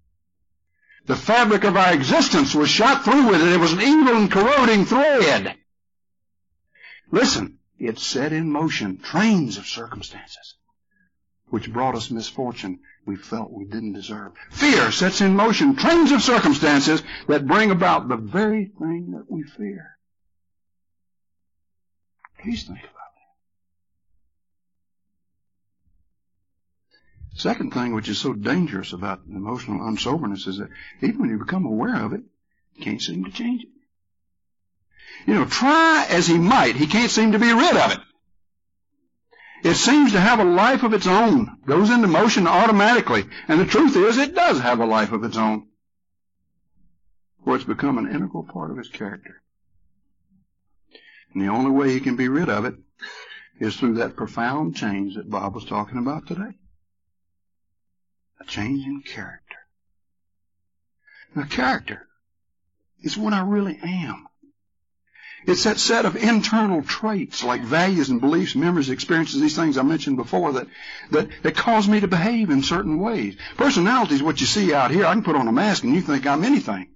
The 1.05 1.15
fabric 1.15 1.63
of 1.63 1.75
our 1.75 1.93
existence 1.93 2.53
was 2.53 2.69
shot 2.69 3.03
through 3.03 3.29
with 3.29 3.41
it. 3.41 3.53
It 3.53 3.59
was 3.59 3.73
an 3.73 3.81
evil 3.81 4.15
and 4.15 4.31
corroding 4.31 4.85
thread. 4.85 5.55
Listen, 7.11 7.59
it 7.79 7.97
set 7.97 8.33
in 8.33 8.51
motion 8.51 8.97
trains 8.97 9.57
of 9.57 9.65
circumstances 9.65 10.55
which 11.49 11.71
brought 11.71 11.95
us 11.95 12.11
misfortune 12.11 12.79
we 13.05 13.15
felt 13.15 13.51
we 13.51 13.65
didn't 13.65 13.93
deserve. 13.93 14.33
Fear 14.51 14.91
sets 14.91 15.21
in 15.21 15.35
motion 15.35 15.75
trains 15.75 16.11
of 16.11 16.21
circumstances 16.21 17.01
that 17.27 17.47
bring 17.47 17.71
about 17.71 18.07
the 18.07 18.17
very 18.17 18.65
thing 18.65 19.11
that 19.11 19.25
we 19.29 19.43
fear. 19.43 19.97
Please 22.41 22.63
think 22.63 22.79
about 22.79 22.93
that. 22.93 23.08
Second 27.39 27.73
thing 27.73 27.93
which 27.93 28.09
is 28.09 28.17
so 28.17 28.33
dangerous 28.33 28.91
about 28.91 29.21
emotional 29.29 29.87
unsoberness 29.87 30.45
is 30.45 30.57
that 30.57 30.67
even 31.01 31.21
when 31.21 31.29
you 31.29 31.37
become 31.37 31.65
aware 31.65 32.03
of 32.03 32.11
it, 32.11 32.21
you 32.75 32.83
can't 32.83 33.01
seem 33.01 33.23
to 33.23 33.31
change 33.31 33.63
it. 33.63 33.69
You 35.25 35.35
know, 35.35 35.45
try 35.45 36.05
as 36.09 36.27
he 36.27 36.37
might, 36.37 36.75
he 36.75 36.85
can't 36.85 37.09
seem 37.09 37.31
to 37.31 37.39
be 37.39 37.53
rid 37.53 37.77
of 37.77 37.93
it. 37.93 37.99
It 39.63 39.75
seems 39.75 40.11
to 40.11 40.19
have 40.19 40.41
a 40.41 40.43
life 40.43 40.83
of 40.83 40.91
its 40.91 41.07
own, 41.07 41.59
goes 41.65 41.89
into 41.89 42.09
motion 42.09 42.45
automatically. 42.45 43.23
And 43.47 43.57
the 43.57 43.65
truth 43.65 43.95
is, 43.95 44.17
it 44.17 44.35
does 44.35 44.59
have 44.59 44.81
a 44.81 44.85
life 44.85 45.13
of 45.13 45.23
its 45.23 45.37
own. 45.37 45.67
For 47.45 47.55
it's 47.55 47.63
become 47.63 47.97
an 47.97 48.11
integral 48.11 48.43
part 48.43 48.69
of 48.69 48.77
his 48.77 48.89
character. 48.89 49.41
And 51.33 51.41
the 51.41 51.53
only 51.53 51.71
way 51.71 51.93
he 51.93 52.01
can 52.01 52.17
be 52.17 52.27
rid 52.27 52.49
of 52.49 52.65
it 52.65 52.75
is 53.61 53.77
through 53.77 53.93
that 53.93 54.17
profound 54.17 54.75
change 54.75 55.15
that 55.15 55.29
Bob 55.29 55.55
was 55.55 55.63
talking 55.63 55.99
about 55.99 56.27
today. 56.27 56.57
A 58.39 58.45
change 58.45 58.85
in 58.85 59.01
character. 59.01 59.57
The 61.35 61.43
character 61.43 62.07
is 63.01 63.17
what 63.17 63.33
I 63.33 63.41
really 63.41 63.79
am. 63.81 64.27
It's 65.45 65.63
that 65.63 65.79
set 65.79 66.05
of 66.05 66.17
internal 66.17 66.83
traits 66.83 67.43
like 67.43 67.61
values 67.61 68.09
and 68.09 68.19
beliefs, 68.19 68.55
memories, 68.55 68.89
experiences, 68.89 69.39
these 69.39 69.55
things 69.55 69.77
I 69.77 69.83
mentioned 69.83 70.17
before 70.17 70.53
that, 70.53 70.67
that, 71.11 71.29
that 71.43 71.55
cause 71.55 71.87
me 71.87 72.01
to 72.01 72.07
behave 72.07 72.49
in 72.49 72.61
certain 72.61 72.99
ways. 72.99 73.37
Personality 73.55 74.15
is 74.15 74.23
what 74.23 74.41
you 74.41 74.47
see 74.47 74.73
out 74.73 74.91
here. 74.91 75.05
I 75.05 75.13
can 75.13 75.23
put 75.23 75.37
on 75.37 75.47
a 75.47 75.53
mask 75.53 75.83
and 75.83 75.95
you 75.95 76.01
think 76.01 76.27
I'm 76.27 76.43
anything. 76.43 76.89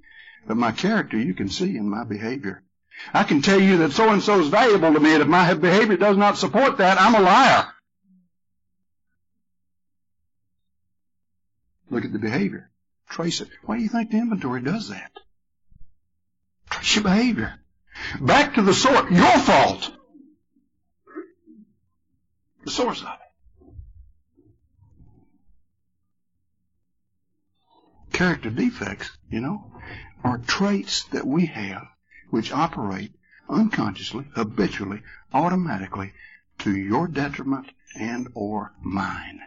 But 0.46 0.58
my 0.58 0.72
character 0.72 1.18
you 1.18 1.34
can 1.34 1.50
see 1.50 1.78
in 1.78 1.89
my 1.89 2.04
behavior. 2.04 2.64
I 3.14 3.24
can 3.24 3.41
tell 3.41 3.60
you 3.60 3.78
that 3.78 3.94
so 3.94 4.10
and 4.10 4.22
so 4.22 4.39
is 4.39 4.50
valuable 4.50 4.94
to 4.94 5.00
me 5.00 5.14
and 5.14 5.22
if 5.22 5.28
my 5.28 5.54
behavior 5.54 5.98
does 5.98 6.18
not 6.18 6.38
support 6.38 6.78
that, 6.78 7.00
I'm 7.00 7.16
a 7.16 7.22
liar. 7.22 7.72
Look 11.90 12.06
at 12.06 12.14
the 12.14 12.20
behavior. 12.20 12.70
Trace 13.10 13.42
it. 13.42 13.50
Why 13.64 13.78
do 13.78 13.84
you 13.84 13.90
think 13.90 14.12
the 14.12 14.18
inventory 14.18 14.62
does 14.62 14.90
that? 14.90 15.12
Trace 16.70 16.96
your 16.96 17.04
behavior. 17.04 17.60
Back 18.20 18.56
to 18.56 18.62
the 18.62 18.74
source. 18.74 19.12
Your 19.12 19.40
fault. 19.40 19.92
The 22.66 22.72
source 22.72 23.02
of 23.02 23.08
it. 23.08 23.20
Character 28.14 28.50
defects, 28.50 29.12
you 29.30 29.42
know, 29.42 29.72
are 30.24 30.38
traits 30.38 31.04
that 31.06 31.26
we 31.26 31.48
have 31.48 31.88
which 32.30 32.52
operate 32.52 33.12
unconsciously, 33.50 34.26
habitually, 34.34 35.02
automatically 35.34 36.14
to 36.60 36.76
your 36.76 37.08
detriment 37.08 37.68
and 37.96 38.28
or 38.34 38.74
mine. 38.82 39.42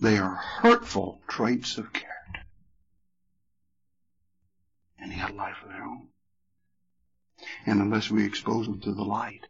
They 0.00 0.18
are 0.18 0.34
hurtful 0.34 1.20
traits 1.28 1.78
of 1.78 1.92
character. 1.92 2.42
And 4.98 5.10
they 5.10 5.16
have 5.16 5.34
life 5.34 5.56
of 5.62 5.68
their 5.68 5.82
own. 5.82 6.08
And 7.66 7.80
unless 7.80 8.10
we 8.10 8.24
expose 8.24 8.66
them 8.66 8.80
to 8.80 8.92
the 8.92 9.04
light, 9.04 9.46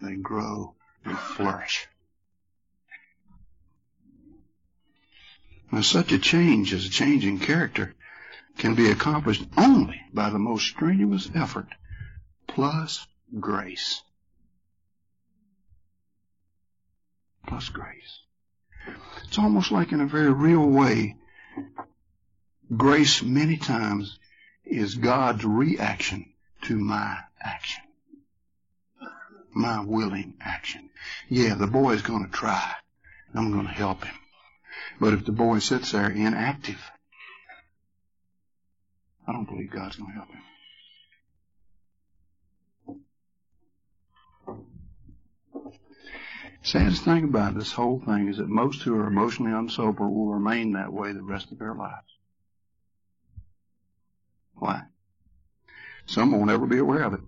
they 0.00 0.16
grow 0.16 0.74
and 1.04 1.18
flourish. 1.18 1.86
Now, 5.70 5.80
such 5.80 6.12
a 6.12 6.18
change 6.18 6.72
as 6.72 6.86
a 6.86 6.90
change 6.90 7.24
in 7.24 7.38
character 7.38 7.94
can 8.56 8.74
be 8.74 8.90
accomplished 8.90 9.44
only 9.56 10.00
by 10.14 10.30
the 10.30 10.38
most 10.38 10.66
strenuous 10.66 11.28
effort 11.34 11.68
plus 12.46 13.06
grace. 13.38 14.02
Plus 17.46 17.68
grace. 17.68 18.20
It's 19.26 19.38
almost 19.38 19.70
like 19.70 19.92
in 19.92 20.00
a 20.00 20.06
very 20.06 20.32
real 20.32 20.66
way, 20.66 21.16
grace 22.74 23.22
many 23.22 23.56
times 23.56 24.18
is 24.64 24.94
God's 24.94 25.44
reaction 25.44 26.32
to 26.62 26.78
my 26.78 27.18
action. 27.40 27.82
My 29.54 29.80
willing 29.80 30.34
action. 30.40 30.90
Yeah, 31.28 31.54
the 31.54 31.66
boy's 31.66 32.02
gonna 32.02 32.28
try. 32.28 32.74
I'm 33.34 33.52
gonna 33.52 33.68
help 33.68 34.04
him. 34.04 34.14
But 35.00 35.14
if 35.14 35.24
the 35.24 35.32
boy 35.32 35.58
sits 35.60 35.92
there 35.92 36.10
inactive, 36.10 36.80
I 39.26 39.32
don't 39.32 39.48
believe 39.48 39.70
God's 39.70 39.96
gonna 39.96 40.12
help 40.12 40.28
him. 40.28 40.42
Saddest 46.66 47.04
thing 47.04 47.22
about 47.22 47.54
this 47.54 47.70
whole 47.70 48.00
thing 48.00 48.26
is 48.26 48.38
that 48.38 48.48
most 48.48 48.82
who 48.82 48.98
are 48.98 49.06
emotionally 49.06 49.52
unsober 49.52 50.00
will 50.00 50.34
remain 50.34 50.72
that 50.72 50.92
way 50.92 51.12
the 51.12 51.22
rest 51.22 51.52
of 51.52 51.60
their 51.60 51.76
lives. 51.76 52.18
Why? 54.54 54.82
Some 56.06 56.32
won't 56.32 56.50
ever 56.50 56.66
be 56.66 56.78
aware 56.78 57.04
of 57.04 57.14
it. 57.14 57.20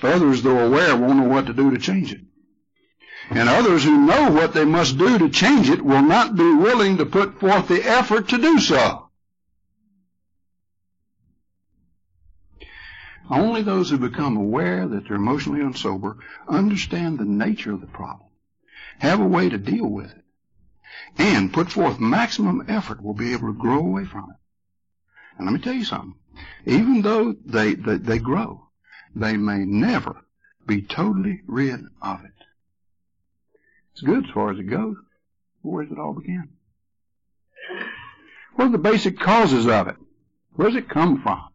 Others, 0.00 0.44
though 0.44 0.64
aware, 0.64 0.96
won't 0.96 1.18
know 1.18 1.28
what 1.28 1.46
to 1.46 1.52
do 1.52 1.72
to 1.72 1.78
change 1.78 2.12
it. 2.12 2.20
And 3.30 3.48
others 3.48 3.82
who 3.82 4.06
know 4.06 4.30
what 4.30 4.54
they 4.54 4.64
must 4.64 4.96
do 4.96 5.18
to 5.18 5.28
change 5.28 5.68
it 5.68 5.84
will 5.84 6.02
not 6.02 6.36
be 6.36 6.54
willing 6.54 6.98
to 6.98 7.06
put 7.06 7.40
forth 7.40 7.66
the 7.66 7.82
effort 7.82 8.28
to 8.28 8.38
do 8.38 8.60
so. 8.60 9.07
Only 13.30 13.62
those 13.62 13.90
who 13.90 13.98
become 13.98 14.36
aware 14.36 14.86
that 14.86 15.06
they're 15.06 15.16
emotionally 15.16 15.60
unsober 15.60 16.16
understand 16.48 17.18
the 17.18 17.24
nature 17.24 17.72
of 17.72 17.80
the 17.80 17.86
problem, 17.86 18.28
have 18.98 19.20
a 19.20 19.26
way 19.26 19.48
to 19.48 19.58
deal 19.58 19.86
with 19.86 20.10
it, 20.10 20.24
and 21.18 21.52
put 21.52 21.70
forth 21.70 22.00
maximum 22.00 22.64
effort 22.68 23.02
will 23.02 23.14
be 23.14 23.32
able 23.32 23.48
to 23.48 23.58
grow 23.58 23.78
away 23.78 24.04
from 24.04 24.30
it. 24.30 24.36
And 25.36 25.46
let 25.46 25.52
me 25.52 25.60
tell 25.60 25.74
you 25.74 25.84
something. 25.84 26.14
Even 26.64 27.02
though 27.02 27.34
they, 27.44 27.74
they, 27.74 27.98
they 27.98 28.18
grow, 28.18 28.68
they 29.14 29.36
may 29.36 29.64
never 29.64 30.24
be 30.66 30.82
totally 30.82 31.42
rid 31.46 31.80
of 32.00 32.24
it. 32.24 32.32
It's 33.92 34.02
good 34.02 34.24
as 34.24 34.30
far 34.30 34.52
as 34.52 34.58
it 34.58 34.64
goes. 34.64 34.96
Where 35.62 35.84
does 35.84 35.92
it 35.92 35.98
all 35.98 36.14
begin? 36.14 36.48
What 38.54 38.68
are 38.68 38.72
the 38.72 38.78
basic 38.78 39.18
causes 39.18 39.66
of 39.66 39.88
it? 39.88 39.96
Where 40.54 40.68
does 40.68 40.76
it 40.76 40.88
come 40.88 41.22
from? 41.22 41.47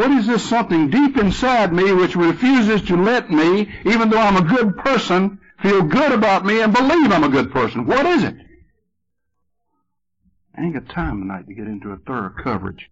What 0.00 0.12
is 0.12 0.26
this 0.26 0.48
something 0.48 0.88
deep 0.88 1.18
inside 1.18 1.74
me 1.74 1.92
which 1.92 2.16
refuses 2.16 2.80
to 2.88 2.96
let 2.96 3.30
me, 3.30 3.70
even 3.84 4.08
though 4.08 4.16
I'm 4.16 4.38
a 4.38 4.48
good 4.48 4.78
person, 4.78 5.38
feel 5.60 5.82
good 5.82 6.12
about 6.12 6.46
me 6.46 6.62
and 6.62 6.72
believe 6.72 7.12
I'm 7.12 7.24
a 7.24 7.28
good 7.28 7.52
person? 7.52 7.84
What 7.84 8.06
is 8.06 8.24
it? 8.24 8.34
I 10.56 10.62
ain't 10.62 10.72
got 10.72 10.88
time 10.88 11.20
tonight 11.20 11.46
to 11.48 11.52
get 11.52 11.66
into 11.66 11.90
a 11.90 11.98
thorough 11.98 12.30
coverage. 12.30 12.90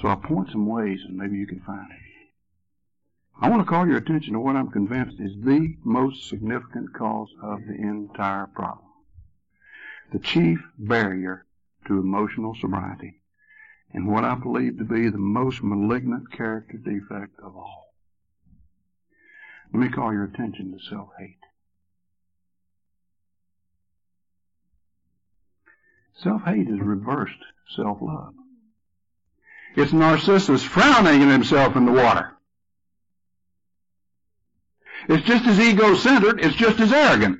So 0.00 0.08
I'll 0.08 0.16
point 0.16 0.50
some 0.50 0.66
ways 0.66 1.00
and 1.06 1.18
maybe 1.18 1.36
you 1.36 1.46
can 1.46 1.60
find 1.60 1.90
it. 1.90 1.98
I 3.38 3.50
want 3.50 3.60
to 3.60 3.68
call 3.68 3.86
your 3.86 3.98
attention 3.98 4.32
to 4.32 4.40
what 4.40 4.56
I'm 4.56 4.70
convinced 4.70 5.20
is 5.20 5.32
the 5.44 5.76
most 5.84 6.30
significant 6.30 6.94
cause 6.94 7.28
of 7.42 7.66
the 7.66 7.74
entire 7.74 8.46
problem. 8.46 8.86
The 10.10 10.20
chief 10.20 10.60
barrier 10.78 11.44
to 11.86 11.98
emotional 11.98 12.56
sobriety 12.58 13.17
and 13.92 14.06
what 14.06 14.24
I 14.24 14.34
believe 14.34 14.78
to 14.78 14.84
be 14.84 15.08
the 15.08 15.18
most 15.18 15.62
malignant 15.62 16.32
character 16.32 16.76
defect 16.76 17.38
of 17.42 17.56
all. 17.56 17.94
Let 19.72 19.80
me 19.80 19.88
call 19.88 20.12
your 20.12 20.24
attention 20.24 20.72
to 20.72 20.78
self-hate. 20.88 21.36
Self-hate 26.22 26.68
is 26.68 26.80
reversed 26.80 27.38
self-love. 27.76 28.34
It's 29.76 29.92
Narcissus 29.92 30.62
frowning 30.62 31.22
at 31.22 31.30
himself 31.30 31.76
in 31.76 31.84
the 31.84 31.92
water. 31.92 32.32
It's 35.08 35.26
just 35.26 35.46
as 35.46 35.60
ego-centered, 35.60 36.40
it's 36.40 36.56
just 36.56 36.80
as 36.80 36.92
arrogant. 36.92 37.38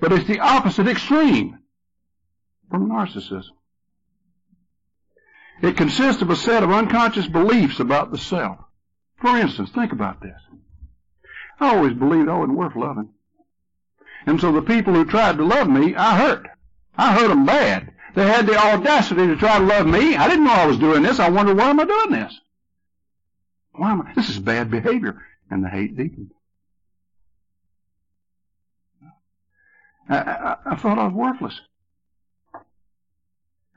But 0.00 0.12
it's 0.12 0.26
the 0.26 0.40
opposite 0.40 0.88
extreme 0.88 1.58
from 2.70 2.90
narcissism. 2.90 3.52
It 5.60 5.76
consists 5.76 6.22
of 6.22 6.30
a 6.30 6.36
set 6.36 6.62
of 6.62 6.70
unconscious 6.70 7.26
beliefs 7.26 7.78
about 7.80 8.10
the 8.10 8.18
self. 8.18 8.58
For 9.20 9.36
instance, 9.36 9.70
think 9.70 9.92
about 9.92 10.20
this. 10.20 10.38
I 11.60 11.76
always 11.76 11.94
believed 11.94 12.28
I 12.28 12.36
wasn't 12.36 12.58
worth 12.58 12.74
loving. 12.74 13.10
And 14.26 14.40
so 14.40 14.52
the 14.52 14.62
people 14.62 14.94
who 14.94 15.04
tried 15.04 15.36
to 15.36 15.44
love 15.44 15.68
me, 15.68 15.94
I 15.94 16.16
hurt. 16.16 16.48
I 16.96 17.12
hurt 17.12 17.28
them 17.28 17.46
bad. 17.46 17.92
They 18.14 18.26
had 18.26 18.46
the 18.46 18.56
audacity 18.56 19.26
to 19.28 19.36
try 19.36 19.58
to 19.58 19.64
love 19.64 19.86
me. 19.86 20.16
I 20.16 20.28
didn't 20.28 20.44
know 20.44 20.52
I 20.52 20.66
was 20.66 20.78
doing 20.78 21.02
this. 21.02 21.18
I 21.18 21.30
wondered, 21.30 21.56
why 21.56 21.70
am 21.70 21.80
I 21.80 21.84
doing 21.84 22.10
this? 22.10 22.38
Why 23.72 23.92
am 23.92 24.02
I? 24.02 24.12
This 24.14 24.28
is 24.28 24.38
bad 24.38 24.70
behavior. 24.70 25.22
And 25.50 25.64
the 25.64 25.68
hate 25.68 25.96
deepened. 25.96 26.32
I, 30.08 30.16
I, 30.16 30.56
I 30.66 30.76
thought 30.76 30.98
I 30.98 31.04
was 31.04 31.14
worthless. 31.14 31.60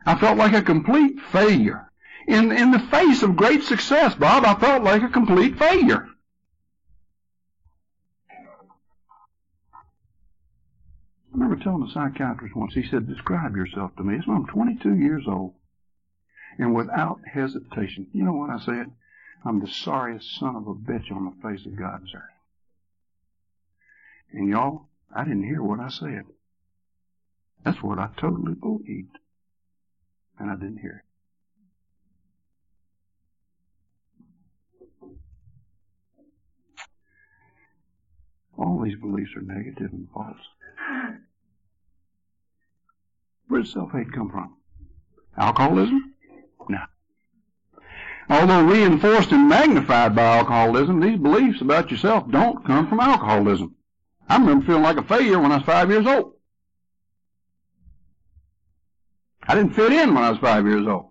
I 0.06 0.16
felt 0.16 0.38
like 0.38 0.54
a 0.54 0.62
complete 0.62 1.20
failure. 1.32 1.92
In, 2.28 2.52
in 2.52 2.72
the 2.72 2.80
face 2.80 3.24
of 3.24 3.36
great 3.36 3.64
success, 3.64 4.16
Bob, 4.16 4.46
I 4.46 4.56
felt 4.56 4.84
like 4.84 5.02
a 5.02 5.10
complete 5.10 5.58
failure. 5.58 6.08
I 11.34 11.38
remember 11.38 11.62
telling 11.62 11.84
a 11.84 11.92
psychiatrist 11.92 12.56
once, 12.56 12.74
he 12.74 12.88
said, 12.88 13.08
describe 13.08 13.56
yourself 13.56 13.96
to 13.98 14.04
me. 14.04 14.20
I'm 14.28 14.46
22 14.46 14.96
years 14.96 15.26
old. 15.28 15.54
And 16.58 16.74
without 16.74 17.20
hesitation, 17.32 18.08
you 18.14 18.24
know 18.24 18.34
what 18.34 18.50
I 18.50 18.60
said? 18.60 18.92
I'm 19.44 19.60
the 19.60 19.68
sorriest 19.68 20.40
son 20.40 20.56
of 20.56 20.68
a 20.68 20.74
bitch 20.74 21.12
on 21.12 21.26
the 21.26 21.48
face 21.48 21.66
of 21.66 21.76
God's 21.76 22.14
earth. 22.16 22.24
And 24.32 24.50
y'all, 24.50 24.88
I 25.14 25.24
didn't 25.24 25.44
hear 25.44 25.62
what 25.62 25.80
I 25.80 25.90
said. 25.90 26.24
That's 27.64 27.84
what 27.84 28.00
I 28.00 28.10
totally 28.18 28.54
believed 28.54 29.18
and 30.40 30.50
I 30.52 30.56
didn't 30.56 30.80
hear. 30.80 31.04
All 38.58 38.82
these 38.84 38.96
beliefs 38.96 39.32
are 39.36 39.42
negative 39.42 39.92
and 39.92 40.08
false. 40.14 40.38
Where 43.48 43.62
does 43.62 43.74
self-hate 43.74 44.12
come 44.14 44.30
from? 44.30 44.56
Alcoholism? 45.38 46.14
No. 46.70 46.80
Although 48.30 48.64
reinforced 48.64 49.32
and 49.32 49.48
magnified 49.48 50.16
by 50.16 50.38
alcoholism, 50.38 51.00
these 51.00 51.20
beliefs 51.20 51.62
about 51.62 51.92
yourself 51.92 52.30
don't 52.32 52.66
come 52.66 52.88
from 52.88 53.00
alcoholism. 53.00 53.76
I 54.28 54.38
remember 54.38 54.66
feeling 54.66 54.84
like 54.84 54.98
a 54.98 55.04
failure 55.04 55.40
when 55.40 55.52
I 55.52 55.58
was 55.58 55.66
five 55.66 55.92
years 55.92 56.08
old. 56.08 56.35
I 59.48 59.56
didn't 59.56 59.74
fit 59.76 59.92
in 59.92 60.14
when 60.14 60.24
I 60.24 60.30
was 60.32 60.40
five 60.40 60.66
years 60.66 60.88
old. 60.88 61.10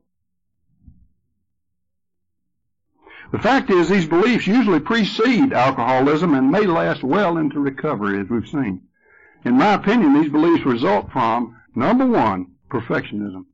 The 3.33 3.39
fact 3.39 3.71
is, 3.71 3.89
these 3.89 4.07
beliefs 4.07 4.47
usually 4.47 4.81
precede 4.81 5.53
alcoholism 5.53 6.35
and 6.35 6.51
may 6.51 6.67
last 6.67 7.03
well 7.03 7.39
into 7.39 7.59
recovery, 7.59 8.21
as 8.21 8.29
we've 8.29 8.49
seen. 8.49 8.83
In 9.45 9.59
my 9.59 9.75
opinion, 9.75 10.15
these 10.15 10.31
beliefs 10.31 10.65
result 10.65 11.11
from, 11.11 11.57
number 11.75 12.07
one, 12.07 12.53
perfectionism. 12.71 13.47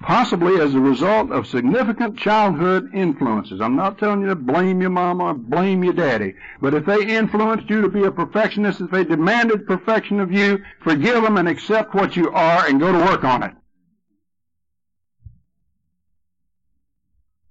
Possibly 0.00 0.60
as 0.60 0.74
a 0.74 0.80
result 0.80 1.30
of 1.30 1.46
significant 1.46 2.18
childhood 2.18 2.94
influences. 2.94 3.60
I'm 3.60 3.76
not 3.76 3.98
telling 3.98 4.20
you 4.20 4.28
to 4.28 4.36
blame 4.36 4.80
your 4.80 4.90
mama 4.90 5.24
or 5.24 5.34
blame 5.34 5.82
your 5.82 5.94
daddy, 5.94 6.34
but 6.60 6.74
if 6.74 6.84
they 6.84 7.06
influenced 7.06 7.70
you 7.70 7.80
to 7.80 7.88
be 7.88 8.04
a 8.04 8.10
perfectionist, 8.10 8.80
if 8.80 8.90
they 8.90 9.04
demanded 9.04 9.66
perfection 9.66 10.20
of 10.20 10.30
you, 10.30 10.62
forgive 10.82 11.22
them 11.22 11.38
and 11.38 11.48
accept 11.48 11.94
what 11.94 12.14
you 12.14 12.30
are 12.30 12.66
and 12.66 12.78
go 12.78 12.92
to 12.92 12.98
work 12.98 13.24
on 13.24 13.42
it. 13.42 13.54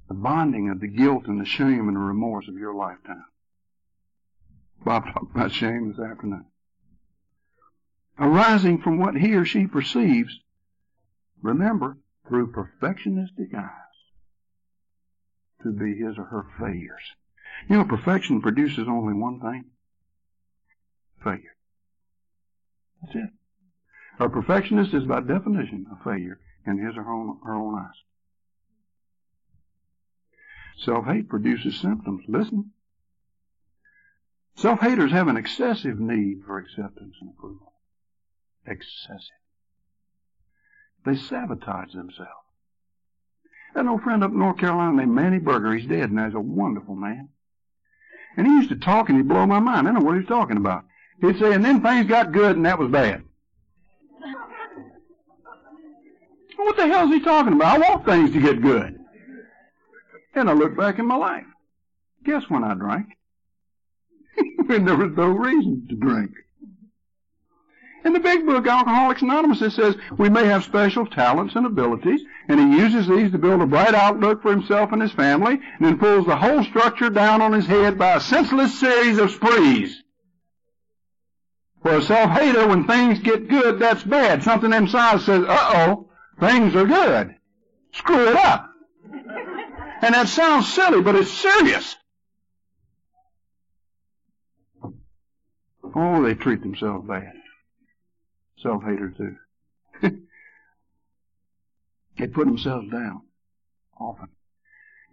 The 0.07 0.13
bonding 0.13 0.69
of 0.69 0.79
the 0.79 0.87
guilt 0.87 1.25
and 1.25 1.41
the 1.41 1.45
shame 1.45 1.87
and 1.87 1.95
the 1.95 1.99
remorse 1.99 2.47
of 2.47 2.55
your 2.55 2.75
lifetime. 2.75 3.25
Bob 4.85 5.05
talked 5.05 5.35
about 5.35 5.51
shame 5.51 5.89
this 5.89 5.99
afternoon. 5.99 6.45
Arising 8.19 8.81
from 8.81 8.99
what 8.99 9.15
he 9.15 9.33
or 9.33 9.45
she 9.45 9.65
perceives, 9.65 10.39
remember, 11.41 11.97
through 12.27 12.51
perfectionistic 12.51 13.53
eyes 13.55 13.69
to 15.63 15.71
be 15.71 15.95
his 15.95 16.17
or 16.17 16.25
her 16.25 16.45
failures. 16.59 17.15
You 17.69 17.77
know, 17.77 17.85
perfection 17.85 18.41
produces 18.41 18.87
only 18.87 19.13
one 19.13 19.39
thing 19.39 19.65
failure. 21.23 21.55
That's 23.01 23.15
it. 23.15 23.29
A 24.19 24.29
perfectionist 24.29 24.93
is 24.93 25.05
by 25.05 25.21
definition 25.21 25.87
a 25.91 26.03
failure 26.03 26.39
in 26.65 26.77
his 26.77 26.95
or 26.95 27.03
her 27.03 27.11
own, 27.11 27.39
her 27.43 27.55
own 27.55 27.75
eyes. 27.75 28.03
Self-hate 30.77 31.29
produces 31.29 31.79
symptoms. 31.79 32.23
Listen. 32.27 32.71
Self-haters 34.55 35.11
have 35.11 35.27
an 35.27 35.37
excessive 35.37 35.99
need 35.99 36.43
for 36.45 36.57
acceptance 36.57 37.15
and 37.19 37.31
approval. 37.31 37.73
Excessive. 38.65 39.31
They 41.05 41.15
sabotage 41.15 41.93
themselves. 41.93 42.31
An 43.75 43.87
old 43.87 44.01
friend 44.01 44.23
up 44.23 44.31
in 44.31 44.39
North 44.39 44.57
Carolina 44.57 44.93
named 44.93 45.13
Manny 45.13 45.37
Berger. 45.37 45.75
He's 45.75 45.87
dead 45.87 46.11
now. 46.11 46.25
He's 46.25 46.35
a 46.35 46.39
wonderful 46.39 46.95
man. 46.95 47.29
And 48.37 48.47
he 48.47 48.53
used 48.53 48.69
to 48.69 48.75
talk 48.75 49.09
and 49.09 49.17
he'd 49.17 49.27
blow 49.27 49.45
my 49.45 49.59
mind. 49.59 49.87
I 49.87 49.91
know 49.91 49.99
what 49.99 50.13
he 50.13 50.19
was 50.19 50.27
talking 50.27 50.57
about. 50.57 50.85
He'd 51.21 51.39
say, 51.39 51.53
and 51.53 51.63
then 51.63 51.81
things 51.81 52.07
got 52.07 52.31
good 52.31 52.55
and 52.55 52.65
that 52.65 52.79
was 52.79 52.89
bad. 52.89 53.23
What 56.57 56.77
the 56.77 56.87
hell 56.87 57.05
is 57.05 57.13
he 57.13 57.19
talking 57.19 57.53
about? 57.53 57.75
I 57.75 57.89
want 57.89 58.05
things 58.05 58.31
to 58.31 58.41
get 58.41 58.61
good. 58.61 58.97
And 60.33 60.49
I 60.49 60.53
look 60.53 60.75
back 60.75 60.99
in 60.99 61.05
my 61.05 61.15
life. 61.15 61.45
Guess 62.23 62.43
when 62.49 62.63
I 62.63 62.73
drank? 62.73 63.07
when 64.65 64.85
there 64.85 64.97
was 64.97 65.11
no 65.15 65.27
reason 65.27 65.85
to 65.89 65.95
drink. 65.95 66.31
In 68.05 68.13
the 68.13 68.19
big 68.19 68.45
book, 68.45 68.67
Alcoholics 68.67 69.23
Anonymous, 69.23 69.63
it 69.63 69.71
says 69.71 69.95
we 70.15 70.29
may 70.29 70.45
have 70.45 70.63
special 70.63 71.07
talents 71.07 71.55
and 71.55 71.65
abilities, 71.65 72.21
and 72.47 72.59
he 72.59 72.77
uses 72.77 73.07
these 73.07 73.31
to 73.31 73.39
build 73.39 73.63
a 73.63 73.65
bright 73.65 73.95
outlook 73.95 74.43
for 74.43 74.51
himself 74.51 74.91
and 74.91 75.01
his 75.01 75.11
family, 75.11 75.53
and 75.53 75.85
then 75.85 75.97
pulls 75.97 76.27
the 76.27 76.35
whole 76.35 76.63
structure 76.63 77.09
down 77.09 77.41
on 77.41 77.51
his 77.51 77.65
head 77.65 77.97
by 77.97 78.13
a 78.13 78.21
senseless 78.21 78.79
series 78.79 79.17
of 79.17 79.31
sprees. 79.31 80.03
For 81.81 81.97
a 81.97 82.01
self-hater, 82.03 82.67
when 82.67 82.85
things 82.85 83.19
get 83.19 83.47
good, 83.47 83.79
that's 83.79 84.03
bad. 84.03 84.43
Something 84.43 84.71
inside 84.71 85.21
says, 85.21 85.43
uh-oh, 85.43 86.07
things 86.39 86.75
are 86.75 86.85
good. 86.85 87.35
Screw 87.93 88.27
it 88.27 88.35
up. 88.35 88.69
And 90.03 90.13
that 90.13 90.27
sounds 90.27 90.71
silly, 90.71 91.01
but 91.01 91.15
it's 91.15 91.31
serious. 91.31 91.95
Oh, 95.95 96.21
they 96.21 96.35
treat 96.35 96.61
themselves 96.61 97.07
bad 97.07 97.33
self-hater 98.65 99.13
too. 99.15 99.35
they 102.17 102.27
put 102.27 102.45
themselves 102.47 102.89
down 102.91 103.21
often. 103.99 104.29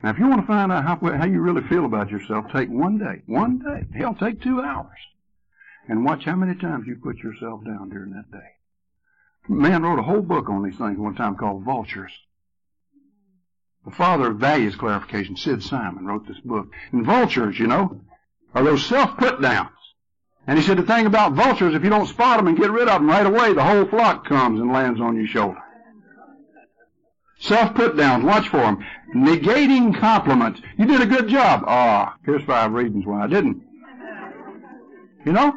Now, 0.03 0.11
if 0.11 0.18
you 0.18 0.26
want 0.26 0.40
to 0.40 0.46
find 0.46 0.72
out 0.72 0.84
how, 0.84 0.98
how 1.16 1.26
you 1.26 1.40
really 1.40 1.62
feel 1.68 1.84
about 1.84 2.11
yourself, 2.11 2.46
take 2.53 2.68
one 2.68 2.98
day, 2.98 3.22
one 3.26 3.59
day, 3.59 3.86
hell, 3.96 4.16
take 4.18 4.42
two 4.42 4.61
hours, 4.61 4.98
and 5.88 6.05
watch 6.05 6.24
how 6.24 6.34
many 6.34 6.59
times 6.59 6.86
you 6.86 6.96
put 6.96 7.18
yourself 7.18 7.64
down 7.64 7.90
during 7.90 8.11
that 8.12 8.30
day. 8.32 8.38
A 9.48 9.53
man 9.53 9.82
wrote 9.82 9.98
a 9.98 10.03
whole 10.03 10.22
book 10.22 10.48
on 10.48 10.64
these 10.64 10.76
things 10.76 10.98
one 10.98 11.14
time 11.14 11.36
called 11.36 11.64
Vultures. 11.64 12.12
The 13.84 13.92
father 13.92 14.30
of 14.30 14.38
values 14.38 14.76
clarification, 14.76 15.36
Sid 15.36 15.62
Simon, 15.62 16.07
wrote 16.07 16.26
this 16.26 16.38
book. 16.44 16.68
And 16.92 17.05
vultures, 17.05 17.59
you 17.59 17.66
know, 17.66 18.00
are 18.55 18.62
those 18.62 18.86
self-put 18.86 19.42
downs. 19.42 19.70
And 20.47 20.59
he 20.59 20.64
said 20.64 20.78
the 20.78 20.82
thing 20.82 21.07
about 21.07 21.34
vultures, 21.34 21.74
if 21.74 21.84
you 21.84 21.90
don't 21.90 22.09
spot 22.09 22.38
them 22.38 22.49
and 22.49 22.57
get 22.57 22.70
rid 22.70 22.88
of 22.88 23.01
them 23.01 23.09
right 23.09 23.26
away, 23.26 23.53
the 23.53 23.62
whole 23.62 23.86
flock 23.86 24.26
comes 24.26 24.61
and 24.61 24.72
lands 24.72 25.01
on 25.01 25.16
your 25.16 25.26
shoulder. 25.26 25.62
Self 27.38 27.74
put 27.74 27.97
downs, 27.97 28.24
watch 28.24 28.49
for 28.49 28.59
them. 28.59 28.84
Negating 29.14 29.99
compliments. 29.99 30.61
You 30.78 30.86
did 30.86 31.01
a 31.01 31.07
good 31.07 31.28
job. 31.28 31.64
Ah, 31.66 32.16
here's 32.24 32.45
five 32.45 32.72
reasons 32.72 33.05
why 33.05 33.24
I 33.24 33.26
didn't. 33.26 33.62
You 35.24 35.32
know? 35.32 35.55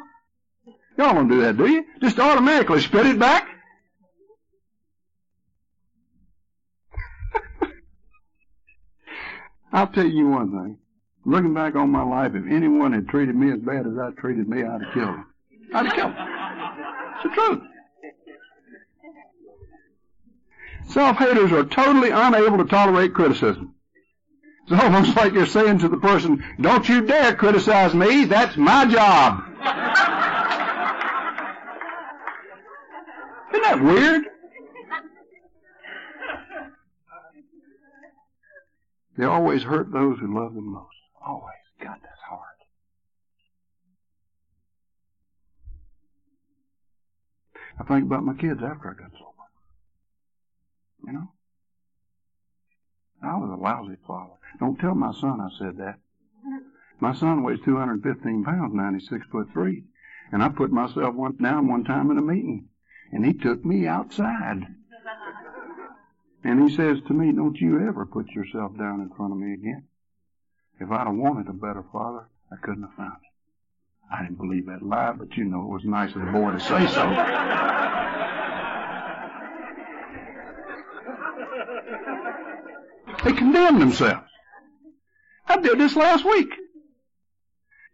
Y'all 0.97 1.13
don't 1.13 1.27
do 1.27 1.41
that, 1.41 1.57
do 1.57 1.67
you? 1.67 1.86
Just 2.01 2.19
automatically 2.19 2.81
spit 2.81 3.05
it 3.05 3.19
back. 3.19 3.47
I'll 9.73 9.88
tell 9.88 10.05
you 10.05 10.27
one 10.27 10.51
thing. 10.51 10.77
Looking 11.28 11.55
back 11.55 11.76
on 11.76 11.89
my 11.89 12.03
life, 12.03 12.36
if 12.36 12.45
anyone 12.45 12.93
had 12.93 13.09
treated 13.09 13.36
me 13.36 13.51
as 13.51 13.59
bad 13.59 13.88
as 13.88 13.97
I 13.97 14.11
treated 14.11 14.47
me, 14.47 14.63
I'd 14.63 14.84
have 14.84 14.93
killed 14.93 15.15
him. 15.15 15.26
I'd 15.73 15.86
have 15.88 15.95
killed 15.95 16.13
him. 16.13 16.28
It's 17.15 17.23
the 17.23 17.30
truth. 17.30 17.63
Self-haters 20.89 21.51
are 21.51 21.63
totally 21.65 22.11
unable 22.11 22.59
to 22.59 22.65
tolerate 22.65 23.15
criticism. 23.15 23.73
It's 24.67 24.84
almost 24.84 25.15
like 25.15 25.34
you're 25.34 25.47
saying 25.47 25.80
to 25.80 25.89
the 25.89 25.97
person, 25.97 26.43
don't 26.61 26.88
you 26.88 27.01
dare 27.01 27.36
criticize 27.36 27.95
me, 27.95 28.26
that's 28.26 28.55
my 28.55 28.86
job. 28.86 29.43
Isn't 33.51 33.63
that 33.63 33.82
weird? 33.82 34.23
They 39.17 39.26
always 39.26 39.63
hurt 39.63 39.91
those 39.91 40.19
who 40.19 40.39
love 40.39 40.53
them 40.53 40.71
most. 40.73 40.95
Always. 41.26 41.53
God, 41.82 41.97
that's 42.01 42.21
hard. 42.30 42.41
I 47.80 47.84
think 47.84 48.05
about 48.05 48.23
my 48.23 48.36
kids 48.36 48.61
after 48.63 48.89
I 48.89 48.93
got 48.93 49.11
sober. 49.11 49.32
You 51.05 51.13
know? 51.13 51.32
I 53.23 53.38
was 53.38 53.49
a 53.49 53.61
lousy 53.61 53.97
father. 54.07 54.34
Don't 54.59 54.80
tell 54.80 54.95
my 54.95 55.13
son 55.13 55.41
I 55.41 55.49
said 55.57 55.78
that. 55.78 55.99
My 56.99 57.13
son 57.13 57.43
weighs 57.43 57.59
215 57.65 58.43
pounds 58.43 58.73
now, 58.73 58.88
and 58.88 58.99
he's 58.99 59.09
six 59.09 59.26
foot 59.32 59.47
three. 59.51 59.84
And 60.32 60.41
I 60.41 60.49
put 60.49 60.71
myself 60.71 61.13
one, 61.13 61.36
down 61.38 61.67
one 61.67 61.84
time 61.84 62.09
in 62.11 62.17
a 62.17 62.21
meeting, 62.21 62.69
and 63.11 63.26
he 63.26 63.34
took 63.34 63.65
me 63.65 63.88
outside. 63.88 64.67
And 66.47 66.69
he 66.69 66.76
says 66.76 66.99
to 67.07 67.13
me, 67.13 67.32
don't 67.32 67.59
you 67.59 67.88
ever 67.88 68.05
put 68.05 68.30
yourself 68.30 68.78
down 68.78 69.01
in 69.01 69.09
front 69.17 69.34
of 69.34 69.39
me 69.39 69.53
again. 69.53 69.88
If 70.80 70.91
I'd 70.91 71.07
have 71.07 71.15
wanted 71.15 71.47
a 71.47 71.53
better 71.53 71.84
father, 71.91 72.28
I 72.51 72.57
couldn't 72.57 72.84
have 72.84 72.93
found 72.93 73.13
it. 73.13 74.13
I 74.13 74.21
didn't 74.21 74.38
believe 74.38 74.67
that 74.67 74.84
lie, 74.84 75.13
but 75.13 75.36
you 75.36 75.45
know, 75.45 75.61
it 75.61 75.69
was 75.69 75.84
nice 75.86 76.13
of 76.15 76.21
the 76.21 76.32
boy 76.32 76.51
to 76.51 76.59
say 76.59 76.88
so. 76.88 77.05
they 83.23 83.34
condemn 83.34 83.80
themselves. 83.80 84.30
I 85.47 85.57
did 85.57 85.80
this 85.80 85.95
last 85.95 86.26
week. 86.26 86.49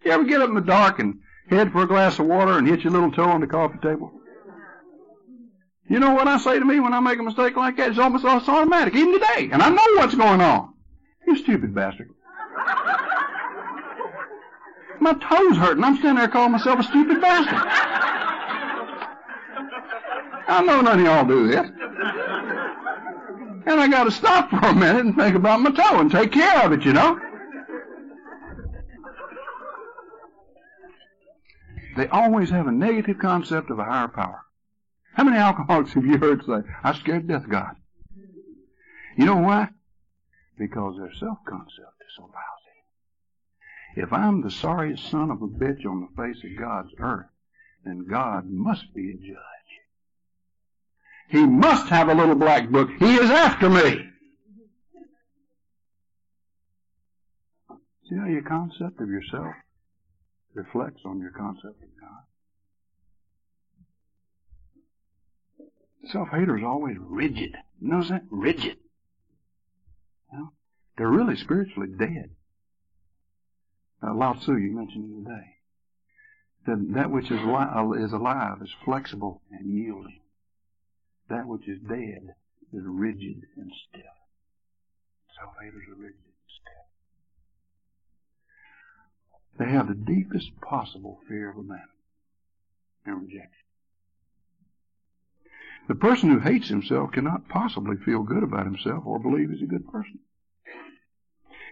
You 0.03 0.11
ever 0.11 0.23
get 0.23 0.41
up 0.41 0.49
in 0.49 0.55
the 0.55 0.61
dark 0.61 0.99
and 0.99 1.19
head 1.49 1.71
for 1.71 1.83
a 1.83 1.87
glass 1.87 2.19
of 2.19 2.25
water 2.25 2.57
and 2.57 2.67
hit 2.67 2.81
your 2.81 2.91
little 2.91 3.11
toe 3.11 3.29
on 3.29 3.41
the 3.41 3.47
coffee 3.47 3.77
table? 3.77 4.11
You 5.87 5.99
know 5.99 6.13
what 6.13 6.27
I 6.27 6.37
say 6.37 6.57
to 6.57 6.65
me 6.65 6.79
when 6.79 6.93
I 6.93 6.99
make 6.99 7.19
a 7.19 7.23
mistake 7.23 7.55
like 7.55 7.77
that? 7.77 7.89
It's 7.89 7.99
almost 7.99 8.25
automatic, 8.25 8.95
even 8.95 9.13
today. 9.13 9.49
And 9.51 9.61
I 9.61 9.69
know 9.69 9.83
what's 9.95 10.15
going 10.15 10.41
on. 10.41 10.73
You 11.27 11.37
stupid 11.37 11.75
bastard. 11.75 12.09
My 15.01 15.13
toes 15.13 15.57
hurting. 15.57 15.83
I'm 15.83 15.97
standing 15.97 16.19
there 16.19 16.27
calling 16.27 16.51
myself 16.51 16.79
a 16.79 16.83
stupid 16.83 17.19
bastard. 17.19 17.57
I 20.47 20.63
know 20.63 20.81
none 20.81 20.99
of 20.99 21.05
y'all 21.05 21.25
do 21.25 21.47
this. 21.47 21.71
And 23.65 23.79
I 23.79 23.87
got 23.87 24.03
to 24.03 24.11
stop 24.11 24.51
for 24.51 24.57
a 24.57 24.75
minute 24.75 25.05
and 25.05 25.15
think 25.15 25.35
about 25.35 25.61
my 25.61 25.71
toe 25.71 25.99
and 25.99 26.11
take 26.11 26.31
care 26.31 26.65
of 26.65 26.71
it, 26.71 26.85
you 26.85 26.93
know. 26.93 27.19
They 31.97 32.07
always 32.07 32.51
have 32.51 32.67
a 32.67 32.71
negative 32.71 33.17
concept 33.19 33.71
of 33.71 33.79
a 33.79 33.83
higher 33.83 34.07
power. 34.07 34.41
How 35.13 35.23
many 35.23 35.37
alcoholics 35.37 35.93
have 35.93 36.05
you 36.05 36.17
heard 36.19 36.45
say, 36.45 36.61
I 36.83 36.93
scared 36.93 37.27
death 37.27 37.49
God? 37.49 37.75
You 39.17 39.25
know 39.25 39.37
why? 39.37 39.69
Because 40.57 40.97
their 40.97 41.11
self-concept 41.19 42.01
is 42.01 42.15
so 42.15 42.23
lousy. 42.23 42.60
If 43.95 44.13
I'm 44.13 44.41
the 44.41 44.51
sorriest 44.51 45.09
son 45.09 45.31
of 45.31 45.41
a 45.41 45.47
bitch 45.47 45.85
on 45.85 46.01
the 46.01 46.21
face 46.21 46.43
of 46.43 46.57
God's 46.57 46.93
earth, 46.99 47.27
then 47.83 48.05
God 48.09 48.49
must 48.49 48.93
be 48.93 49.11
a 49.11 49.13
judge. 49.13 49.37
He 51.29 51.45
must 51.45 51.87
have 51.89 52.09
a 52.09 52.13
little 52.13 52.35
black 52.35 52.69
book. 52.69 52.89
He 52.99 53.15
is 53.15 53.29
after 53.29 53.69
me. 53.69 54.07
See 58.09 58.17
how 58.17 58.27
your 58.27 58.43
concept 58.43 58.99
of 58.99 59.09
yourself 59.09 59.53
reflects 60.53 61.01
on 61.05 61.19
your 61.19 61.31
concept 61.31 61.81
of 61.81 61.89
God? 61.99 62.25
Self-haters 66.11 66.61
are 66.61 66.67
always 66.67 66.97
rigid. 66.99 67.55
You 67.79 67.91
know 67.91 68.03
that? 68.03 68.23
Rigid. 68.29 68.77
You 70.31 70.37
know? 70.37 70.51
They're 70.97 71.07
really 71.07 71.37
spiritually 71.37 71.89
dead. 71.97 72.31
Uh, 74.03 74.13
Lao 74.15 74.33
Tzu, 74.33 74.55
you 74.57 74.71
mentioned 74.75 75.25
today, 75.25 75.57
said 76.65 76.93
that 76.95 77.11
which 77.11 77.29
is, 77.31 77.39
li- 77.41 78.03
is 78.03 78.13
alive 78.13 78.57
is 78.61 78.73
flexible 78.83 79.41
and 79.51 79.71
yielding. 79.71 80.19
That 81.29 81.47
which 81.47 81.67
is 81.67 81.79
dead 81.87 82.35
is 82.73 82.83
rigid 82.83 83.43
and 83.57 83.71
stiff. 83.89 84.01
Self-haters 85.39 85.83
are 85.89 86.01
rigid 86.01 86.15
and 86.15 86.49
stiff. 86.61 86.87
They 89.59 89.69
have 89.71 89.87
the 89.87 89.93
deepest 89.93 90.59
possible 90.61 91.19
fear 91.27 91.51
of 91.51 91.57
a 91.57 91.63
man 91.63 91.87
and 93.05 93.21
rejection. 93.21 93.49
The 95.87 95.95
person 95.95 96.29
who 96.29 96.39
hates 96.39 96.69
himself 96.69 97.11
cannot 97.11 97.49
possibly 97.49 97.97
feel 97.97 98.23
good 98.23 98.43
about 98.43 98.65
himself 98.65 99.03
or 99.05 99.19
believe 99.19 99.49
he's 99.49 99.61
a 99.61 99.65
good 99.65 99.87
person. 99.91 100.19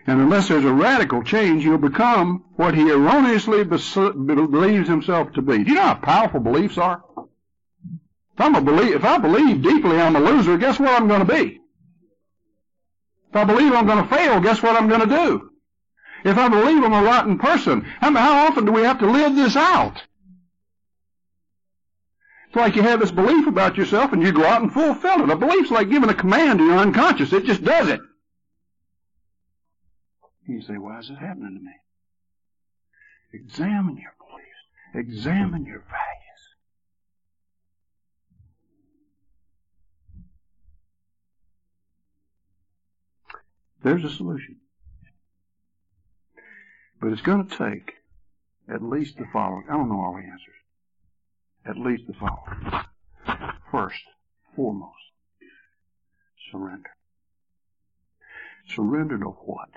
And 0.08 0.20
unless 0.22 0.47
there's 0.47 0.66
a 0.66 0.74
radical 0.74 1.24
change, 1.24 1.64
he'll 1.64 1.78
become 1.78 2.45
what 2.56 2.74
he 2.74 2.89
erroneously 2.89 3.64
believes 3.64 4.88
himself 4.88 5.34
to 5.34 5.41
be. 5.41 5.64
Do 5.64 5.70
you 5.70 5.76
know 5.76 5.82
how 5.82 5.95
powerful 5.95 6.39
beliefs 6.39 6.78
are? 6.78 7.04
If 7.18 8.39
I'm 8.39 8.56
a 8.56 8.62
believe, 8.62 8.95
if 8.95 9.04
I 9.04 9.18
believe 9.18 9.62
deeply 9.62 10.00
I'm 10.00 10.16
a 10.16 10.20
loser, 10.20 10.58
guess 10.58 10.80
what 10.80 11.00
I'm 11.00 11.08
going 11.08 11.26
to 11.26 11.34
be? 11.34 11.60
If 13.30 13.36
I 13.36 13.43
believe 13.43 13.74
I'm 13.74 13.86
going 13.86 14.02
to 14.02 14.16
fail, 14.16 14.39
guess 14.39 14.64
what 14.64 14.76
I'm 14.76 14.88
going 14.88 15.02
to 15.02 15.16
do? 15.16 15.52
If 16.24 16.38
I 16.38 16.47
believe 16.50 16.84
I'm 16.84 16.93
a 16.93 17.04
rotten 17.04 17.38
person, 17.38 17.82
how 17.82 18.47
often 18.47 18.66
do 18.66 18.72
we 18.72 18.82
have 18.82 19.00
to 19.00 19.12
live 19.12 19.36
this 19.36 19.56
out? 19.56 20.02
It's 22.47 22.56
like 22.56 22.76
you 22.76 22.82
have 22.82 23.00
this 23.00 23.12
belief 23.12 23.45
about 23.45 23.78
yourself 23.78 24.12
and 24.12 24.24
you 24.24 24.32
go 24.32 24.43
out 24.43 24.64
and 24.64 24.74
fulfill 24.74 25.22
it. 25.22 25.30
A 25.30 25.36
belief's 25.36 25.70
like 25.70 25.91
giving 25.91 26.10
a 26.10 26.16
command 26.16 26.58
to 26.58 26.66
your 26.66 26.80
unconscious. 26.80 27.32
It 27.32 27.45
just 27.45 27.64
does 27.64 27.89
it. 27.89 28.00
You 30.50 30.62
say, 30.64 30.78
why 30.78 30.97
is 30.97 31.08
this 31.08 31.20
happening 31.20 31.60
to 31.60 31.64
me? 31.64 31.76
Examine 33.34 33.97
your 33.97 34.16
beliefs. 34.18 35.08
Examine 35.08 35.64
your 35.64 35.84
values. 35.88 36.43
There's 43.84 44.04
a 44.04 44.10
solution. 44.10 44.56
But 47.00 47.12
it's 47.12 47.22
going 47.22 47.47
to 47.47 47.58
take 47.58 47.93
at 48.68 48.82
least 48.82 49.18
the 49.18 49.28
following. 49.32 49.66
I 49.70 49.74
don't 49.74 49.88
know 49.88 50.02
all 50.02 50.14
the 50.14 50.24
answers. 50.24 50.56
At 51.64 51.78
least 51.78 52.08
the 52.08 52.14
following. 52.14 52.86
First, 53.72 54.02
foremost, 54.56 54.95
surrender. 56.52 56.89
Surrender 58.68 59.20
to 59.20 59.26
what? 59.26 59.70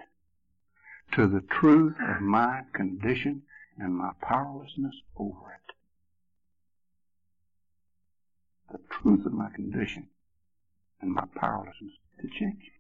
To 1.13 1.27
the 1.27 1.43
truth 1.43 1.97
of 2.01 2.23
my 2.23 2.63
condition 2.73 3.43
and 3.79 3.95
my 3.95 4.13
powerlessness 4.23 4.95
over 5.17 5.53
it. 5.53 5.75
The 8.73 8.79
truth 8.89 9.27
of 9.27 9.33
my 9.33 9.51
condition 9.51 10.09
and 11.03 11.13
my 11.13 11.25
powerlessness 11.35 11.93
to 12.21 12.29
change 12.29 12.63
it. 12.63 12.73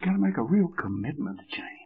You 0.00 0.06
gotta 0.06 0.18
make 0.18 0.36
a 0.36 0.42
real 0.42 0.68
commitment 0.68 1.38
to 1.38 1.56
change. 1.56 1.77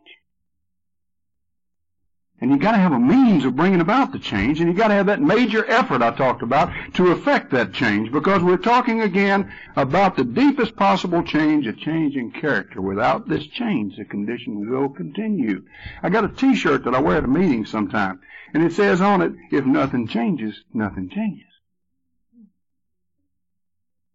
And 2.41 2.51
you 2.51 2.59
gotta 2.59 2.78
have 2.78 2.93
a 2.93 2.99
means 2.99 3.45
of 3.45 3.55
bringing 3.55 3.80
about 3.80 4.11
the 4.11 4.18
change, 4.18 4.59
and 4.59 4.68
you 4.68 4.76
gotta 4.76 4.95
have 4.95 5.07
that 5.07 5.22
major 5.22 5.64
effort 5.70 6.03
I 6.03 6.11
talked 6.11 6.43
about 6.43 6.72
to 6.95 7.12
effect 7.12 7.53
that 7.53 7.72
change, 7.72 8.11
because 8.11 8.43
we're 8.43 8.57
talking 8.57 9.01
again 9.01 9.53
about 9.76 10.16
the 10.16 10.24
deepest 10.24 10.74
possible 10.74 11.22
change, 11.22 11.68
a 11.68 11.72
change 11.72 12.16
in 12.16 12.33
character. 12.33 12.80
Without 12.80 13.28
this 13.28 13.47
change, 13.47 13.97
the 13.97 14.05
condition 14.05 14.68
will 14.68 14.89
continue. 14.89 15.62
I 16.03 16.11
got 16.11 16.24
a 16.24 16.28
t-shirt 16.28 16.85
that 16.85 16.97
I 16.97 17.01
wear 17.01 17.18
at 17.18 17.24
a 17.24 17.28
meeting 17.28 17.64
sometime, 17.64 18.18
and 18.53 18.64
it 18.64 18.72
says 18.72 19.01
on 19.01 19.22
it, 19.22 19.33
if 19.53 19.64
nothing 19.64 20.09
changes, 20.09 20.64
nothing 20.74 21.11
changes. 21.11 21.47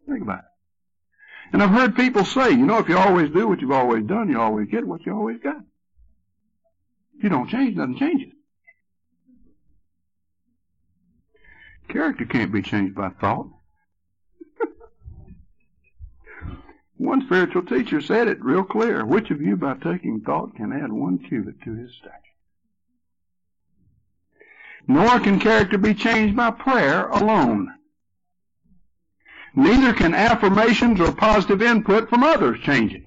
Think 0.06 0.20
about 0.20 0.40
it. 0.40 0.44
And 1.54 1.62
I've 1.62 1.70
heard 1.70 1.96
people 1.96 2.26
say, 2.26 2.50
you 2.50 2.66
know, 2.66 2.76
if 2.76 2.90
you 2.90 2.98
always 2.98 3.30
do 3.30 3.48
what 3.48 3.62
you've 3.62 3.70
always 3.70 4.04
done, 4.04 4.28
you 4.28 4.38
always 4.38 4.68
get 4.68 4.86
what 4.86 5.06
you 5.06 5.14
always 5.14 5.38
got. 5.40 5.62
You 7.20 7.28
don't 7.28 7.48
change, 7.48 7.76
nothing 7.76 7.98
changes. 7.98 8.32
Character 11.88 12.24
can't 12.26 12.52
be 12.52 12.62
changed 12.62 12.94
by 12.94 13.08
thought. 13.08 13.48
one 16.96 17.22
spiritual 17.26 17.62
teacher 17.62 18.00
said 18.00 18.28
it 18.28 18.44
real 18.44 18.62
clear. 18.62 19.04
Which 19.04 19.30
of 19.30 19.40
you 19.40 19.56
by 19.56 19.74
taking 19.74 20.20
thought 20.20 20.54
can 20.54 20.72
add 20.72 20.92
one 20.92 21.18
cubit 21.18 21.60
to 21.62 21.74
his 21.74 21.92
stature? 21.94 22.14
Nor 24.86 25.18
can 25.20 25.40
character 25.40 25.78
be 25.78 25.94
changed 25.94 26.36
by 26.36 26.50
prayer 26.50 27.08
alone. 27.08 27.74
Neither 29.54 29.92
can 29.92 30.14
affirmations 30.14 31.00
or 31.00 31.10
positive 31.12 31.62
input 31.62 32.08
from 32.08 32.22
others 32.22 32.60
change 32.60 32.94
it. 32.94 33.04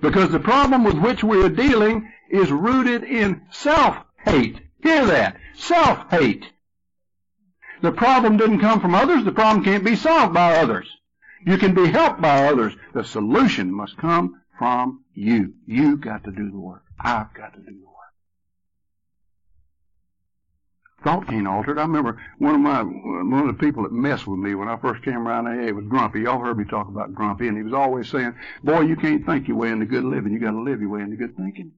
Because 0.00 0.30
the 0.30 0.40
problem 0.40 0.84
with 0.84 0.98
which 0.98 1.22
we 1.22 1.42
are 1.42 1.48
dealing 1.48 2.08
is 2.32 2.50
rooted 2.50 3.04
in 3.04 3.42
self-hate. 3.50 4.60
Hear 4.82 5.06
that. 5.06 5.36
Self-hate. 5.54 6.46
The 7.82 7.92
problem 7.92 8.36
didn't 8.36 8.60
come 8.60 8.80
from 8.80 8.94
others. 8.94 9.24
The 9.24 9.32
problem 9.32 9.64
can't 9.64 9.84
be 9.84 9.94
solved 9.94 10.34
by 10.34 10.56
others. 10.56 10.88
You 11.46 11.58
can 11.58 11.74
be 11.74 11.86
helped 11.86 12.20
by 12.20 12.46
others. 12.46 12.72
The 12.94 13.04
solution 13.04 13.72
must 13.72 13.96
come 13.96 14.40
from 14.58 15.04
you. 15.14 15.54
You 15.66 15.96
got 15.96 16.24
to 16.24 16.32
do 16.32 16.50
the 16.50 16.58
work. 16.58 16.82
I've 16.98 17.32
got 17.34 17.52
to 17.54 17.60
do 17.60 17.66
the 17.66 17.86
work 17.86 17.92
thought 21.02 21.26
can't 21.26 21.48
alter 21.48 21.72
it. 21.72 21.78
I 21.78 21.82
remember 21.82 22.20
one 22.38 22.54
of 22.54 22.60
my 22.60 22.82
one 22.82 23.48
of 23.48 23.58
the 23.58 23.64
people 23.64 23.82
that 23.82 23.92
messed 23.92 24.26
with 24.26 24.38
me 24.38 24.54
when 24.54 24.68
I 24.68 24.76
first 24.76 25.02
came 25.02 25.26
around 25.26 25.46
AA 25.46 25.72
was 25.72 25.84
Grumpy. 25.86 26.20
Y'all 26.20 26.38
heard 26.38 26.58
me 26.58 26.64
talk 26.64 26.88
about 26.88 27.14
Grumpy, 27.14 27.48
and 27.48 27.56
he 27.56 27.62
was 27.62 27.72
always 27.72 28.08
saying, 28.08 28.34
"Boy, 28.62 28.80
you 28.80 28.96
can't 28.96 29.24
think 29.26 29.48
your 29.48 29.56
way 29.56 29.70
into 29.70 29.86
good 29.86 30.04
living. 30.04 30.32
You 30.32 30.38
got 30.38 30.52
to 30.52 30.60
live 30.60 30.80
your 30.80 30.90
way 30.90 31.02
into 31.02 31.16
good 31.16 31.36
thinking." 31.36 31.72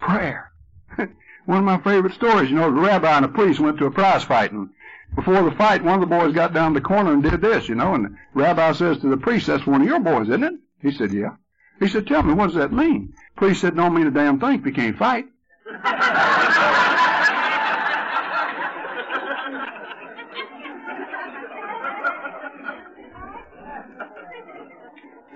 Prayer. 0.00 0.52
one 1.46 1.58
of 1.58 1.64
my 1.64 1.78
favorite 1.78 2.14
stories. 2.14 2.50
You 2.50 2.56
know, 2.56 2.72
the 2.72 2.80
rabbi 2.80 3.16
and 3.16 3.24
a 3.24 3.28
priest 3.28 3.60
went 3.60 3.78
to 3.78 3.86
a 3.86 3.90
prize 3.90 4.24
fight, 4.24 4.52
and 4.52 4.68
before 5.14 5.42
the 5.42 5.52
fight, 5.52 5.82
one 5.82 5.94
of 5.94 6.00
the 6.00 6.14
boys 6.14 6.34
got 6.34 6.52
down 6.52 6.74
the 6.74 6.80
corner 6.80 7.12
and 7.12 7.22
did 7.22 7.40
this. 7.40 7.68
You 7.68 7.74
know, 7.74 7.94
and 7.94 8.04
the 8.06 8.16
rabbi 8.34 8.72
says 8.72 8.98
to 8.98 9.08
the 9.08 9.16
priest, 9.16 9.46
"That's 9.46 9.66
one 9.66 9.82
of 9.82 9.88
your 9.88 10.00
boys, 10.00 10.28
isn't 10.28 10.44
it?" 10.44 10.54
He 10.80 10.90
said, 10.90 11.12
"Yeah." 11.12 11.36
He 11.78 11.88
said, 11.88 12.06
"Tell 12.06 12.22
me, 12.22 12.34
what 12.34 12.46
does 12.46 12.56
that 12.56 12.72
mean?" 12.72 13.14
The 13.34 13.40
priest 13.40 13.60
said, 13.60 13.76
"Don't 13.76 13.94
mean 13.94 14.06
a 14.06 14.10
damn 14.10 14.40
thing 14.40 14.60
if 14.60 14.66
you 14.66 14.72
can't 14.72 14.96
fight." 14.96 15.26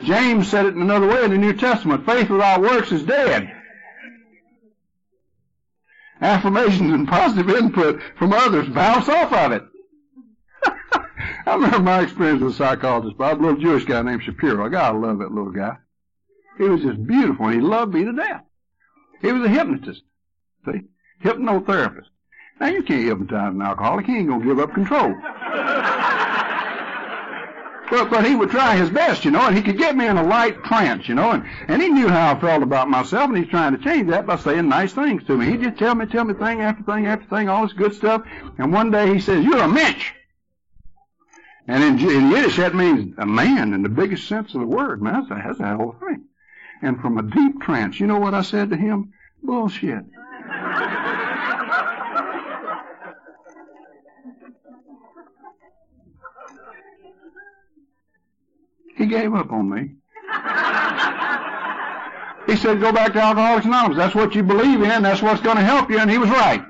James 0.02 0.48
said 0.48 0.66
it 0.66 0.74
in 0.74 0.82
another 0.82 1.06
way 1.06 1.24
in 1.24 1.30
the 1.30 1.38
New 1.38 1.52
Testament. 1.52 2.06
Faith 2.06 2.30
without 2.30 2.60
works 2.60 2.90
is 2.92 3.02
dead. 3.02 3.52
Affirmations 6.20 6.92
and 6.92 7.08
positive 7.08 7.48
input 7.50 8.00
from 8.18 8.32
others 8.32 8.68
bounce 8.68 9.08
off 9.08 9.32
of 9.32 9.52
it. 9.52 9.62
I 11.46 11.54
remember 11.54 11.80
my 11.80 12.02
experience 12.02 12.42
with 12.42 12.52
a 12.52 12.56
psychologist, 12.56 13.16
Bob, 13.16 13.40
a 13.40 13.42
little 13.42 13.60
Jewish 13.60 13.84
guy 13.84 14.02
named 14.02 14.22
Shapiro. 14.22 14.64
I 14.64 14.68
gotta 14.68 14.98
love 14.98 15.18
that 15.18 15.32
little 15.32 15.50
guy. 15.50 15.76
He 16.58 16.64
was 16.64 16.82
just 16.82 17.06
beautiful 17.06 17.46
and 17.46 17.54
he 17.54 17.60
loved 17.60 17.94
me 17.94 18.04
to 18.04 18.12
death. 18.12 18.44
He 19.22 19.32
was 19.32 19.44
a 19.44 19.48
hypnotist. 19.48 20.02
See? 20.66 20.82
Hypnotherapist. 21.24 22.08
Now 22.60 22.68
you 22.68 22.82
can't 22.82 23.04
hypnotize 23.04 23.54
an 23.54 23.62
alcoholic. 23.62 24.06
He 24.06 24.18
ain't 24.18 24.28
gonna 24.28 24.44
give 24.44 24.58
up 24.58 24.74
control. 24.74 25.14
But, 27.90 28.08
but 28.08 28.24
he 28.24 28.36
would 28.36 28.50
try 28.50 28.76
his 28.76 28.88
best, 28.88 29.24
you 29.24 29.32
know, 29.32 29.46
and 29.46 29.56
he 29.56 29.62
could 29.62 29.76
get 29.76 29.96
me 29.96 30.06
in 30.06 30.16
a 30.16 30.22
light 30.22 30.62
trance, 30.62 31.08
you 31.08 31.14
know, 31.16 31.32
and, 31.32 31.44
and 31.66 31.82
he 31.82 31.88
knew 31.88 32.08
how 32.08 32.34
I 32.34 32.40
felt 32.40 32.62
about 32.62 32.88
myself, 32.88 33.28
and 33.28 33.36
he's 33.36 33.48
trying 33.48 33.76
to 33.76 33.82
change 33.82 34.08
that 34.10 34.26
by 34.26 34.36
saying 34.36 34.68
nice 34.68 34.92
things 34.92 35.24
to 35.24 35.36
me. 35.36 35.46
He'd 35.46 35.62
just 35.62 35.78
tell 35.78 35.94
me, 35.94 36.06
tell 36.06 36.24
me 36.24 36.34
thing 36.34 36.62
after 36.62 36.84
thing 36.84 37.06
after 37.06 37.26
thing, 37.26 37.48
all 37.48 37.64
this 37.66 37.72
good 37.72 37.94
stuff, 37.94 38.22
and 38.58 38.72
one 38.72 38.90
day 38.90 39.12
he 39.12 39.20
says, 39.20 39.44
you're 39.44 39.58
a 39.58 39.68
mensch! 39.68 40.12
And 41.66 41.82
in, 41.84 42.10
in 42.10 42.30
Yiddish, 42.30 42.56
that 42.56 42.74
means 42.74 43.14
a 43.18 43.26
man 43.26 43.74
in 43.74 43.82
the 43.82 43.88
biggest 43.88 44.26
sense 44.26 44.54
of 44.54 44.60
the 44.60 44.66
word, 44.66 45.02
man. 45.02 45.26
That's, 45.28 45.28
that's 45.28 45.58
the 45.58 45.76
whole 45.76 45.96
thing. 46.00 46.24
And 46.82 47.00
from 47.00 47.18
a 47.18 47.22
deep 47.22 47.60
trance, 47.60 48.00
you 48.00 48.06
know 48.06 48.18
what 48.18 48.34
I 48.34 48.42
said 48.42 48.70
to 48.70 48.76
him? 48.76 49.12
Bullshit. 49.42 50.04
He 59.00 59.06
gave 59.06 59.32
up 59.32 59.50
on 59.50 59.70
me. 59.70 59.92
he 62.46 62.54
said, 62.54 62.80
go 62.80 62.92
back 62.92 63.14
to 63.14 63.18
Alcoholics 63.18 63.64
Anonymous. 63.64 63.96
That's 63.96 64.14
what 64.14 64.34
you 64.34 64.42
believe 64.42 64.82
in. 64.82 65.02
That's 65.02 65.22
what's 65.22 65.40
going 65.40 65.56
to 65.56 65.62
help 65.62 65.88
you. 65.88 65.98
And 65.98 66.10
he 66.10 66.18
was 66.18 66.28
right. 66.28 66.62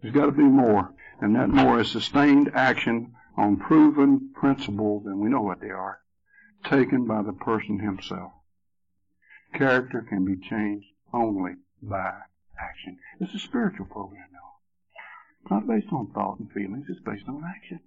There's 0.00 0.14
got 0.14 0.26
to 0.26 0.32
be 0.32 0.44
more. 0.44 0.94
And 1.20 1.34
that 1.34 1.48
more 1.48 1.80
is 1.80 1.90
sustained 1.90 2.52
action 2.54 3.12
on 3.36 3.56
proven 3.56 4.30
principles, 4.34 5.04
and 5.06 5.18
we 5.18 5.28
know 5.28 5.42
what 5.42 5.60
they 5.60 5.70
are, 5.70 5.98
taken 6.64 7.08
by 7.08 7.22
the 7.22 7.32
person 7.32 7.80
himself. 7.80 8.30
Character 9.52 10.06
can 10.08 10.24
be 10.24 10.36
changed 10.48 10.86
only 11.12 11.54
by 11.82 12.12
action. 12.56 12.98
It's 13.18 13.34
a 13.34 13.40
spiritual 13.40 13.86
program, 13.86 14.31
not 15.52 15.66
based 15.66 15.92
on 15.92 16.08
thought 16.08 16.38
and 16.38 16.50
feelings, 16.50 16.86
it's 16.88 17.00
based 17.00 17.28
on 17.28 17.44
action. 17.44 17.80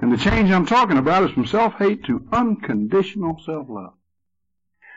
And 0.00 0.10
the 0.10 0.16
change 0.16 0.50
I'm 0.50 0.64
talking 0.64 0.96
about 0.96 1.24
is 1.24 1.32
from 1.32 1.46
self-hate 1.46 2.04
to 2.04 2.26
unconditional 2.32 3.38
self-love. 3.44 3.92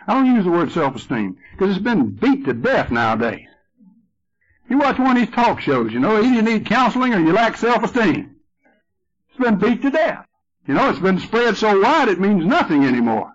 I 0.08 0.14
don't 0.14 0.34
use 0.34 0.46
the 0.46 0.52
word 0.52 0.72
self-esteem 0.72 1.38
because 1.52 1.76
it's 1.76 1.84
been 1.84 2.12
beat 2.12 2.46
to 2.46 2.54
death 2.54 2.90
nowadays. 2.90 3.48
You 4.70 4.78
watch 4.78 4.98
one 4.98 5.18
of 5.18 5.26
these 5.26 5.36
talk 5.36 5.60
shows, 5.60 5.92
you 5.92 6.00
know, 6.00 6.18
either 6.18 6.36
you 6.36 6.42
need 6.42 6.66
counseling 6.66 7.14
or 7.14 7.20
you 7.20 7.34
lack 7.34 7.58
self-esteem. 7.58 8.36
It's 9.30 9.44
been 9.44 9.58
beat 9.58 9.82
to 9.82 9.92
death. 9.92 10.26
You 10.68 10.74
know, 10.76 10.90
it's 10.90 11.00
been 11.00 11.20
spread 11.20 11.58
so 11.58 11.82
wide 11.82 12.08
it 12.08 12.22
means 12.22 12.46
nothing 12.46 12.86
anymore. 12.86 13.34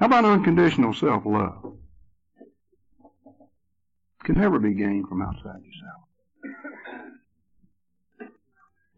How 0.00 0.06
about 0.06 0.24
unconditional 0.24 0.94
self-love? 0.94 1.76
Can 4.24 4.40
never 4.40 4.58
be 4.58 4.74
gained 4.74 5.08
from 5.08 5.22
outside 5.22 5.60
yourself. 5.62 6.02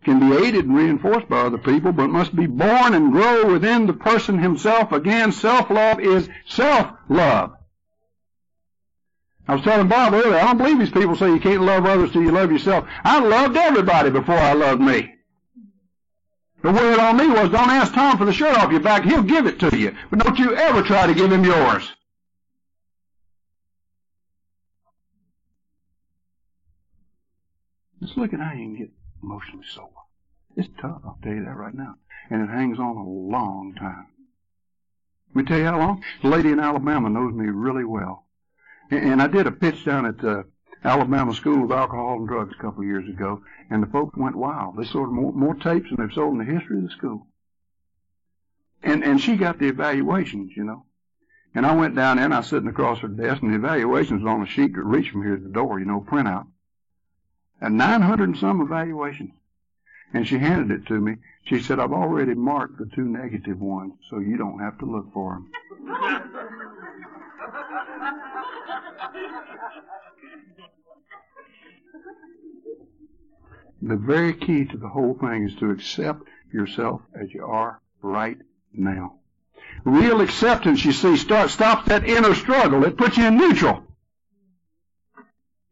Can 0.04 0.20
be 0.20 0.36
aided 0.36 0.66
and 0.66 0.76
reinforced 0.76 1.28
by 1.28 1.40
other 1.40 1.58
people, 1.58 1.92
but 1.92 2.08
must 2.08 2.34
be 2.34 2.46
born 2.46 2.94
and 2.94 3.12
grow 3.12 3.52
within 3.52 3.86
the 3.86 3.92
person 3.92 4.38
himself. 4.38 4.92
Again, 4.92 5.32
self-love 5.32 6.00
is 6.00 6.28
self-love. 6.46 7.54
I 9.48 9.54
was 9.54 9.64
telling 9.64 9.88
Bob 9.88 10.12
earlier, 10.12 10.36
I 10.36 10.44
don't 10.44 10.58
believe 10.58 10.78
these 10.78 10.90
people 10.90 11.16
say 11.16 11.28
you 11.28 11.40
can't 11.40 11.62
love 11.62 11.86
others 11.86 12.12
till 12.12 12.22
you 12.22 12.30
love 12.30 12.52
yourself. 12.52 12.88
I 13.04 13.20
loved 13.20 13.56
everybody 13.56 14.10
before 14.10 14.38
I 14.38 14.52
loved 14.52 14.80
me. 14.80 15.12
The 16.62 16.72
word 16.72 16.98
on 16.98 17.16
me 17.16 17.28
was, 17.28 17.50
don't 17.50 17.70
ask 17.70 17.92
Tom 17.94 18.18
for 18.18 18.24
the 18.24 18.32
shirt 18.32 18.56
off 18.56 18.72
your 18.72 18.80
back. 18.80 19.04
He'll 19.04 19.22
give 19.22 19.46
it 19.46 19.60
to 19.60 19.76
you. 19.76 19.94
But 20.10 20.20
don't 20.20 20.38
you 20.38 20.54
ever 20.54 20.82
try 20.82 21.06
to 21.06 21.14
give 21.14 21.30
him 21.30 21.44
yours. 21.44 21.95
Just 28.06 28.18
look 28.18 28.32
at 28.32 28.38
how 28.38 28.52
you 28.52 28.66
can 28.66 28.76
get 28.76 28.90
emotionally 29.20 29.64
sober. 29.74 29.90
It's 30.56 30.68
tough, 30.80 31.00
I'll 31.04 31.18
tell 31.24 31.32
you 31.32 31.44
that 31.44 31.56
right 31.56 31.74
now. 31.74 31.96
And 32.30 32.40
it 32.40 32.48
hangs 32.48 32.78
on 32.78 32.96
a 32.96 33.02
long 33.02 33.74
time. 33.76 34.06
Let 35.34 35.36
me 35.36 35.48
tell 35.48 35.58
you 35.58 35.64
how 35.64 35.78
long? 35.78 36.04
The 36.22 36.28
lady 36.28 36.50
in 36.50 36.60
Alabama 36.60 37.10
knows 37.10 37.34
me 37.34 37.46
really 37.46 37.84
well. 37.84 38.26
And 38.92 39.20
I 39.20 39.26
did 39.26 39.48
a 39.48 39.50
pitch 39.50 39.84
down 39.84 40.06
at 40.06 40.18
the 40.18 40.44
Alabama 40.84 41.34
School 41.34 41.64
of 41.64 41.72
Alcohol 41.72 42.18
and 42.18 42.28
Drugs 42.28 42.54
a 42.56 42.62
couple 42.62 42.82
of 42.82 42.86
years 42.86 43.08
ago, 43.08 43.42
and 43.70 43.82
the 43.82 43.88
folks 43.88 44.16
went 44.16 44.36
wild. 44.36 44.76
They 44.76 44.84
sold 44.84 45.10
more, 45.10 45.32
more 45.32 45.54
tapes 45.54 45.90
than 45.90 45.98
they've 45.98 46.14
sold 46.14 46.34
in 46.34 46.46
the 46.46 46.58
history 46.58 46.78
of 46.78 46.84
the 46.84 46.90
school. 46.90 47.26
And 48.84 49.02
and 49.02 49.20
she 49.20 49.34
got 49.34 49.58
the 49.58 49.66
evaluations, 49.66 50.52
you 50.56 50.62
know. 50.62 50.84
And 51.56 51.66
I 51.66 51.74
went 51.74 51.96
down 51.96 52.18
there 52.18 52.26
and 52.26 52.34
I 52.34 52.38
was 52.38 52.46
sitting 52.46 52.68
across 52.68 53.00
her 53.00 53.08
desk, 53.08 53.42
and 53.42 53.52
the 53.52 53.56
evaluations 53.56 54.24
on 54.24 54.42
a 54.42 54.46
sheet 54.46 54.74
that 54.76 54.82
reached 54.84 55.10
from 55.10 55.24
here 55.24 55.36
to 55.36 55.42
the 55.42 55.48
door, 55.52 55.80
you 55.80 55.86
know, 55.86 56.06
printout 56.08 56.46
and 57.60 57.76
900 57.76 58.28
and 58.28 58.38
some 58.38 58.60
evaluations. 58.60 59.32
And 60.12 60.26
she 60.26 60.38
handed 60.38 60.70
it 60.70 60.86
to 60.86 61.00
me. 61.00 61.16
She 61.44 61.60
said, 61.60 61.78
I've 61.78 61.92
already 61.92 62.34
marked 62.34 62.78
the 62.78 62.86
two 62.86 63.04
negative 63.04 63.60
ones, 63.60 63.94
so 64.10 64.18
you 64.18 64.36
don't 64.36 64.60
have 64.60 64.78
to 64.78 64.86
look 64.86 65.12
for 65.12 65.34
them. 65.34 65.50
the 73.82 73.96
very 73.96 74.34
key 74.34 74.64
to 74.64 74.76
the 74.76 74.88
whole 74.88 75.14
thing 75.14 75.44
is 75.44 75.54
to 75.56 75.70
accept 75.70 76.22
yourself 76.52 77.02
as 77.14 77.32
you 77.32 77.44
are 77.44 77.80
right 78.02 78.38
now. 78.72 79.14
Real 79.84 80.20
acceptance, 80.20 80.84
you 80.84 80.92
see, 80.92 81.16
start, 81.16 81.50
stops 81.50 81.88
that 81.88 82.08
inner 82.08 82.34
struggle. 82.34 82.84
It 82.84 82.96
puts 82.96 83.16
you 83.16 83.26
in 83.26 83.36
neutral. 83.36 83.85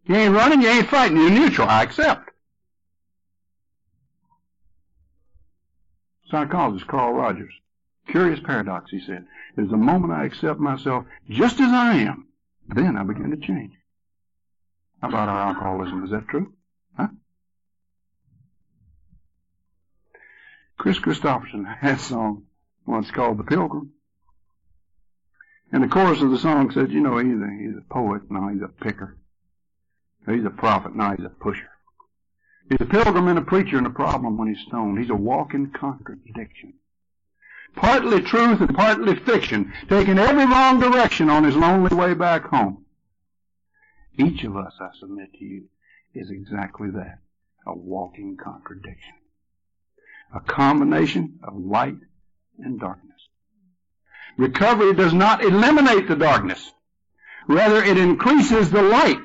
You 0.07 0.16
ain't 0.16 0.34
running, 0.34 0.62
you 0.62 0.68
ain't 0.68 0.88
fighting, 0.88 1.16
you're 1.16 1.30
neutral. 1.30 1.68
I 1.68 1.82
accept. 1.82 2.30
Psychologist 6.30 6.86
Carl 6.86 7.14
Rogers. 7.14 7.52
Curious 8.09 8.40
paradox, 8.44 8.90
he 8.90 9.00
said, 9.00 9.24
is 9.57 9.70
the 9.70 9.76
moment 9.76 10.12
I 10.12 10.24
accept 10.26 10.61
myself 10.61 11.05
just 11.30 11.59
as 11.61 11.68
I 11.68 11.94
am, 11.94 12.28
then 12.68 12.96
I 12.96 13.02
begin 13.02 13.30
to 13.30 13.36
change. 13.36 13.72
How 15.00 15.09
about 15.09 15.28
our 15.28 15.48
alcoholism? 15.48 16.05
Is 16.05 16.11
that 16.11 16.28
true? 16.28 16.52
Huh? 16.96 17.09
Kris 20.78 20.98
Kristofferson 20.98 21.64
had 21.78 21.96
a 21.96 21.98
song 21.98 22.44
once 22.86 23.11
called 23.11 23.38
The 23.38 23.44
Pilgrim. 23.44 23.92
And 25.72 25.82
the 25.82 25.88
chorus 25.88 26.20
of 26.20 26.30
the 26.30 26.38
song 26.38 26.70
said, 26.72 26.92
you 26.92 27.00
know, 27.00 27.18
he's 27.18 27.40
a, 27.40 27.50
he's 27.59 27.76
a 27.76 27.92
poet, 27.92 28.30
now 28.30 28.48
he's 28.48 28.62
a 28.62 28.68
picker. 28.68 29.16
He's 30.26 30.44
a 30.44 30.50
prophet, 30.50 30.94
now 30.96 31.14
he's 31.14 31.24
a 31.24 31.30
pusher. 31.30 31.70
He's 32.68 32.80
a 32.80 32.86
pilgrim 32.86 33.28
and 33.28 33.38
a 33.38 33.42
preacher 33.42 33.76
and 33.76 33.86
a 33.86 33.90
problem 33.90 34.38
when 34.38 34.48
he's 34.48 34.64
stoned. 34.66 34.98
He's 34.98 35.10
a 35.10 35.14
walking 35.14 35.70
contradiction. 35.70 36.74
Partly 37.76 38.22
truth 38.22 38.60
and 38.60 38.74
partly 38.74 39.16
fiction, 39.16 39.72
taking 39.88 40.18
every 40.18 40.46
wrong 40.46 40.80
direction 40.80 41.28
on 41.28 41.44
his 41.44 41.56
lonely 41.56 41.94
way 41.94 42.14
back 42.14 42.44
home. 42.44 42.84
Each 44.18 44.44
of 44.44 44.56
us, 44.56 44.72
I 44.80 44.90
submit 44.98 45.32
to 45.34 45.44
you, 45.44 45.64
is 46.14 46.30
exactly 46.30 46.90
that. 46.90 47.18
A 47.66 47.74
walking 47.74 48.36
contradiction. 48.42 49.14
A 50.34 50.40
combination 50.40 51.40
of 51.42 51.56
light 51.56 51.98
and 52.58 52.78
darkness. 52.78 53.10
Recovery 54.36 54.94
does 54.94 55.12
not 55.12 55.44
eliminate 55.44 56.08
the 56.08 56.16
darkness. 56.16 56.72
Rather, 57.48 57.82
it 57.82 57.98
increases 57.98 58.70
the 58.70 58.82
light 58.82 59.20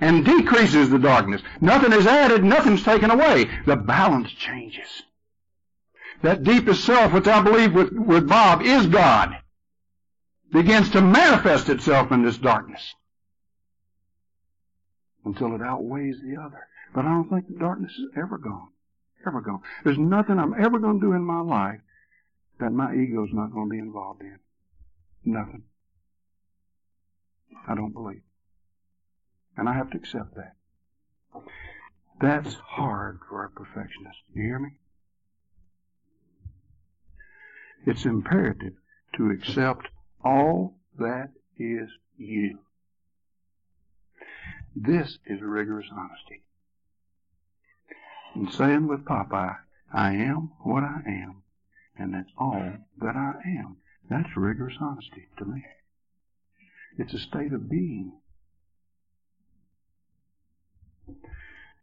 and 0.00 0.24
decreases 0.24 0.90
the 0.90 0.98
darkness. 0.98 1.42
Nothing 1.60 1.92
is 1.92 2.06
added, 2.06 2.42
nothing's 2.42 2.82
taken 2.82 3.10
away. 3.10 3.48
The 3.66 3.76
balance 3.76 4.30
changes. 4.32 5.02
That 6.22 6.42
deepest 6.42 6.84
self, 6.84 7.12
which 7.12 7.26
I 7.26 7.42
believe 7.42 7.74
with, 7.74 7.92
with 7.92 8.28
Bob 8.28 8.62
is 8.62 8.86
God, 8.86 9.36
begins 10.52 10.90
to 10.90 11.00
manifest 11.00 11.68
itself 11.68 12.12
in 12.12 12.22
this 12.22 12.38
darkness 12.38 12.94
until 15.24 15.54
it 15.54 15.62
outweighs 15.62 16.16
the 16.22 16.40
other. 16.40 16.66
But 16.94 17.04
I 17.04 17.08
don't 17.08 17.28
think 17.28 17.46
the 17.48 17.58
darkness 17.58 17.92
is 17.92 18.10
ever 18.16 18.38
gone. 18.38 18.68
Ever 19.26 19.40
gone. 19.40 19.60
There's 19.84 19.98
nothing 19.98 20.38
I'm 20.38 20.54
ever 20.54 20.78
going 20.78 20.98
to 20.98 21.06
do 21.06 21.12
in 21.12 21.22
my 21.22 21.40
life 21.40 21.80
that 22.58 22.72
my 22.72 22.94
ego's 22.94 23.28
not 23.32 23.52
going 23.52 23.68
to 23.68 23.70
be 23.70 23.78
involved 23.78 24.22
in. 24.22 24.38
Nothing. 25.24 25.62
I 27.68 27.74
don't 27.74 27.92
believe. 27.92 28.22
And 29.60 29.68
I 29.68 29.74
have 29.74 29.90
to 29.90 29.98
accept 29.98 30.36
that. 30.36 30.54
That's 32.18 32.54
hard 32.54 33.18
for 33.28 33.44
a 33.44 33.50
perfectionist. 33.50 34.16
You 34.32 34.42
hear 34.42 34.58
me? 34.58 34.70
It's 37.84 38.06
imperative 38.06 38.72
to 39.16 39.28
accept 39.28 39.88
all 40.24 40.78
that 40.98 41.32
is 41.58 41.90
you. 42.16 42.60
This 44.74 45.18
is 45.26 45.42
rigorous 45.42 45.88
honesty. 45.92 46.42
And 48.34 48.50
saying 48.54 48.88
with 48.88 49.04
Popeye, 49.04 49.58
I 49.92 50.14
am 50.14 50.52
what 50.62 50.84
I 50.84 51.02
am, 51.06 51.42
and 51.98 52.14
that's 52.14 52.32
all 52.38 52.72
that 53.02 53.14
I 53.14 53.34
am. 53.46 53.76
That's 54.08 54.38
rigorous 54.38 54.76
honesty 54.80 55.28
to 55.36 55.44
me. 55.44 55.62
It's 56.96 57.12
a 57.12 57.18
state 57.18 57.52
of 57.52 57.68
being. 57.68 58.19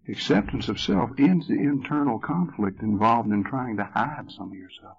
Acceptance 0.09 0.69
of 0.69 0.79
self 0.79 1.11
ends 1.19 1.47
the 1.47 1.59
internal 1.59 2.17
conflict 2.17 2.81
involved 2.81 3.29
in 3.29 3.43
trying 3.43 3.75
to 3.77 3.83
hide 3.83 4.31
some 4.31 4.51
of 4.51 4.57
yourself. 4.57 4.97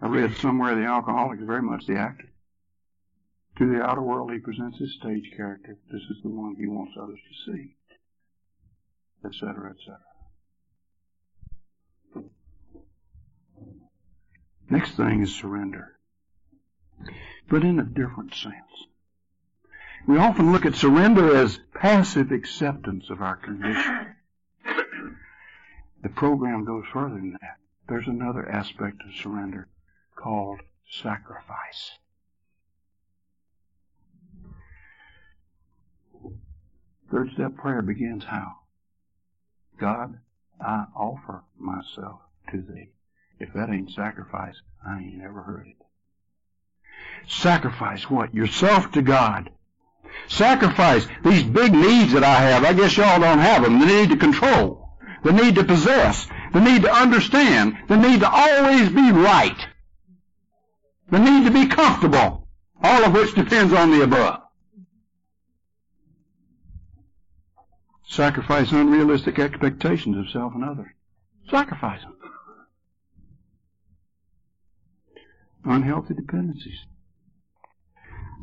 I 0.00 0.06
read 0.06 0.36
somewhere 0.36 0.76
the 0.76 0.84
alcoholic 0.84 1.40
is 1.40 1.46
very 1.46 1.62
much 1.62 1.86
the 1.86 1.96
actor. 1.96 2.32
To 3.58 3.66
the 3.66 3.82
outer 3.82 4.00
world, 4.00 4.32
he 4.32 4.38
presents 4.38 4.78
his 4.78 4.94
stage 4.94 5.32
character. 5.36 5.76
This 5.90 6.02
is 6.02 6.22
the 6.22 6.30
one 6.30 6.54
he 6.54 6.66
wants 6.66 6.94
others 6.96 7.18
to 7.18 7.52
see, 7.52 7.76
etc., 9.24 9.70
etc. 9.70 9.98
Next 14.70 14.92
thing 14.92 15.20
is 15.20 15.34
surrender, 15.34 15.98
but 17.48 17.64
in 17.64 17.80
a 17.80 17.84
different 17.84 18.32
sense. 18.34 18.86
We 20.06 20.18
often 20.18 20.52
look 20.52 20.66
at 20.66 20.74
surrender 20.74 21.36
as 21.36 21.60
passive 21.74 22.32
acceptance 22.32 23.10
of 23.10 23.20
our 23.20 23.36
condition. 23.36 24.16
The 26.02 26.08
program 26.08 26.64
goes 26.64 26.84
further 26.92 27.16
than 27.16 27.36
that. 27.40 27.58
There's 27.88 28.06
another 28.06 28.48
aspect 28.48 29.02
of 29.06 29.14
surrender 29.14 29.68
called 30.16 30.60
sacrifice. 30.90 31.92
Third 37.10 37.30
step 37.34 37.56
prayer 37.56 37.82
begins 37.82 38.24
how? 38.24 38.52
God, 39.78 40.18
I 40.60 40.84
offer 40.94 41.42
myself 41.58 42.20
to 42.50 42.62
thee. 42.62 42.90
If 43.38 43.52
that 43.54 43.70
ain't 43.70 43.90
sacrifice, 43.90 44.60
I 44.86 44.98
ain't 44.98 45.16
never 45.16 45.42
heard 45.42 45.66
it. 45.66 45.76
Sacrifice 47.28 48.08
what? 48.08 48.34
Yourself 48.34 48.92
to 48.92 49.02
God. 49.02 49.50
Sacrifice 50.28 51.06
these 51.24 51.42
big 51.42 51.72
needs 51.72 52.12
that 52.12 52.24
I 52.24 52.34
have. 52.34 52.64
I 52.64 52.72
guess 52.72 52.96
y'all 52.96 53.20
don't 53.20 53.38
have 53.38 53.62
them. 53.62 53.80
The 53.80 53.86
need 53.86 54.10
to 54.10 54.16
control. 54.16 54.88
The 55.24 55.32
need 55.32 55.56
to 55.56 55.64
possess. 55.64 56.26
The 56.52 56.60
need 56.60 56.82
to 56.82 56.92
understand. 56.92 57.76
The 57.88 57.96
need 57.96 58.20
to 58.20 58.30
always 58.30 58.88
be 58.88 59.12
right. 59.12 59.58
The 61.10 61.18
need 61.18 61.44
to 61.44 61.50
be 61.50 61.66
comfortable. 61.66 62.46
All 62.82 63.04
of 63.04 63.12
which 63.12 63.34
depends 63.34 63.72
on 63.72 63.90
the 63.90 64.02
above. 64.02 64.40
Sacrifice 68.06 68.72
unrealistic 68.72 69.38
expectations 69.38 70.16
of 70.16 70.30
self 70.30 70.54
and 70.54 70.64
others. 70.64 70.90
Sacrifice 71.48 72.00
them. 72.02 72.16
Unhealthy 75.64 76.14
dependencies. 76.14 76.78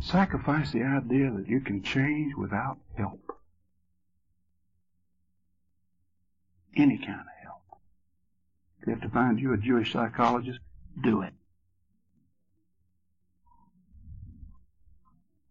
Sacrifice 0.02 0.72
the 0.72 0.84
idea 0.84 1.32
that 1.32 1.48
you 1.48 1.60
can 1.60 1.82
change 1.82 2.36
without 2.36 2.78
help. 2.96 3.20
Any 6.76 6.98
kind 6.98 7.20
of 7.20 7.26
help. 7.44 7.64
If 8.82 8.88
you 8.88 8.94
have 8.94 9.02
to 9.02 9.10
find 9.10 9.40
you 9.40 9.54
a 9.54 9.58
Jewish 9.58 9.94
psychologist, 9.94 10.60
do 11.02 11.24
it. 11.24 11.34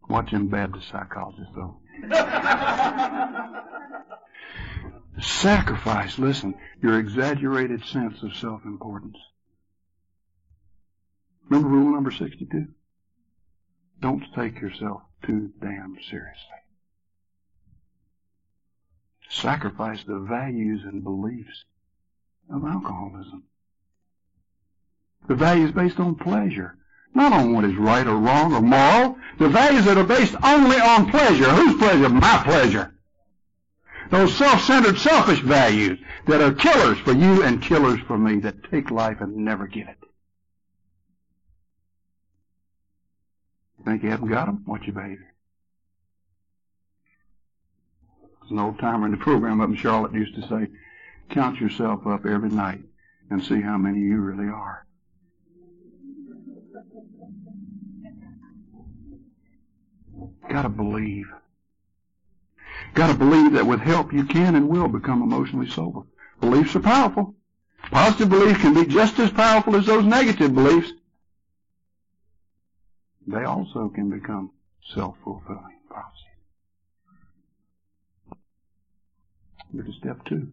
Watch 0.08 0.30
them 0.30 0.46
Baptist 0.46 0.88
psychologists, 0.88 1.52
though. 1.54 1.78
Sacrifice, 5.20 6.18
listen, 6.18 6.54
your 6.80 7.00
exaggerated 7.00 7.84
sense 7.84 8.22
of 8.22 8.36
self-importance. 8.36 9.16
Remember 11.48 11.68
rule 11.68 11.92
number 11.92 12.10
62? 12.10 12.68
Don't 14.06 14.22
take 14.36 14.60
yourself 14.60 15.02
too 15.24 15.50
damn 15.60 15.96
seriously. 16.08 16.60
Sacrifice 19.28 20.04
the 20.04 20.20
values 20.20 20.82
and 20.84 21.02
beliefs 21.02 21.64
of 22.48 22.64
alcoholism. 22.64 23.42
The 25.26 25.34
values 25.34 25.72
based 25.72 25.98
on 25.98 26.14
pleasure, 26.14 26.76
not 27.16 27.32
on 27.32 27.52
what 27.52 27.64
is 27.64 27.74
right 27.74 28.06
or 28.06 28.16
wrong 28.18 28.54
or 28.54 28.62
moral. 28.62 29.18
The 29.40 29.48
values 29.48 29.86
that 29.86 29.98
are 29.98 30.04
based 30.04 30.36
only 30.40 30.76
on 30.76 31.10
pleasure. 31.10 31.50
Whose 31.50 31.76
pleasure? 31.76 32.08
My 32.08 32.42
pleasure. 32.44 32.94
Those 34.12 34.32
self-centered, 34.36 34.98
selfish 34.98 35.40
values 35.40 35.98
that 36.28 36.40
are 36.40 36.54
killers 36.54 36.98
for 36.98 37.10
you 37.10 37.42
and 37.42 37.60
killers 37.60 37.98
for 38.06 38.16
me 38.16 38.38
that 38.38 38.70
take 38.70 38.92
life 38.92 39.20
and 39.20 39.34
never 39.38 39.66
give 39.66 39.88
it. 39.88 39.98
Think 43.86 44.02
you 44.02 44.10
haven't 44.10 44.28
got 44.28 44.46
them? 44.46 44.64
Watch 44.66 44.82
your 44.86 44.94
behavior. 44.94 45.32
There's 48.40 48.50
an 48.50 48.58
old 48.58 48.80
timer 48.80 49.06
in 49.06 49.12
the 49.12 49.18
program 49.18 49.60
up 49.60 49.68
in 49.68 49.76
Charlotte 49.76 50.12
used 50.12 50.34
to 50.34 50.42
say, 50.48 50.66
count 51.30 51.60
yourself 51.60 52.04
up 52.04 52.26
every 52.26 52.48
night 52.48 52.80
and 53.30 53.44
see 53.44 53.60
how 53.60 53.78
many 53.78 54.00
you 54.00 54.18
really 54.18 54.48
are. 54.48 54.86
Gotta 60.50 60.68
believe. 60.68 61.26
Gotta 62.94 63.14
believe 63.14 63.52
that 63.52 63.66
with 63.66 63.80
help 63.80 64.12
you 64.12 64.24
can 64.24 64.56
and 64.56 64.68
will 64.68 64.88
become 64.88 65.22
emotionally 65.22 65.70
sober. 65.70 66.00
Beliefs 66.40 66.74
are 66.74 66.80
powerful. 66.80 67.36
Positive 67.92 68.30
belief 68.30 68.58
can 68.58 68.74
be 68.74 68.84
just 68.84 69.20
as 69.20 69.30
powerful 69.30 69.76
as 69.76 69.86
those 69.86 70.04
negative 70.04 70.52
beliefs 70.52 70.92
they 73.26 73.44
also 73.44 73.88
can 73.88 74.10
become 74.10 74.50
self-fulfilling. 74.94 75.76
Look 79.72 79.88
at 79.88 79.94
step 79.94 80.24
two. 80.24 80.48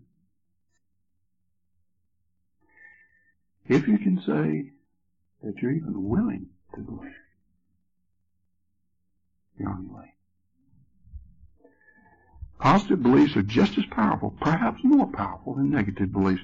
If 3.68 3.88
you 3.88 3.98
can 3.98 4.18
say 4.20 4.72
that 5.44 5.62
you're 5.62 5.72
even 5.72 6.10
willing 6.10 6.48
to 6.76 6.82
believe, 6.82 7.12
you're 9.58 9.70
on 9.70 9.88
your 9.88 9.98
way. 9.98 10.14
Positive 12.60 13.02
beliefs 13.02 13.38
are 13.38 13.44
just 13.44 13.78
as 13.78 13.86
powerful, 13.92 14.36
perhaps 14.42 14.82
more 14.84 15.08
powerful 15.08 15.56
than 15.56 15.70
negative 15.70 16.12
beliefs. 16.12 16.42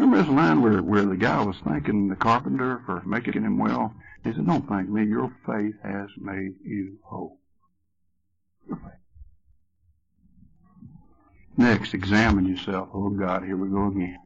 Remember 0.00 0.22
this 0.22 0.34
line 0.34 0.62
where, 0.62 0.80
where 0.80 1.04
the 1.04 1.14
guy 1.14 1.44
was 1.44 1.56
thanking 1.62 2.08
the 2.08 2.16
carpenter 2.16 2.80
for 2.86 3.02
making 3.04 3.34
him 3.34 3.58
well? 3.58 3.94
He 4.24 4.32
said, 4.32 4.46
Don't 4.46 4.66
thank 4.66 4.88
me. 4.88 5.04
Your 5.04 5.30
faith 5.44 5.74
has 5.84 6.08
made 6.16 6.54
you 6.64 6.96
whole. 7.02 7.38
Next, 11.58 11.92
examine 11.92 12.46
yourself. 12.46 12.88
Oh 12.94 13.10
God, 13.10 13.44
here 13.44 13.58
we 13.58 13.68
go 13.68 13.88
again. 13.88 14.18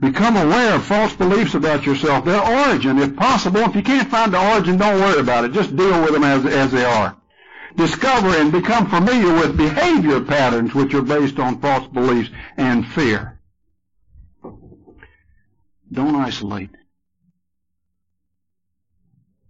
Become 0.00 0.36
aware 0.36 0.74
of 0.74 0.84
false 0.84 1.14
beliefs 1.14 1.54
about 1.54 1.86
yourself, 1.86 2.24
their 2.24 2.42
origin, 2.42 2.98
if 2.98 3.14
possible. 3.14 3.60
If 3.60 3.76
you 3.76 3.82
can't 3.84 4.10
find 4.10 4.34
the 4.34 4.44
origin, 4.54 4.76
don't 4.76 5.00
worry 5.00 5.20
about 5.20 5.44
it. 5.44 5.52
Just 5.52 5.76
deal 5.76 6.02
with 6.02 6.14
them 6.14 6.24
as, 6.24 6.44
as 6.44 6.72
they 6.72 6.84
are. 6.84 7.16
Discover 7.76 8.30
and 8.30 8.50
become 8.50 8.90
familiar 8.90 9.34
with 9.34 9.56
behavior 9.56 10.20
patterns 10.20 10.74
which 10.74 10.94
are 10.94 11.02
based 11.02 11.38
on 11.38 11.60
false 11.60 11.86
beliefs 11.86 12.30
and 12.56 12.84
fear. 12.84 13.37
Don't 15.92 16.14
isolate. 16.14 16.70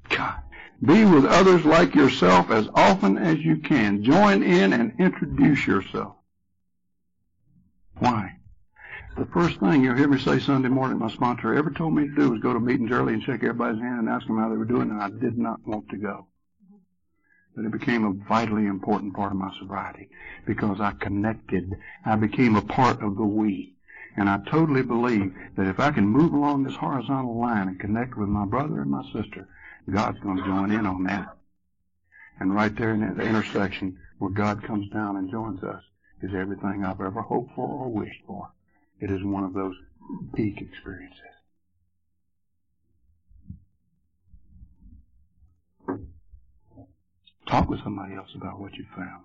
God. 0.09 0.43
Be 0.85 1.05
with 1.05 1.25
others 1.25 1.65
like 1.65 1.95
yourself 1.95 2.51
as 2.51 2.69
often 2.75 3.19
as 3.19 3.39
you 3.39 3.57
can. 3.57 4.05
Join 4.05 4.43
in 4.43 4.73
and 4.73 4.93
introduce 5.01 5.67
yourself. 5.67 6.15
Why? 7.99 8.37
The 9.17 9.27
first 9.27 9.59
thing 9.59 9.83
you'll 9.83 9.97
hear 9.97 10.07
me 10.07 10.21
say 10.21 10.39
Sunday 10.39 10.69
morning, 10.69 11.01
my 11.01 11.11
sponsor 11.11 11.53
ever 11.53 11.71
told 11.71 11.97
me 11.97 12.07
to 12.07 12.15
do 12.15 12.31
was 12.31 12.41
go 12.41 12.53
to 12.53 12.61
meetings 12.61 12.93
early 12.93 13.15
and 13.15 13.23
shake 13.23 13.43
everybody's 13.43 13.81
hand 13.81 13.99
and 13.99 14.09
ask 14.09 14.25
them 14.29 14.39
how 14.39 14.49
they 14.49 14.57
were 14.57 14.65
doing, 14.65 14.91
and 14.91 15.03
I 15.03 15.11
did 15.11 15.37
not 15.37 15.67
want 15.67 15.89
to 15.89 15.97
go. 15.97 16.29
But 17.57 17.65
it 17.65 17.73
became 17.73 18.05
a 18.05 18.13
vitally 18.29 18.67
important 18.67 19.17
part 19.17 19.33
of 19.33 19.39
my 19.39 19.53
sobriety 19.59 20.09
because 20.47 20.81
I 20.81 20.93
connected. 20.93 21.77
I 22.05 22.15
became 22.15 22.55
a 22.55 22.63
part 22.63 23.03
of 23.03 23.17
the 23.17 23.25
we. 23.25 23.75
And 24.17 24.29
I 24.29 24.39
totally 24.51 24.83
believe 24.83 25.33
that 25.57 25.69
if 25.69 25.79
I 25.79 25.91
can 25.91 26.07
move 26.07 26.33
along 26.33 26.65
this 26.65 26.75
horizontal 26.75 27.39
line 27.39 27.69
and 27.69 27.79
connect 27.79 28.17
with 28.17 28.29
my 28.29 28.45
brother 28.45 28.81
and 28.81 28.91
my 28.91 29.05
sister, 29.13 29.49
God's 29.91 30.19
going 30.21 30.39
to 30.39 30.45
join 30.45 30.71
in 30.71 30.87
on 30.87 31.05
that. 31.05 31.37
And 32.41 32.55
right 32.55 32.75
there 32.77 32.93
in 32.93 33.01
the 33.01 33.23
intersection 33.23 33.99
where 34.19 34.31
God 34.31 34.63
comes 34.65 34.89
down 34.91 35.17
and 35.17 35.31
joins 35.31 35.63
us 35.63 35.83
is 36.23 36.35
everything 36.35 36.85
I've 36.85 37.01
ever 37.01 37.23
hoped 37.23 37.55
for 37.55 37.69
or 37.69 37.89
wished 37.89 38.23
for. 38.27 38.51
It 39.01 39.11
is 39.11 39.23
one 39.23 39.45
of 39.45 39.55
those 39.55 39.77
peak 40.35 40.61
experiences. 40.61 41.23
Talk 47.49 47.71
with 47.71 47.83
somebody 47.83 48.15
else 48.15 48.29
about 48.35 48.61
what 48.61 48.75
you 48.75 48.85
found. 48.95 49.25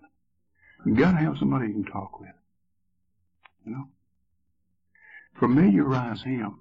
You've 0.85 0.97
gotta 0.97 1.17
have 1.17 1.37
somebody 1.39 1.67
you 1.67 1.73
can 1.73 1.85
talk 1.85 2.19
with. 2.19 2.29
You 3.65 3.71
know? 3.73 3.87
Familiarize 5.39 6.21
him 6.23 6.59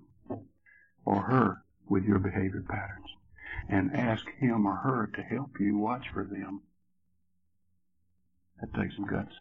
or 1.05 1.23
her 1.23 1.63
with 1.89 2.05
your 2.05 2.19
behavior 2.19 2.65
patterns 2.69 3.09
and 3.69 3.95
ask 3.95 4.25
him 4.39 4.67
or 4.67 4.77
her 4.77 5.11
to 5.15 5.23
help 5.23 5.51
you 5.61 5.77
watch 5.77 6.07
for 6.13 6.25
them. 6.25 6.63
That 8.61 8.73
takes 8.75 8.97
some 8.97 9.07
guts. 9.07 9.35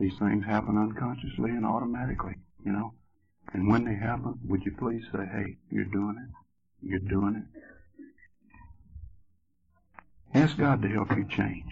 These 0.00 0.18
things 0.18 0.44
happen 0.44 0.78
unconsciously 0.78 1.50
and 1.50 1.66
automatically, 1.66 2.36
you 2.64 2.72
know. 2.72 2.94
And 3.52 3.68
when 3.68 3.84
they 3.84 3.94
happen, 3.94 4.38
would 4.44 4.64
you 4.64 4.72
please 4.78 5.04
say, 5.12 5.26
hey, 5.32 5.56
you're 5.70 5.84
doing 5.84 6.16
it. 6.22 6.86
You're 6.86 6.98
doing 7.00 7.36
it. 7.36 7.60
Ask 10.38 10.56
God 10.56 10.82
to 10.82 10.88
help 10.88 11.10
you 11.16 11.24
change. 11.24 11.64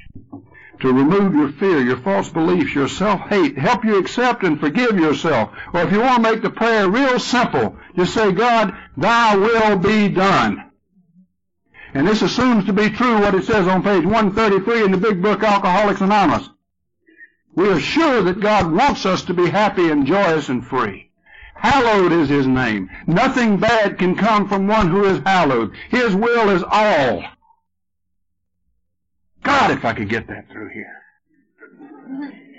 To 0.81 0.93
remove 0.93 1.35
your 1.35 1.53
fear, 1.53 1.81
your 1.81 1.99
false 1.99 2.29
beliefs, 2.29 2.75
your 2.75 2.89
self-hate, 2.89 3.57
help 3.57 3.85
you 3.85 3.97
accept 3.97 4.43
and 4.43 4.59
forgive 4.59 4.99
yourself. 4.99 5.51
Or 5.73 5.83
if 5.83 5.93
you 5.93 6.01
want 6.01 6.25
to 6.25 6.33
make 6.33 6.43
the 6.43 6.51
prayer 6.51 6.91
real 6.91 7.21
simple, 7.21 7.77
just 7.95 8.13
say, 8.13 8.33
God, 8.33 8.77
thy 8.97 9.37
will 9.37 9.79
be 9.79 10.09
done. 10.09 10.71
And 11.95 12.09
this 12.09 12.23
assumes 12.23 12.65
to 12.65 12.73
be 12.73 12.91
true 12.91 13.21
what 13.21 13.37
it 13.37 13.45
says 13.45 13.69
on 13.69 13.85
page 13.85 14.05
133 14.05 14.85
in 14.85 14.91
the 14.91 14.99
big 14.99 15.23
book 15.23 15.45
Alcoholics 15.45 16.01
Anonymous. 16.01 16.49
We 17.55 17.71
are 17.71 17.81
sure 17.81 18.23
that 18.23 18.41
God 18.41 18.71
wants 18.71 19.07
us 19.07 19.23
to 19.27 19.35
be 19.35 19.49
happy 19.49 19.91
and 19.91 20.07
joyous 20.07 20.49
and 20.49 20.67
free. 20.67 21.11
Hallowed 21.55 22.13
is 22.13 22.29
His 22.29 22.49
name. 22.49 22.91
Nothing 23.07 23.59
bad 23.59 23.99
can 23.99 24.17
come 24.17 24.49
from 24.49 24.67
one 24.67 24.91
who 24.91 25.05
is 25.05 25.21
hallowed. 25.25 25.75
His 25.89 26.15
will 26.15 26.51
is 26.51 26.63
all. 26.63 27.25
God, 29.47 29.71
if 29.71 29.85
I 29.85 29.93
could 29.93 30.09
get 30.09 30.27
that 30.27 30.51
through 30.51 30.71
here. 30.71 31.03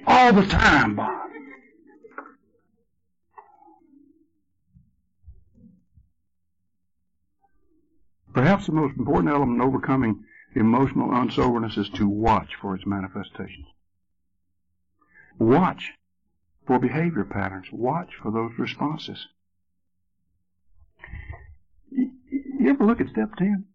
All 0.07 0.31
the 0.31 0.45
time, 0.45 0.95
Bob. 0.95 1.29
Perhaps 8.33 8.67
the 8.67 8.71
most 8.71 8.97
important 8.97 9.33
element 9.33 9.61
in 9.61 9.67
overcoming 9.67 10.23
emotional 10.55 11.11
unsoberness 11.13 11.75
is 11.75 11.89
to 11.89 12.07
watch 12.07 12.55
for 12.61 12.73
its 12.73 12.85
manifestations. 12.85 13.67
Watch 15.39 15.91
for 16.65 16.79
behavior 16.79 17.25
patterns. 17.25 17.67
Watch 17.71 18.11
for 18.21 18.31
those 18.31 18.51
responses. 18.57 19.27
You 21.91 22.69
ever 22.69 22.85
look 22.85 23.01
at 23.01 23.09
step 23.09 23.35
10? 23.37 23.65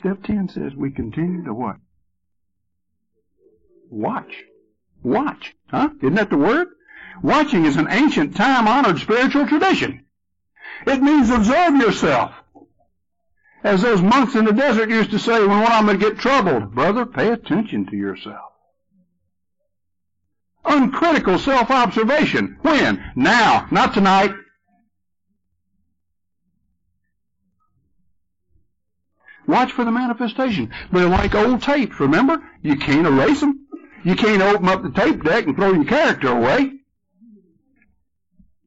Step 0.00 0.22
10 0.22 0.48
says 0.48 0.74
we 0.74 0.90
continue 0.90 1.44
to 1.44 1.52
what? 1.52 1.76
Watch. 3.90 4.32
Watch. 5.02 5.54
Huh? 5.68 5.90
Isn't 6.00 6.14
that 6.14 6.30
the 6.30 6.38
word? 6.38 6.68
Watching 7.22 7.66
is 7.66 7.76
an 7.76 7.86
ancient, 7.90 8.34
time-honored 8.34 8.98
spiritual 8.98 9.46
tradition. 9.46 10.06
It 10.86 11.02
means 11.02 11.28
observe 11.28 11.76
yourself. 11.76 12.32
As 13.62 13.82
those 13.82 14.00
monks 14.00 14.34
in 14.34 14.46
the 14.46 14.54
desert 14.54 14.88
used 14.88 15.10
to 15.10 15.18
say 15.18 15.38
when 15.38 15.60
one 15.60 15.70
of 15.70 15.78
them 15.78 15.86
would 15.88 16.00
get 16.00 16.18
troubled, 16.18 16.74
brother, 16.74 17.04
pay 17.04 17.30
attention 17.30 17.84
to 17.86 17.96
yourself. 17.96 18.52
Uncritical 20.64 21.38
self-observation. 21.38 22.56
When? 22.62 23.04
Now, 23.16 23.66
not 23.70 23.92
tonight. 23.92 24.32
Watch 29.50 29.72
for 29.72 29.84
the 29.84 29.90
manifestation. 29.90 30.72
They're 30.92 31.08
like 31.08 31.34
old 31.34 31.62
tapes, 31.62 31.98
remember? 31.98 32.40
You 32.62 32.76
can't 32.76 33.06
erase 33.06 33.40
them. 33.40 33.66
You 34.04 34.14
can't 34.14 34.40
open 34.40 34.68
up 34.68 34.82
the 34.82 34.90
tape 34.90 35.24
deck 35.24 35.46
and 35.46 35.56
throw 35.56 35.72
your 35.72 35.84
character 35.84 36.28
away. 36.28 36.72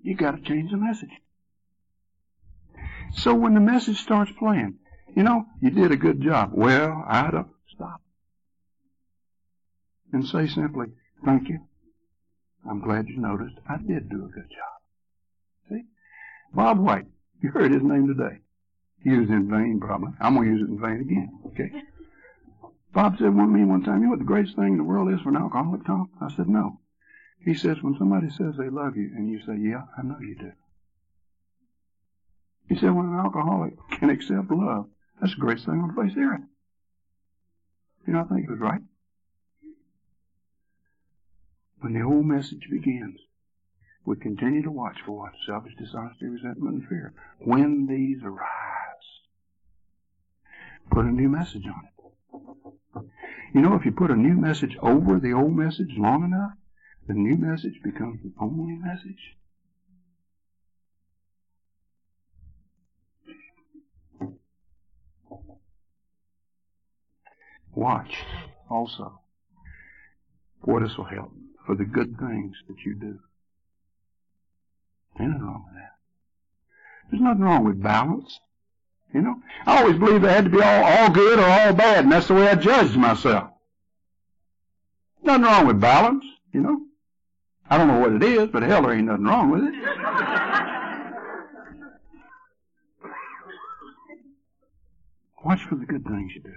You 0.01 0.15
gotta 0.15 0.41
change 0.41 0.71
the 0.71 0.77
message. 0.77 1.09
So 3.15 3.33
when 3.33 3.53
the 3.53 3.61
message 3.61 4.01
starts 4.01 4.31
playing, 4.37 4.75
you 5.15 5.23
know, 5.23 5.45
you 5.61 5.69
did 5.69 5.91
a 5.91 5.95
good 5.95 6.21
job. 6.21 6.51
Well, 6.53 7.03
I 7.07 7.31
don't 7.31 7.47
stop. 7.73 8.01
And 10.11 10.27
say 10.27 10.47
simply, 10.47 10.87
thank 11.23 11.47
you. 11.47 11.59
I'm 12.69 12.81
glad 12.81 13.07
you 13.07 13.17
noticed. 13.17 13.55
I 13.67 13.77
did 13.77 14.09
do 14.09 14.25
a 14.25 14.27
good 14.27 14.49
job. 14.49 15.69
See? 15.69 15.83
Bob 16.53 16.79
White. 16.79 17.05
You 17.41 17.51
heard 17.51 17.71
his 17.71 17.83
name 17.83 18.07
today. 18.07 18.39
Used 19.03 19.29
it 19.29 19.33
in 19.33 19.49
vain, 19.49 19.79
probably. 19.81 20.13
I'm 20.19 20.35
going 20.35 20.47
to 20.47 20.53
use 20.53 20.61
it 20.61 20.71
in 20.71 20.79
vain 20.79 21.01
again. 21.01 21.39
Okay? 21.47 21.71
Bob 22.93 23.17
said 23.17 23.35
one 23.35 23.47
to 23.47 23.53
me 23.53 23.65
one 23.65 23.83
time, 23.83 23.99
you 23.99 24.05
know 24.05 24.11
what 24.11 24.19
the 24.19 24.25
greatest 24.25 24.55
thing 24.55 24.73
in 24.73 24.77
the 24.77 24.83
world 24.83 25.11
is 25.11 25.19
for 25.21 25.29
an 25.29 25.37
alcoholic, 25.37 25.85
Tom? 25.85 26.09
I 26.21 26.33
said, 26.35 26.47
no. 26.47 26.79
He 27.43 27.53
says, 27.53 27.81
when 27.81 27.97
somebody 27.97 28.29
says 28.29 28.55
they 28.57 28.69
love 28.69 28.95
you, 28.95 29.11
and 29.15 29.29
you 29.29 29.39
say, 29.39 29.57
yeah, 29.59 29.83
I 29.97 30.03
know 30.03 30.17
you 30.21 30.35
do. 30.35 30.51
He 32.69 32.75
said, 32.75 32.91
when 32.91 33.07
an 33.07 33.19
alcoholic 33.19 33.73
can 33.99 34.09
accept 34.09 34.49
love, 34.49 34.87
that's 35.19 35.33
the 35.33 35.41
greatest 35.41 35.65
thing 35.65 35.81
on 35.81 35.93
the 35.93 36.01
face 36.01 36.15
of 36.15 36.23
earth. 36.23 36.41
You 38.07 38.13
know, 38.13 38.21
I 38.21 38.23
think 38.23 38.41
he 38.41 38.51
was 38.51 38.59
right. 38.59 38.81
When 41.79 41.93
the 41.93 41.99
whole 41.99 42.23
message 42.23 42.67
begins, 42.71 43.19
we 44.05 44.15
continue 44.15 44.63
to 44.63 44.71
watch 44.71 44.97
for 45.05 45.17
what? 45.17 45.33
Selfish 45.45 45.75
dishonesty, 45.77 46.27
resentment, 46.27 46.75
and 46.75 46.87
fear. 46.87 47.13
When 47.39 47.87
these 47.87 48.23
arise, 48.23 48.72
put 50.91 51.05
a 51.05 51.11
new 51.11 51.29
message 51.29 51.65
on 51.65 51.83
it. 51.85 51.93
You 53.53 53.61
know, 53.61 53.75
if 53.75 53.85
you 53.85 53.91
put 53.91 54.11
a 54.11 54.15
new 54.15 54.35
message 54.35 54.75
over 54.81 55.19
the 55.19 55.33
old 55.33 55.55
message 55.55 55.91
long 55.97 56.23
enough, 56.23 56.53
the 57.07 57.13
new 57.13 57.35
message 57.35 57.79
becomes 57.83 58.21
the 58.23 58.31
only 58.39 58.75
message. 58.75 59.37
Watch 67.75 68.15
also 68.69 69.19
for 70.63 70.79
this 70.79 70.97
will 70.97 71.05
help 71.05 71.31
for 71.65 71.75
the 71.75 71.85
good 71.85 72.17
things 72.19 72.55
that 72.67 72.77
you 72.85 72.95
do. 72.95 73.19
Nothing 75.19 75.41
wrong 75.41 75.65
with 75.65 75.75
that. 75.75 75.91
There's 77.09 77.21
nothing 77.21 77.41
wrong 77.41 77.65
with 77.65 77.81
balance. 77.81 78.39
You 79.13 79.21
know, 79.21 79.41
I 79.65 79.81
always 79.81 79.97
believed 79.97 80.23
they 80.23 80.33
had 80.33 80.45
to 80.45 80.49
be 80.49 80.61
all, 80.61 80.83
all 80.83 81.09
good 81.11 81.37
or 81.37 81.45
all 81.45 81.73
bad, 81.73 82.03
and 82.03 82.11
that's 82.11 82.27
the 82.27 82.33
way 82.33 82.47
I 82.47 82.55
judged 82.55 82.95
myself. 82.95 83.51
Nothing 85.21 85.43
wrong 85.43 85.67
with 85.67 85.79
balance, 85.79 86.25
you 86.51 86.61
know. 86.61 86.81
I 87.69 87.77
don't 87.77 87.87
know 87.87 87.99
what 87.99 88.13
it 88.13 88.23
is, 88.23 88.49
but 88.49 88.63
hell, 88.63 88.81
there 88.81 88.93
ain't 88.93 89.05
nothing 89.05 89.25
wrong 89.25 89.51
with 89.51 89.63
it. 89.63 89.73
Watch 95.45 95.61
for 95.63 95.75
the 95.75 95.85
good 95.85 96.05
things 96.05 96.33
you 96.33 96.41
do. 96.41 96.53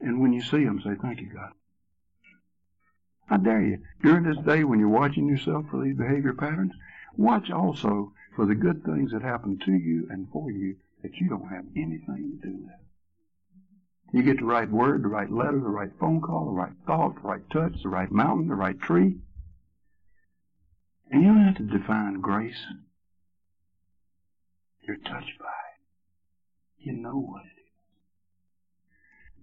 And 0.00 0.20
when 0.20 0.32
you 0.32 0.42
see 0.42 0.64
them, 0.64 0.80
say, 0.82 0.90
thank 1.00 1.20
you, 1.20 1.30
God. 1.32 1.52
I 3.30 3.36
dare 3.38 3.62
you, 3.62 3.78
during 4.02 4.24
this 4.24 4.44
day 4.44 4.64
when 4.64 4.78
you're 4.78 4.88
watching 4.88 5.26
yourself 5.26 5.66
for 5.70 5.82
these 5.82 5.96
behavior 5.96 6.34
patterns, 6.34 6.72
watch 7.16 7.50
also 7.50 8.12
for 8.34 8.44
the 8.46 8.54
good 8.54 8.84
things 8.84 9.12
that 9.12 9.22
happen 9.22 9.58
to 9.64 9.72
you 9.72 10.06
and 10.10 10.28
for 10.32 10.50
you 10.50 10.76
that 11.02 11.14
you 11.16 11.28
don't 11.28 11.48
have 11.48 11.64
anything 11.76 12.38
to 12.42 12.48
do 12.48 12.56
with. 12.62 12.72
You 14.12 14.22
get 14.22 14.38
the 14.38 14.44
right 14.44 14.70
word, 14.70 15.02
the 15.02 15.08
right 15.08 15.30
letter, 15.30 15.58
the 15.58 15.68
right 15.68 15.90
phone 15.98 16.20
call, 16.20 16.46
the 16.46 16.52
right 16.52 16.72
thought, 16.86 17.14
the 17.14 17.28
right 17.28 17.42
touch, 17.50 17.72
the 17.82 17.88
right 17.88 18.10
mountain, 18.10 18.48
the 18.48 18.54
right 18.54 18.78
tree. 18.78 19.16
And 21.10 21.22
you 21.22 21.28
don't 21.28 21.44
have 21.44 21.56
to 21.56 21.78
define 21.78 22.20
grace. 22.20 22.60
You're 24.82 24.96
touched 24.96 25.38
by 25.38 25.46
it. 25.46 25.80
You 26.78 26.92
know 26.92 27.18
what 27.18 27.42
it 27.42 27.60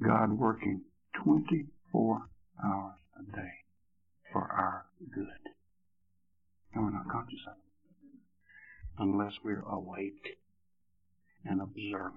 is. 0.04 0.08
God 0.08 0.34
working 0.34 0.82
24 1.24 2.22
hours 2.64 2.96
a 3.20 3.36
day 3.36 3.52
for 4.32 4.42
our 4.42 4.86
good. 5.14 5.26
And 6.74 6.84
we're 6.84 6.92
not 6.92 7.10
conscious 7.12 7.40
of 7.48 7.54
it 7.54 7.70
unless 9.00 9.34
we're 9.44 9.62
awake 9.62 10.39
and 11.46 11.62
observant. 11.62 12.16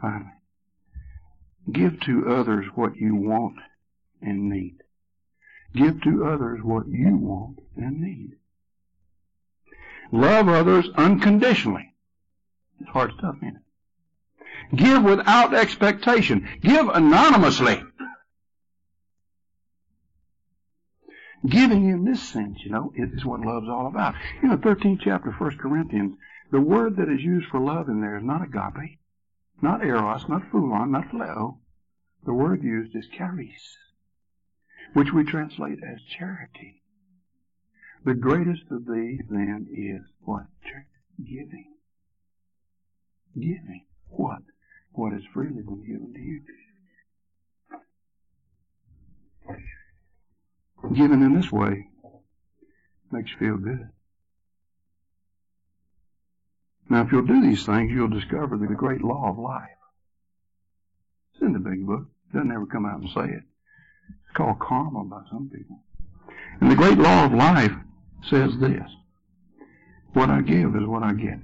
Finally, 0.00 0.32
give 1.70 2.00
to 2.00 2.28
others 2.28 2.66
what 2.74 2.96
you 2.96 3.14
want 3.14 3.56
and 4.22 4.48
need. 4.48 4.78
Give 5.74 6.00
to 6.02 6.24
others 6.24 6.60
what 6.62 6.88
you 6.88 7.16
want 7.16 7.58
and 7.76 8.00
need. 8.00 8.36
Love 10.10 10.48
others 10.48 10.88
unconditionally. 10.96 11.94
It's 12.80 12.90
hard 12.90 13.12
stuff, 13.18 13.36
isn't 13.42 13.56
it? 13.56 13.62
Give 14.76 15.02
without 15.02 15.54
expectation. 15.54 16.48
Give 16.60 16.88
anonymously. 16.88 17.82
Giving 21.46 21.88
in 21.88 22.04
this 22.04 22.22
sense, 22.22 22.58
you 22.64 22.70
know, 22.70 22.92
is 22.94 23.24
what 23.24 23.40
love's 23.40 23.68
all 23.68 23.86
about. 23.86 24.14
In 24.42 24.50
the 24.50 24.56
13th 24.56 25.00
chapter 25.00 25.30
of 25.30 25.40
1 25.40 25.56
Corinthians, 25.56 26.18
the 26.50 26.60
word 26.60 26.96
that 26.96 27.08
is 27.08 27.22
used 27.22 27.48
for 27.48 27.60
love 27.60 27.88
in 27.88 28.00
there 28.00 28.18
is 28.18 28.24
not 28.24 28.42
agape, 28.42 28.98
not 29.62 29.84
eros, 29.84 30.28
not 30.28 30.42
philon, 30.50 30.90
not 30.90 31.08
phileo. 31.08 31.58
The 32.26 32.34
word 32.34 32.62
used 32.62 32.94
is 32.94 33.06
charis, 33.08 33.78
which 34.92 35.12
we 35.12 35.24
translate 35.24 35.78
as 35.82 36.02
charity. 36.02 36.82
The 38.04 38.14
greatest 38.14 38.70
of 38.70 38.86
these 38.86 39.22
then 39.30 39.68
is 39.72 40.10
what? 40.20 40.46
Giving. 41.18 41.74
Giving. 43.34 43.84
What? 44.08 44.42
What 44.92 45.12
is 45.12 45.22
freely 45.32 45.62
been 45.62 45.84
given 45.86 46.12
to 46.14 46.20
you. 46.20 46.42
Giving 50.88 51.22
in 51.22 51.34
this 51.34 51.52
way 51.52 51.88
makes 53.12 53.30
you 53.30 53.36
feel 53.38 53.56
good. 53.56 53.88
Now, 56.88 57.02
if 57.02 57.12
you'll 57.12 57.26
do 57.26 57.40
these 57.40 57.64
things, 57.64 57.92
you'll 57.92 58.08
discover 58.08 58.56
the 58.56 58.66
great 58.74 59.02
law 59.02 59.30
of 59.30 59.38
life. 59.38 59.68
It's 61.32 61.42
in 61.42 61.52
the 61.52 61.60
big 61.60 61.86
book. 61.86 62.06
It 62.28 62.36
doesn't 62.36 62.50
ever 62.50 62.66
come 62.66 62.84
out 62.84 63.00
and 63.00 63.10
say 63.10 63.32
it. 63.32 63.42
It's 64.08 64.36
called 64.36 64.58
karma 64.58 65.04
by 65.04 65.22
some 65.30 65.50
people. 65.54 65.82
And 66.60 66.70
the 66.70 66.76
great 66.76 66.98
law 66.98 67.26
of 67.26 67.32
life 67.32 67.72
says 68.28 68.56
this. 68.58 68.88
What 70.14 70.30
I 70.30 70.40
give 70.40 70.74
is 70.74 70.86
what 70.86 71.04
I 71.04 71.12
get. 71.12 71.38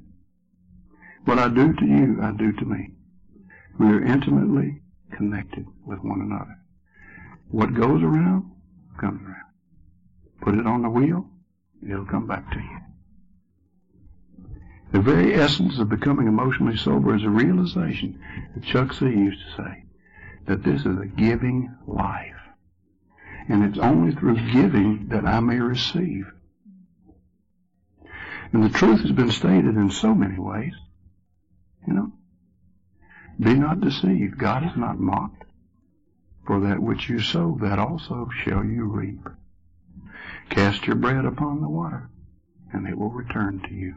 What 1.25 1.39
I 1.39 1.49
do 1.49 1.73
to 1.73 1.85
you, 1.85 2.19
I 2.23 2.33
do 2.33 2.53
to 2.53 2.65
me. 2.65 2.91
We 3.79 3.87
are 3.87 4.03
intimately 4.03 4.81
connected 5.13 5.67
with 5.85 6.01
one 6.01 6.21
another. 6.21 6.59
What 7.51 7.75
goes 7.75 8.03
around, 8.03 8.51
comes 8.99 9.21
around. 9.23 9.37
Put 10.41 10.55
it 10.55 10.67
on 10.67 10.83
the 10.83 10.91
wheel, 10.91 11.29
it'll 11.83 12.07
come 12.07 12.27
back 12.27 12.51
to 12.53 12.59
you. 12.59 12.79
The 14.93 15.01
very 15.01 15.35
essence 15.35 15.79
of 15.79 15.89
becoming 15.89 16.29
emotionally 16.29 16.77
sober 16.77 17.15
is 17.17 17.25
a 17.25 17.29
realization 17.29 18.21
that 18.55 18.65
Chuck 18.65 18.93
C. 18.93 19.07
used 19.07 19.41
to 19.41 19.63
say 19.63 19.85
that 20.47 20.63
this 20.63 20.81
is 20.81 20.99
a 20.99 21.07
giving 21.07 21.75
life. 21.87 22.33
And 23.49 23.65
it's 23.65 23.79
only 23.79 24.15
through 24.15 24.53
giving 24.53 25.09
that 25.09 25.25
I 25.25 25.41
may 25.41 25.59
receive. 25.59 26.27
And 28.53 28.63
the 28.63 28.79
truth 28.79 29.01
has 29.01 29.13
been 29.13 29.31
stated 29.31 29.77
in 29.77 29.91
so 29.91 30.15
many 30.15 30.39
ways. 30.39 30.73
You 31.87 31.95
know, 31.95 32.13
be 33.39 33.55
not 33.55 33.81
deceived. 33.81 34.39
God 34.39 34.65
is 34.65 34.77
not 34.77 34.99
mocked. 34.99 35.45
For 36.47 36.61
that 36.61 36.81
which 36.81 37.09
you 37.09 37.19
sow, 37.19 37.59
that 37.61 37.81
also 37.81 38.29
shall 38.45 38.65
you 38.65 38.85
reap. 38.85 39.29
Cast 40.49 40.87
your 40.87 40.95
bread 40.95 41.25
upon 41.25 41.61
the 41.61 41.69
water, 41.69 42.09
and 42.73 42.87
it 42.87 42.97
will 42.97 43.11
return 43.11 43.61
to 43.67 43.75
you. 43.75 43.97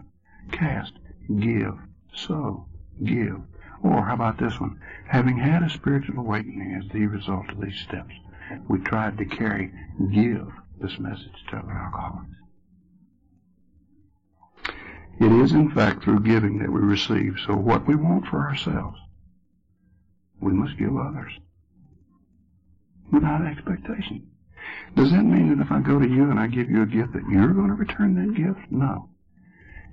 Cast, 0.52 0.94
give, 1.40 1.78
sow, 2.12 2.66
give. 3.04 3.40
Or 3.84 4.04
how 4.04 4.16
about 4.16 4.40
this 4.40 4.60
one? 4.60 4.80
Having 5.08 5.38
had 5.38 5.62
a 5.62 5.70
spiritual 5.70 6.20
awakening 6.20 6.74
as 6.74 6.90
the 6.92 7.06
result 7.06 7.50
of 7.52 7.62
these 7.62 7.80
steps, 7.80 8.16
we 8.68 8.80
tried 8.80 9.20
to 9.20 9.26
carry, 9.26 9.72
give 10.12 10.52
this 10.82 10.98
message 10.98 11.46
to 11.52 11.58
other 11.58 11.72
alcoholics. 11.72 12.36
It 15.20 15.32
is 15.32 15.52
in 15.52 15.70
fact 15.70 16.04
through 16.04 16.22
giving 16.22 16.58
that 16.60 16.72
we 16.72 16.80
receive. 16.80 17.36
So 17.46 17.56
what 17.56 17.86
we 17.86 17.96
want 17.96 18.26
for 18.26 18.40
ourselves, 18.40 18.98
we 20.40 20.54
must 20.54 20.78
give 20.78 20.98
others 20.98 21.34
without 23.12 23.46
expectation. 23.46 24.28
Does 24.96 25.12
that 25.12 25.24
mean 25.24 25.50
that 25.50 25.64
if 25.64 25.72
I 25.72 25.80
go 25.80 26.00
to 26.00 26.08
you 26.08 26.30
and 26.30 26.40
I 26.40 26.48
give 26.48 26.70
you 26.70 26.82
a 26.84 26.86
gift 26.86 27.14
that 27.14 27.28
you're 27.30 27.54
going 27.54 27.70
to 27.70 27.76
return 27.76 28.16
that 28.16 28.36
gift? 28.36 28.72
No. 28.72 29.10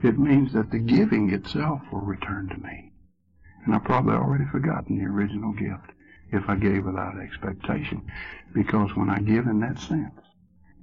It 0.02 0.18
means 0.18 0.52
that 0.52 0.70
the 0.70 0.78
giving 0.78 1.30
itself 1.30 1.80
will 1.90 2.00
return 2.00 2.48
to 2.48 2.56
me. 2.56 2.92
And 3.64 3.74
I've 3.74 3.84
probably 3.84 4.14
already 4.14 4.44
forgotten 4.50 4.98
the 4.98 5.04
original 5.04 5.52
gift 5.52 5.92
if 6.32 6.48
I 6.48 6.56
gave 6.56 6.84
without 6.84 7.18
expectation. 7.20 8.02
Because 8.54 8.94
when 8.94 9.10
I 9.10 9.18
give 9.18 9.46
in 9.46 9.60
that 9.60 9.78
sense, 9.78 10.14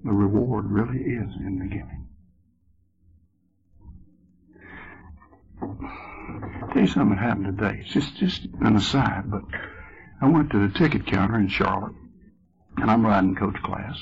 the 0.03 0.11
reward 0.11 0.65
really 0.65 0.99
is 0.99 1.35
in 1.39 1.59
the 1.59 1.65
giving. 1.65 2.07
I'll 5.61 6.69
tell 6.73 6.81
you 6.81 6.87
something 6.87 7.15
that 7.15 7.23
happened 7.23 7.57
today. 7.57 7.79
It's 7.81 7.93
just, 7.93 8.17
just 8.17 8.47
an 8.61 8.75
aside, 8.75 9.29
but 9.29 9.43
I 10.21 10.27
went 10.27 10.51
to 10.51 10.67
the 10.67 10.77
ticket 10.77 11.05
counter 11.05 11.37
in 11.37 11.47
Charlotte 11.47 11.95
and 12.77 12.89
I'm 12.89 13.05
riding 13.05 13.35
coach 13.35 13.61
class. 13.63 13.97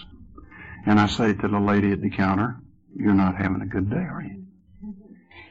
And 0.85 0.99
I 0.99 1.07
say 1.07 1.33
to 1.33 1.47
the 1.47 1.59
lady 1.59 1.91
at 1.91 2.01
the 2.01 2.09
counter, 2.09 2.59
you're 2.95 3.13
not 3.13 3.35
having 3.35 3.61
a 3.61 3.65
good 3.65 3.89
day, 3.89 3.97
are 3.97 4.23
you? 4.23 4.45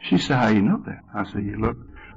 She 0.02 0.18
said, 0.18 0.36
how 0.36 0.48
you 0.48 0.62
know 0.62 0.82
that? 0.86 1.01
I 1.14 1.24
said, 1.30 1.44
you 1.44 1.56
look 1.59 1.76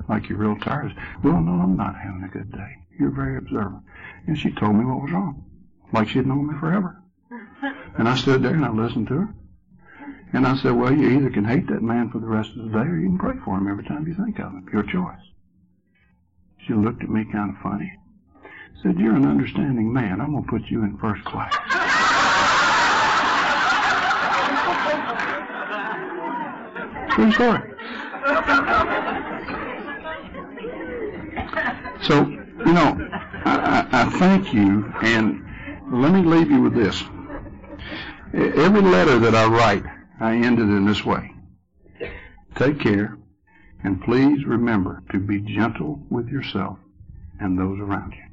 like 0.10 0.30
you're 0.30 0.38
real 0.38 0.58
tired. 0.58 0.94
Well, 1.24 1.42
no, 1.42 1.52
I'm 1.52 1.78
not 1.78 1.96
having 1.96 2.24
a 2.24 2.28
good 2.28 2.52
day. 2.52 2.78
You're 3.00 3.12
very 3.12 3.38
observant. 3.38 3.84
And 4.28 4.38
she 4.38 4.52
told 4.52 4.76
me 4.76 4.86
what 4.86 5.02
was 5.02 5.12
wrong. 5.12 5.46
Like 5.92 6.10
she'd 6.10 6.26
known 6.26 6.48
me 6.48 6.60
forever. 6.60 7.02
And 7.98 8.08
I 8.08 8.16
stood 8.16 8.42
there 8.42 8.54
and 8.54 8.66
I 8.66 8.72
listened 8.72 9.08
to 9.08 9.14
her. 9.14 9.36
And 10.34 10.48
I 10.48 10.56
said, 10.58 10.72
well, 10.72 10.92
you 10.92 11.10
either 11.10 11.30
can 11.30 11.46
hate 11.46 11.68
that 11.68 11.84
man 11.84 12.10
for 12.10 12.20
the 12.20 12.26
rest 12.26 12.50
of 12.52 12.66
the 12.66 12.72
day 12.72 12.80
or 12.80 12.98
you 12.98 13.10
can 13.10 13.20
pray 13.20 13.36
for 13.46 13.58
him 13.58 13.68
every 13.68 13.84
time 13.84 14.08
you 14.08 14.16
think 14.16 14.40
of 14.40 14.52
him. 14.52 14.66
Your 14.74 14.84
choice. 14.84 15.22
She 16.66 16.74
looked 16.74 17.04
at 17.04 17.10
me 17.10 17.26
kind 17.32 17.52
of 17.52 17.62
funny 17.62 17.92
said, 18.84 19.00
You're 19.00 19.16
an 19.16 19.26
understanding 19.26 19.92
man. 19.92 20.20
I'm 20.20 20.32
going 20.32 20.44
to 20.44 20.50
put 20.50 20.70
you 20.70 20.84
in 20.84 20.98
first 20.98 21.24
class. 21.24 21.54
True 27.16 27.32
story. 27.32 27.70
So, 32.04 32.26
you 32.28 32.74
know, 32.74 33.10
I, 33.46 33.88
I, 33.92 34.02
I 34.02 34.10
thank 34.20 34.54
you, 34.54 34.92
and 35.02 35.46
let 35.92 36.12
me 36.12 36.22
leave 36.22 36.52
you 36.52 36.62
with 36.62 36.74
this. 36.74 37.02
Every 38.34 38.82
letter 38.82 39.20
that 39.20 39.36
I 39.36 39.46
write, 39.46 39.84
I 40.20 40.36
end 40.36 40.60
it 40.60 40.64
in 40.64 40.86
this 40.86 41.06
way. 41.06 41.32
Take 42.56 42.80
care, 42.80 43.18
and 43.84 44.02
please 44.02 44.44
remember 44.46 45.04
to 45.12 45.20
be 45.20 45.40
gentle 45.40 46.04
with 46.10 46.28
yourself 46.28 46.80
and 47.40 47.58
those 47.58 47.80
around 47.80 48.14
you. 48.14 48.33